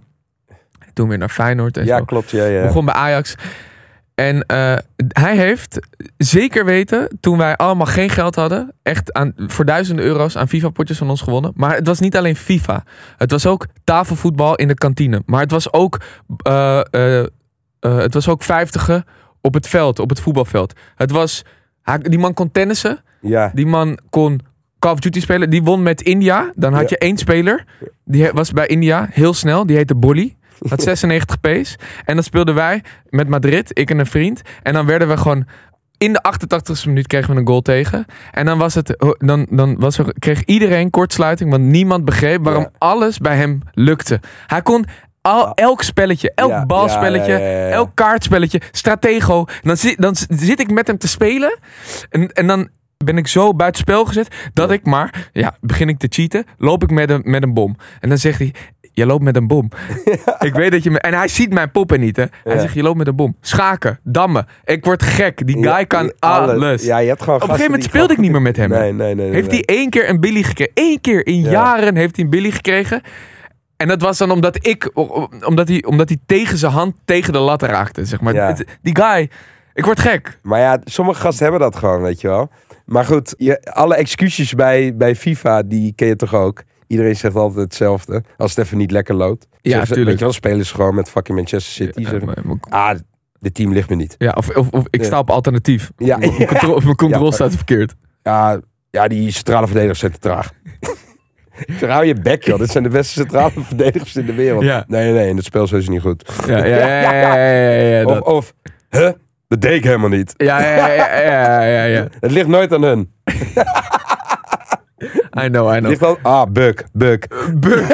Toen 0.93 1.07
weer 1.09 1.17
naar 1.17 1.29
Feyenoord 1.29 1.77
en 1.77 1.85
Ja, 1.85 1.97
zo. 1.97 2.03
klopt. 2.05 2.31
Ja, 2.31 2.45
ja. 2.45 2.65
Begon 2.65 2.85
bij 2.85 2.93
Ajax. 2.93 3.35
En 4.15 4.41
eh, 4.45 4.77
hij 5.07 5.37
heeft 5.37 5.79
zeker 6.17 6.65
weten, 6.65 7.17
toen 7.19 7.37
wij 7.37 7.55
allemaal 7.55 7.85
geen 7.85 8.09
geld 8.09 8.35
hadden, 8.35 8.73
echt 8.83 9.13
aan, 9.13 9.33
voor 9.37 9.65
duizenden 9.65 10.05
euro's 10.05 10.37
aan 10.37 10.47
FIFA-potjes 10.47 10.97
van 10.97 11.09
ons 11.09 11.21
gewonnen. 11.21 11.51
Maar 11.55 11.75
het 11.75 11.87
was 11.87 11.99
niet 11.99 12.17
alleen 12.17 12.35
FIFA. 12.35 12.83
Het 13.17 13.31
was 13.31 13.45
ook 13.45 13.65
tafelvoetbal 13.83 14.55
in 14.55 14.67
de 14.67 14.73
kantine. 14.73 15.21
Maar 15.25 15.41
het 15.41 15.51
was 15.51 15.73
ook, 15.73 16.01
eh, 16.37 16.79
eh, 17.19 17.25
het 17.79 18.13
was 18.13 18.27
ook 18.27 18.43
vijftigen 18.43 19.03
op 19.41 19.53
het 19.53 19.67
veld, 19.67 19.99
op 19.99 20.09
het 20.09 20.19
voetbalveld. 20.19 20.73
Het 20.95 21.11
was, 21.11 21.43
die 22.01 22.19
man 22.19 22.33
kon 22.33 22.51
tennissen. 22.51 22.99
Ja, 23.21 23.51
Die 23.53 23.65
man 23.65 23.97
kon 24.09 24.39
Call 24.79 24.91
of 24.91 24.99
Duty 24.99 25.19
spelen. 25.21 25.49
Die 25.49 25.63
won 25.63 25.83
met 25.83 26.01
India. 26.01 26.51
Dan 26.55 26.73
had 26.73 26.81
Ja. 26.81 26.87
je 26.89 26.97
één 26.97 27.17
speler. 27.17 27.65
Die 28.05 28.31
was 28.33 28.51
bij 28.51 28.67
India 28.67 29.07
heel 29.11 29.33
snel. 29.33 29.65
Die 29.65 29.75
heette 29.75 29.95
Bolly. 29.95 30.35
Had 30.69 30.81
96 30.81 31.39
pace. 31.39 31.77
En 32.05 32.15
dan 32.15 32.23
speelden 32.23 32.55
wij 32.55 32.83
met 33.09 33.27
Madrid. 33.27 33.69
Ik 33.79 33.89
en 33.89 33.99
een 33.99 34.05
vriend. 34.05 34.41
En 34.63 34.73
dan 34.73 34.85
werden 34.85 35.07
we 35.07 35.17
gewoon... 35.17 35.45
In 35.97 36.13
de 36.13 36.23
88ste 36.33 36.85
minuut 36.87 37.07
kregen 37.07 37.33
we 37.33 37.39
een 37.39 37.47
goal 37.47 37.61
tegen. 37.61 38.05
En 38.31 38.45
dan, 38.45 38.57
was 38.57 38.73
het, 38.73 39.15
dan, 39.17 39.47
dan 39.49 39.79
was 39.79 39.97
er, 39.97 40.13
kreeg 40.19 40.43
iedereen 40.43 40.89
kortsluiting. 40.89 41.49
Want 41.49 41.63
niemand 41.63 42.05
begreep 42.05 42.43
waarom 42.43 42.63
Ja. 42.63 42.71
alles 42.77 43.17
bij 43.17 43.35
hem 43.35 43.59
lukte. 43.73 44.19
Hij 44.47 44.61
kon 44.61 44.85
al, 45.21 45.53
elk 45.53 45.81
spelletje, 45.83 46.31
elk 46.35 46.49
Ja, 46.49 46.65
balspelletje, 46.65 47.31
ja. 47.31 47.69
elk 47.69 47.91
kaartspelletje, 47.93 48.61
stratego. 48.71 49.45
Dan 49.61 49.77
zit, 49.77 50.01
dan 50.01 50.15
zit 50.29 50.59
ik 50.59 50.71
met 50.71 50.87
hem 50.87 50.97
te 50.97 51.07
spelen. 51.07 51.59
En, 52.09 52.27
en 52.31 52.47
dan 52.47 52.69
ben 53.05 53.17
ik 53.17 53.27
zo 53.27 53.53
buitenspel 53.53 54.05
gezet 54.05 54.49
dat 54.53 54.71
ik 54.71 54.85
maar, 54.85 55.29
ja, 55.33 55.57
begin 55.61 55.89
ik 55.89 55.97
te 55.97 56.07
cheaten, 56.09 56.45
loop 56.57 56.83
ik 56.83 56.89
met 56.91 57.09
een, 57.09 57.21
met 57.23 57.43
een 57.43 57.53
bom. 57.53 57.75
En 57.99 58.09
dan 58.09 58.17
zegt 58.17 58.39
hij, 58.39 58.53
je 58.93 59.05
loopt 59.05 59.23
met 59.23 59.35
een 59.35 59.47
bom. 59.47 59.69
Ik 60.39 60.53
weet 60.53 60.71
dat 60.71 60.83
je 60.83 60.91
me, 60.91 60.99
en 60.99 61.13
hij 61.13 61.27
ziet 61.27 61.53
mijn 61.53 61.71
poppen 61.71 61.99
niet, 61.99 62.15
hè. 62.17 62.25
Hij 62.43 62.59
zegt, 62.59 62.73
je 62.73 62.81
loopt 62.83 62.97
met 62.97 63.07
een 63.07 63.15
bom. 63.15 63.35
Schaken, 63.41 63.99
dammen. 64.03 64.47
Ik 64.65 64.85
word 64.85 65.03
gek. 65.03 65.47
Die 65.47 65.63
guy 65.63 65.85
kan 65.85 66.13
alle- 66.19 66.51
alles. 66.53 66.83
Ja, 66.85 66.97
je 66.97 67.07
hebt 67.07 67.19
gewoon 67.23 67.35
Op 67.35 67.41
een 67.41 67.47
gegeven 67.49 67.71
moment 67.71 67.89
speelde 67.89 68.13
ik 68.13 68.19
niet 68.19 68.31
meer 68.31 68.41
met 68.41 68.57
hem. 68.57 68.69
Nee, 68.69 68.93
nee, 68.93 69.15
nee. 69.15 69.25
nee, 69.25 69.33
Heeft 69.35 69.51
hij 69.51 69.63
één 69.65 69.89
keer 69.89 70.09
een 70.09 70.19
Billy 70.19 70.43
gekregen? 70.43 70.71
Eén 70.75 71.01
keer 71.01 71.25
in 71.25 71.41
Ja. 71.41 71.51
jaren 71.51 71.95
heeft 71.95 72.15
hij 72.15 72.23
een 72.25 72.31
Billy 72.31 72.51
gekregen. 72.51 73.01
En 73.77 73.87
dat 73.87 74.01
was 74.01 74.17
dan 74.17 74.31
omdat 74.31 74.67
ik, 74.67 74.91
omdat 75.45 75.67
hij, 75.67 75.83
omdat 75.87 76.09
hij 76.09 76.17
tegen 76.25 76.57
zijn 76.57 76.71
hand 76.71 76.95
tegen 77.05 77.33
de 77.33 77.39
lat 77.39 77.61
raakte, 77.61 78.05
zeg 78.05 78.21
maar. 78.21 78.33
Ja. 78.33 78.55
Die 78.81 78.95
guy, 79.01 79.29
ik 79.73 79.85
word 79.85 79.99
gek. 79.99 80.39
Maar 80.41 80.59
ja, 80.59 80.79
sommige 80.83 81.19
gasten 81.21 81.43
hebben 81.43 81.61
dat 81.61 81.75
gewoon, 81.75 82.01
weet 82.01 82.21
je 82.21 82.27
wel. 82.27 82.49
Maar 82.85 83.05
goed, 83.05 83.33
je, 83.37 83.61
alle 83.73 83.95
excuses 83.95 84.53
bij, 84.53 84.95
bij 84.95 85.15
FIFA, 85.15 85.61
die 85.63 85.93
ken 85.95 86.07
je 86.07 86.15
toch 86.15 86.33
ook? 86.35 86.63
Iedereen 86.91 87.15
zegt 87.15 87.35
altijd 87.35 87.63
hetzelfde. 87.63 88.23
Als 88.37 88.55
het 88.55 88.65
even 88.65 88.77
niet 88.77 88.91
lekker 88.91 89.15
loopt. 89.15 89.47
Ja, 89.51 89.69
Zeggen 89.69 89.87
ze- 89.87 89.93
tuurlijk. 89.93 90.09
Weet 90.09 90.19
je 90.19 90.23
wel, 90.25 90.33
spelen 90.33 90.65
ze 90.65 90.73
gewoon 90.75 90.95
met 90.95 91.09
fucking 91.09 91.37
Manchester 91.37 91.73
City. 91.73 92.01
Ja, 92.01 92.11
maar- 92.25 92.37
maar- 92.43 92.57
ah, 92.91 92.97
dit 93.39 93.53
team 93.53 93.73
ligt 93.73 93.89
me 93.89 93.95
niet. 93.95 94.15
Ja, 94.17 94.31
of, 94.37 94.49
of, 94.49 94.67
of 94.69 94.83
ik 94.89 95.03
sta 95.03 95.19
op 95.19 95.29
alternatief. 95.29 95.91
Ja, 95.97 96.17
Mijn 96.17 96.45
controle, 96.47 96.81
mijn 96.83 96.95
controle 96.95 97.33
staat 97.33 97.55
verkeerd. 97.55 97.95
Ja, 98.23 98.59
ja 98.89 99.07
die 99.07 99.31
centrale 99.31 99.65
verdedigers 99.65 99.99
zijn 99.99 100.11
te 100.11 100.19
traag. 100.19 100.51
Zeg, 101.79 101.89
hou 101.89 102.05
je 102.05 102.13
bek, 102.15 102.43
joh. 102.43 102.59
Dit 102.59 102.69
zijn 102.71 102.83
de 102.83 102.89
beste 102.89 103.13
centrale 103.13 103.51
verdedigers 103.55 104.15
in 104.15 104.25
de 104.25 104.33
wereld. 104.33 104.63
Ja. 104.63 104.83
Nee, 104.87 105.03
nee, 105.03 105.13
nee. 105.13 105.29
In 105.29 105.35
het 105.35 105.45
spel 105.45 105.67
zijn 105.67 105.81
ze 105.81 105.89
niet 105.89 106.01
goed. 106.01 106.31
Ja, 106.47 106.57
ja, 106.57 106.65
ja, 106.65 107.01
ja, 107.01 107.11
ja, 107.13 107.35
ja, 107.35 107.71
ja, 107.71 107.99
ja, 107.99 108.05
Of, 108.05 108.19
of 108.19 108.53
huh? 108.89 109.09
Dat 109.47 109.61
deed 109.61 109.73
ik 109.77 109.83
helemaal 109.83 110.09
niet. 110.09 110.33
ja, 110.37 110.61
ja, 110.61 110.75
ja, 110.75 110.87
ja, 110.93 111.21
ja, 111.21 111.63
ja, 111.63 111.83
ja. 111.83 112.07
Het 112.19 112.31
ligt 112.31 112.47
nooit 112.47 112.73
aan 112.73 112.81
hun. 112.83 113.11
I 115.39 115.47
know, 115.47 115.75
I 115.75 115.79
know. 115.79 115.89
ligt. 115.89 116.23
Ah, 116.23 116.51
Buk, 116.51 116.85
Buk. 116.93 117.27
Buk, 117.55 117.87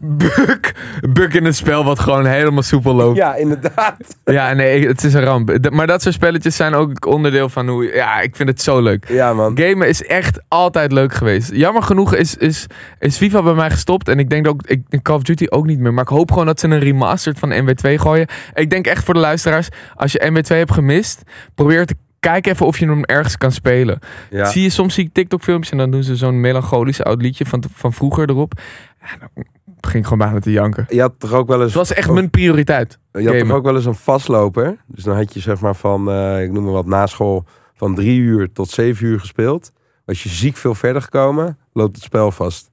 buk, 0.00 0.74
buk 1.12 1.34
in 1.34 1.44
het 1.44 1.56
spel 1.56 1.84
wat 1.84 1.98
gewoon 1.98 2.26
helemaal 2.26 2.62
soepel 2.62 2.94
loopt. 2.94 3.16
Ja, 3.16 3.34
inderdaad. 3.34 3.96
Ja, 4.24 4.52
nee, 4.52 4.86
het 4.86 5.04
is 5.04 5.14
een 5.14 5.22
ramp. 5.24 5.70
Maar 5.70 5.86
dat 5.86 6.02
soort 6.02 6.14
spelletjes 6.14 6.56
zijn 6.56 6.74
ook 6.74 7.06
onderdeel 7.06 7.48
van 7.48 7.68
hoe... 7.68 7.84
Ja, 7.84 8.20
ik 8.20 8.36
vind 8.36 8.48
het 8.48 8.62
zo 8.62 8.80
leuk. 8.80 9.08
Ja, 9.08 9.32
man. 9.32 9.58
Gamen 9.58 9.88
is 9.88 10.04
echt 10.04 10.40
altijd 10.48 10.92
leuk 10.92 11.14
geweest. 11.14 11.50
Jammer 11.52 11.82
genoeg 11.82 12.14
is, 12.14 12.36
is, 12.36 12.66
is 12.98 13.16
FIFA 13.16 13.42
bij 13.42 13.54
mij 13.54 13.70
gestopt. 13.70 14.08
En 14.08 14.18
ik 14.18 14.30
denk 14.30 14.48
ook, 14.48 14.62
ik, 14.66 15.02
Call 15.02 15.16
of 15.16 15.22
Duty 15.22 15.46
ook 15.48 15.66
niet 15.66 15.78
meer. 15.78 15.94
Maar 15.94 16.04
ik 16.04 16.10
hoop 16.10 16.30
gewoon 16.30 16.46
dat 16.46 16.60
ze 16.60 16.66
een 16.66 16.78
remastered 16.78 17.38
van 17.38 17.52
MW2 17.52 17.94
gooien. 17.94 18.26
Ik 18.54 18.70
denk 18.70 18.86
echt 18.86 19.04
voor 19.04 19.14
de 19.14 19.20
luisteraars, 19.20 19.68
als 19.94 20.12
je 20.12 20.30
MW2 20.30 20.56
hebt 20.56 20.72
gemist, 20.72 21.22
probeer 21.54 21.86
te 21.86 21.94
kijken 22.30 22.52
even 22.52 22.66
of 22.66 22.78
je 22.78 22.86
hem 22.86 23.04
ergens 23.04 23.36
kan 23.36 23.52
spelen. 23.52 23.98
Ja. 24.30 24.44
Zie 24.44 24.62
je 24.62 24.70
soms 24.70 24.94
zie 24.94 25.04
ik 25.04 25.12
TikTok 25.12 25.42
filmpjes 25.42 25.72
en 25.72 25.78
dan 25.78 25.90
doen 25.90 26.02
ze 26.02 26.16
zo'n 26.16 26.40
melancholisch 26.40 27.02
oud 27.02 27.22
liedje 27.22 27.46
van, 27.46 27.64
van 27.74 27.92
vroeger 27.92 28.30
erop. 28.30 28.52
Ja, 29.00 29.08
dan 29.18 29.44
ging 29.80 30.02
ik 30.02 30.04
gewoon 30.04 30.18
bijna 30.18 30.40
te 30.40 30.50
janken. 30.50 30.86
Je 30.88 31.00
had 31.00 31.14
toch 31.18 31.32
ook 31.32 31.48
wel 31.48 31.56
eens... 31.56 31.66
Het 31.66 31.88
was 31.88 31.92
echt 31.92 32.10
mijn 32.10 32.30
prioriteit. 32.30 32.98
Je 33.12 33.18
had 33.18 33.26
gamen. 33.26 33.46
toch 33.46 33.56
ook 33.56 33.64
wel 33.64 33.74
eens 33.74 33.84
een 33.84 33.94
vastloper? 33.94 34.76
Dus 34.86 35.04
dan 35.04 35.16
had 35.16 35.34
je 35.34 35.40
zeg 35.40 35.60
maar 35.60 35.74
van, 35.74 36.10
eh, 36.10 36.42
ik 36.42 36.52
noem 36.52 36.64
maar 36.64 36.72
wat, 36.72 36.86
na 36.86 37.06
school 37.06 37.44
van 37.74 37.94
drie 37.94 38.20
uur 38.20 38.52
tot 38.52 38.70
zeven 38.70 39.06
uur 39.06 39.20
gespeeld. 39.20 39.72
Was 40.04 40.22
je 40.22 40.28
ziek 40.28 40.56
veel 40.56 40.74
verder 40.74 41.02
gekomen, 41.02 41.58
loopt 41.72 41.96
het 41.96 42.04
spel 42.04 42.30
vast. 42.30 42.70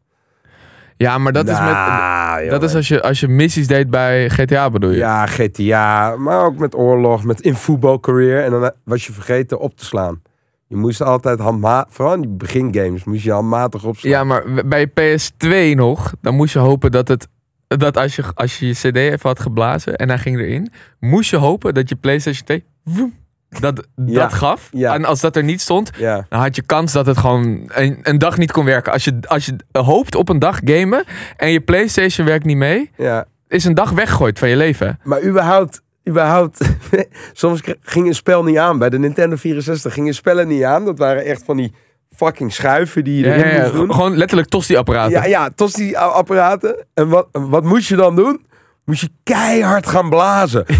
Ja, 1.03 1.17
maar 1.17 1.31
dat 1.31 1.49
is 1.49 1.59
met... 1.59 1.71
Nou, 1.71 2.49
Dat 2.49 2.63
is 2.63 2.75
als 2.75 2.87
je, 2.87 3.01
als 3.01 3.19
je 3.19 3.27
missies 3.27 3.67
deed 3.67 3.89
bij 3.89 4.29
GTA 4.29 4.69
bedoel 4.69 4.91
je? 4.91 4.97
Ja, 4.97 5.25
GTA, 5.25 6.15
maar 6.15 6.45
ook 6.45 6.57
met 6.57 6.75
oorlog, 6.75 7.23
met 7.23 7.41
in 7.41 7.55
voetbalcareer. 7.55 8.43
En 8.43 8.51
dan 8.51 8.71
was 8.83 9.05
je 9.05 9.13
vergeten 9.13 9.59
op 9.59 9.77
te 9.77 9.85
slaan. 9.85 10.21
Je 10.67 10.75
moest 10.75 11.01
altijd 11.01 11.39
handmatig, 11.39 11.93
vooral 11.93 12.13
in 12.13 12.21
die 12.21 12.29
begingames, 12.29 13.03
moest 13.03 13.23
je 13.23 13.31
handmatig 13.31 13.83
opslaan. 13.83 14.11
Ja, 14.11 14.23
maar 14.23 14.43
bij 14.65 14.89
PS2 14.89 15.75
nog, 15.75 16.13
dan 16.21 16.35
moest 16.35 16.53
je 16.53 16.59
hopen 16.59 16.91
dat 16.91 17.07
het. 17.07 17.27
Dat 17.67 17.97
als 17.97 18.15
je, 18.15 18.23
als 18.33 18.59
je 18.59 18.67
je 18.67 18.73
CD 18.73 18.95
even 18.95 19.29
had 19.29 19.39
geblazen 19.39 19.95
en 19.95 20.09
hij 20.09 20.17
ging 20.17 20.39
erin, 20.39 20.71
moest 20.99 21.29
je 21.29 21.37
hopen 21.37 21.73
dat 21.73 21.89
je 21.89 21.95
PlayStation 21.95 22.45
2 22.45 22.63
woem, 22.83 23.13
dat, 23.61 23.87
Ja, 24.05 24.19
dat 24.21 24.33
gaf. 24.33 24.69
ja. 24.71 24.93
En 24.93 25.05
als 25.05 25.19
dat 25.19 25.35
er 25.35 25.43
niet 25.43 25.61
stond, 25.61 25.91
Ja, 25.97 26.25
dan 26.29 26.39
had 26.39 26.55
je 26.55 26.61
kans 26.61 26.91
dat 26.91 27.05
het 27.05 27.17
gewoon 27.17 27.69
een, 27.73 27.99
een 28.01 28.17
dag 28.17 28.37
niet 28.37 28.51
kon 28.51 28.65
werken. 28.65 28.91
Als 28.91 29.03
je, 29.03 29.19
als 29.27 29.45
je 29.45 29.55
hoopt 29.71 30.15
op 30.15 30.29
een 30.29 30.39
dag 30.39 30.59
gamen 30.63 31.03
en 31.37 31.51
je 31.51 31.59
PlayStation 31.59 32.27
werkt 32.27 32.45
niet 32.45 32.57
mee, 32.57 32.91
ja. 32.97 33.25
is 33.47 33.65
een 33.65 33.73
dag 33.73 33.89
weggegooid 33.91 34.39
van 34.39 34.49
je 34.49 34.55
leven. 34.55 34.99
Maar 35.03 35.23
überhaupt, 35.23 35.81
überhaupt 36.09 36.59
soms 37.33 37.61
ging 37.81 38.07
een 38.07 38.15
spel 38.15 38.43
niet 38.43 38.57
aan. 38.57 38.77
Bij 38.77 38.89
de 38.89 38.99
Nintendo 38.99 39.35
64 39.35 39.93
gingen 39.93 40.13
spellen 40.13 40.47
niet 40.47 40.63
aan. 40.63 40.85
Dat 40.85 40.97
waren 40.97 41.25
echt 41.25 41.43
van 41.45 41.57
die 41.57 41.73
fucking 42.15 42.53
schuiven 42.53 43.03
die 43.03 43.19
je 43.19 43.25
erin 43.33 43.47
ja, 43.47 43.55
ja, 43.55 43.61
moest 43.61 43.73
doen. 43.73 43.93
Gewoon 43.93 44.17
letterlijk 44.17 44.49
tosti-apparaten. 44.49 45.11
Ja, 45.11 45.25
ja, 45.25 45.49
die 45.55 45.97
apparaten. 45.97 46.85
En 46.93 47.09
wat, 47.09 47.27
wat 47.31 47.63
moest 47.63 47.87
je 47.87 47.95
dan 47.95 48.15
doen? 48.15 48.45
Moest 48.85 49.01
je 49.01 49.09
keihard 49.23 49.87
gaan 49.87 50.09
blazen. 50.09 50.65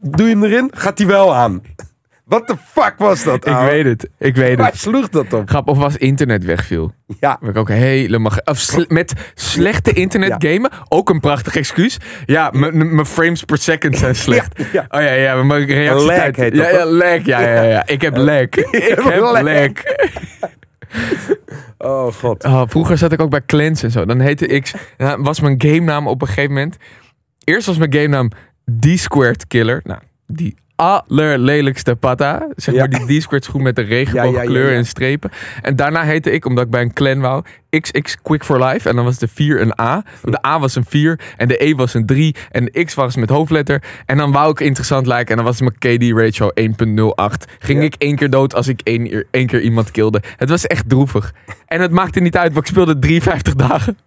Doe 0.00 0.28
je 0.28 0.32
hem 0.34 0.44
erin, 0.44 0.70
gaat 0.74 0.98
hij 0.98 1.06
wel 1.06 1.34
aan. 1.34 1.62
Wat 2.24 2.46
de 2.46 2.56
fuck 2.66 2.94
was 2.98 3.24
dat, 3.24 3.46
Ik 3.46 3.52
ouwe? 3.52 3.70
weet 3.70 3.84
het, 3.84 4.08
ik 4.18 4.36
weet 4.36 4.56
Waar 4.58 4.66
het. 4.70 4.78
sloeg 4.78 5.08
dat 5.08 5.32
op? 5.32 5.48
Grap, 5.48 5.68
of 5.68 5.78
als 5.82 5.96
internet 5.96 6.44
wegviel. 6.44 6.92
Ja, 7.20 7.38
Ben 7.40 7.50
ik 7.50 7.56
ook 7.56 7.68
helemaal... 7.68 8.32
Of 8.44 8.58
sle- 8.58 8.84
met 8.88 9.12
slechte 9.34 9.92
internet 9.92 10.34
gamen, 10.38 10.70
ook 10.88 11.10
een 11.10 11.20
prachtig 11.20 11.56
excuus. 11.56 11.98
Ja, 12.26 12.50
mijn 12.52 13.06
frames 13.06 13.44
per 13.44 13.58
second 13.58 13.96
zijn 13.98 14.14
slecht. 14.26 14.58
Ja, 14.58 14.64
ja. 14.72 14.84
Oh 14.88 15.00
ja, 15.00 15.12
ja, 15.12 15.42
mijn 15.42 15.64
reactietijd. 15.66 16.06
lag 16.26 16.36
heet 16.36 16.54
ja, 16.54 16.62
dat, 16.62 16.72
ja, 16.72 16.86
lag. 16.86 17.24
Ja, 17.24 17.40
ja, 17.40 17.62
ja. 17.62 17.86
Ik 17.86 18.00
heb 18.00 18.16
lag. 18.16 18.40
Ik 18.48 18.98
heb 19.04 19.20
lag. 19.20 19.72
Oh 21.78 22.12
god. 22.12 22.44
Oh, 22.44 22.62
vroeger 22.66 22.98
zat 22.98 23.12
ik 23.12 23.20
ook 23.20 23.30
bij 23.30 23.42
clans 23.46 23.82
en 23.82 23.90
zo. 23.90 24.04
Dan 24.04 24.20
heette 24.20 24.62
en 24.96 25.22
was 25.22 25.40
mijn 25.40 25.54
game 25.62 25.80
naam 25.80 26.06
op 26.06 26.20
een 26.22 26.28
gegeven 26.28 26.52
moment. 26.52 26.76
Eerst 27.44 27.66
was 27.66 27.78
mijn 27.78 27.92
game 27.92 28.06
naam 28.06 28.30
D-Squared 28.78 29.46
Killer. 29.48 29.80
Nou, 29.84 29.98
die 30.26 30.54
allerlelijkste 30.80 31.96
pata. 31.96 32.46
Zeg 32.56 32.74
maar 32.74 32.88
die 32.88 33.18
D-Squared 33.18 33.44
schoen 33.44 33.62
met 33.62 33.76
de 33.76 33.82
regenboogkleur 33.82 34.74
en 34.74 34.86
strepen. 34.86 35.30
En 35.62 35.76
daarna 35.76 36.02
heette 36.02 36.30
ik, 36.30 36.44
omdat 36.44 36.64
ik 36.64 36.70
bij 36.70 36.82
een 36.82 36.92
clan 36.92 37.20
wou, 37.20 37.44
XX 37.80 38.16
Quick 38.22 38.44
for 38.44 38.64
Life. 38.64 38.88
En 38.88 38.96
dan 38.96 39.04
was 39.04 39.18
de 39.18 39.28
4 39.28 39.60
een 39.60 39.80
A. 39.80 40.04
De 40.22 40.46
A 40.46 40.58
was 40.58 40.74
een 40.74 40.84
4 40.84 41.20
en 41.36 41.48
de 41.48 41.64
E 41.64 41.74
was 41.74 41.94
een 41.94 42.06
3. 42.06 42.34
En 42.50 42.64
de 42.64 42.84
X 42.84 42.94
was 42.94 43.16
met 43.16 43.30
hoofdletter. 43.30 43.82
En 44.06 44.16
dan 44.16 44.32
wou 44.32 44.50
ik 44.50 44.60
interessant 44.60 45.06
lijken. 45.06 45.30
En 45.30 45.36
dan 45.36 45.44
was 45.44 45.60
mijn 45.60 45.78
KD 45.78 46.18
ratio 46.18 46.50
1.08. 46.60 47.52
Ging 47.58 47.82
ik 47.82 47.94
één 47.98 48.16
keer 48.16 48.30
dood 48.30 48.54
als 48.54 48.68
ik 48.68 48.80
één, 48.84 49.26
één 49.30 49.46
keer 49.46 49.60
iemand 49.60 49.90
kilde. 49.90 50.22
Het 50.36 50.48
was 50.48 50.66
echt 50.66 50.88
droevig. 50.88 51.34
En 51.66 51.80
het 51.80 51.90
maakte 51.90 52.20
niet 52.20 52.36
uit, 52.36 52.52
want 52.52 52.64
ik 52.64 52.72
speelde 52.72 52.98
53 52.98 53.54
dagen. 53.54 53.98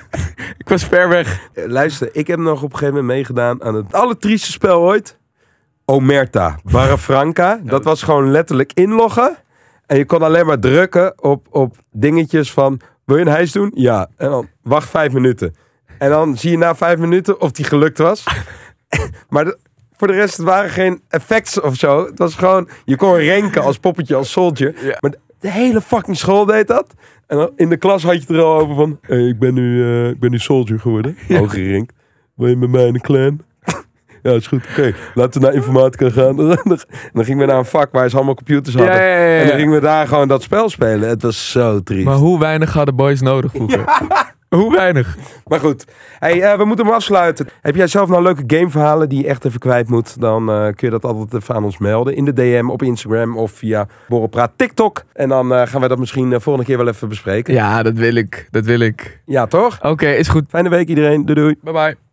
ik 0.62 0.68
was 0.68 0.84
ver 0.84 1.08
weg. 1.08 1.40
Eh, 1.54 1.64
Luister, 1.66 2.08
ik 2.12 2.26
heb 2.26 2.38
nog 2.38 2.62
op 2.62 2.72
een 2.72 2.78
gegeven 2.78 2.94
moment 2.94 3.14
meegedaan 3.14 3.62
aan 3.62 3.74
het 3.74 3.92
allertrieste 3.92 4.50
spel 4.52 4.80
ooit. 4.80 5.20
Omerta, 5.84 6.58
Barra 6.64 6.98
Franca. 6.98 7.60
Dat 7.64 7.84
was 7.84 8.02
gewoon 8.02 8.30
letterlijk 8.30 8.70
inloggen. 8.74 9.36
En 9.86 9.96
je 9.98 10.04
kon 10.04 10.22
alleen 10.22 10.46
maar 10.46 10.58
drukken 10.58 11.22
op, 11.22 11.46
op 11.50 11.76
dingetjes 11.90 12.52
van... 12.52 12.80
Wil 13.04 13.16
je 13.16 13.22
een 13.24 13.30
hijs 13.30 13.52
doen? 13.52 13.70
Ja. 13.74 14.08
En 14.16 14.30
dan 14.30 14.48
wacht 14.62 14.88
vijf 14.90 15.12
minuten. 15.12 15.54
En 15.98 16.10
dan 16.10 16.36
zie 16.38 16.50
je 16.50 16.58
na 16.58 16.74
vijf 16.74 16.98
minuten 16.98 17.40
of 17.40 17.50
die 17.50 17.64
gelukt 17.64 17.98
was. 17.98 18.24
maar 19.28 19.44
de- 19.44 19.58
voor 19.96 20.06
de 20.08 20.14
rest, 20.14 20.36
het 20.36 20.46
waren 20.46 20.70
geen 20.70 21.02
effects 21.08 21.60
of 21.60 21.74
zo. 21.74 22.04
Het 22.06 22.18
was 22.18 22.34
gewoon... 22.34 22.68
Je 22.84 22.96
kon 22.96 23.14
renken 23.16 23.62
als 23.62 23.78
poppetje, 23.78 24.14
als 24.14 24.30
soldier. 24.30 24.74
Ja. 24.84 24.96
Maar 25.00 25.10
de, 25.10 25.18
de 25.40 25.50
hele 25.50 25.80
fucking 25.80 26.16
school 26.16 26.44
deed 26.44 26.66
dat. 26.66 26.94
En 27.26 27.36
dan 27.36 27.50
in 27.56 27.68
de 27.68 27.76
klas 27.76 28.02
had 28.02 28.12
je 28.14 28.20
het 28.20 28.28
er 28.30 28.42
al 28.42 28.58
over 28.58 28.74
van... 28.74 28.98
Hey, 29.02 29.26
ik, 29.28 29.38
ben 29.38 29.54
nu, 29.54 29.84
eh, 29.84 30.08
ik 30.08 30.20
ben 30.20 30.30
nu 30.30 30.38
soldier 30.38 30.80
geworden. 30.80 31.16
Hoog 31.28 31.52
gerenkt. 31.52 31.92
Wil 32.34 32.48
je 32.48 32.56
met 32.56 32.70
mij 32.70 32.86
in 32.86 32.92
de 32.92 33.00
clan? 33.00 33.40
Ja, 34.22 34.30
is 34.30 34.46
goed. 34.46 34.64
Oké, 34.70 34.94
laten 35.14 35.40
we 35.40 35.46
naar 35.46 35.54
informatica 35.54 36.10
gaan. 36.10 36.40
En 36.62 36.78
dan 37.12 37.24
gingen 37.24 37.40
we 37.40 37.46
naar 37.46 37.58
een 37.58 37.64
vak 37.64 37.92
waar 37.92 38.08
ze 38.08 38.16
allemaal 38.16 38.34
computers 38.34 38.74
hadden. 38.74 38.94
Ja, 38.94 39.02
ja, 39.02 39.16
ja, 39.16 39.26
ja. 39.26 39.40
En 39.40 39.46
dan 39.46 39.56
gingen 39.56 39.74
we 39.74 39.80
daar 39.80 40.06
gewoon 40.06 40.28
dat 40.28 40.42
spel 40.42 40.68
spelen. 40.68 41.08
Het 41.08 41.22
was 41.22 41.50
zo 41.50 41.82
triest. 41.82 42.04
Maar 42.04 42.14
hoe 42.14 42.38
weinig 42.38 42.72
hadden 42.72 42.96
boys 42.96 43.20
nodig 43.20 43.50
vroeger? 43.50 43.84
Hoe 44.56 44.72
weinig? 44.72 45.16
Maar 45.46 45.60
goed, 45.60 45.84
hey, 46.18 46.42
eh, 46.42 46.58
we 46.58 46.64
moeten 46.64 46.84
hem 46.84 46.94
afsluiten. 46.94 47.48
Heb 47.60 47.74
jij 47.74 47.86
zelf 47.86 48.08
nou 48.08 48.22
leuke 48.22 48.42
gameverhalen 48.46 49.08
die 49.08 49.22
je 49.22 49.28
echt 49.28 49.44
even 49.44 49.60
kwijt 49.60 49.88
moet? 49.88 50.20
Dan 50.20 50.50
eh, 50.50 50.62
kun 50.62 50.74
je 50.76 50.90
dat 50.90 51.04
altijd 51.04 51.42
even 51.42 51.54
aan 51.54 51.64
ons 51.64 51.78
melden. 51.78 52.16
In 52.16 52.24
de 52.24 52.32
DM, 52.32 52.68
op 52.68 52.82
Instagram 52.82 53.36
of 53.36 53.50
via 53.50 53.86
Borrelpraat 54.08 54.52
TikTok. 54.56 55.04
En 55.12 55.28
dan 55.28 55.54
eh, 55.54 55.66
gaan 55.66 55.80
we 55.80 55.88
dat 55.88 55.98
misschien 55.98 56.32
eh, 56.32 56.40
volgende 56.40 56.68
keer 56.68 56.78
wel 56.78 56.88
even 56.88 57.08
bespreken. 57.08 57.54
Ja, 57.54 57.82
dat 57.82 57.94
wil 57.94 58.14
ik. 58.14 58.48
Dat 58.50 58.64
wil 58.64 58.80
ik. 58.80 59.20
Ja, 59.26 59.46
toch? 59.46 59.78
Oké, 59.82 60.08
is 60.08 60.28
goed. 60.28 60.44
Fijne 60.48 60.68
week 60.68 60.88
iedereen. 60.88 61.26
Doei 61.26 61.40
doei. 61.40 61.56
Bye 61.62 61.72
bye. 61.72 62.10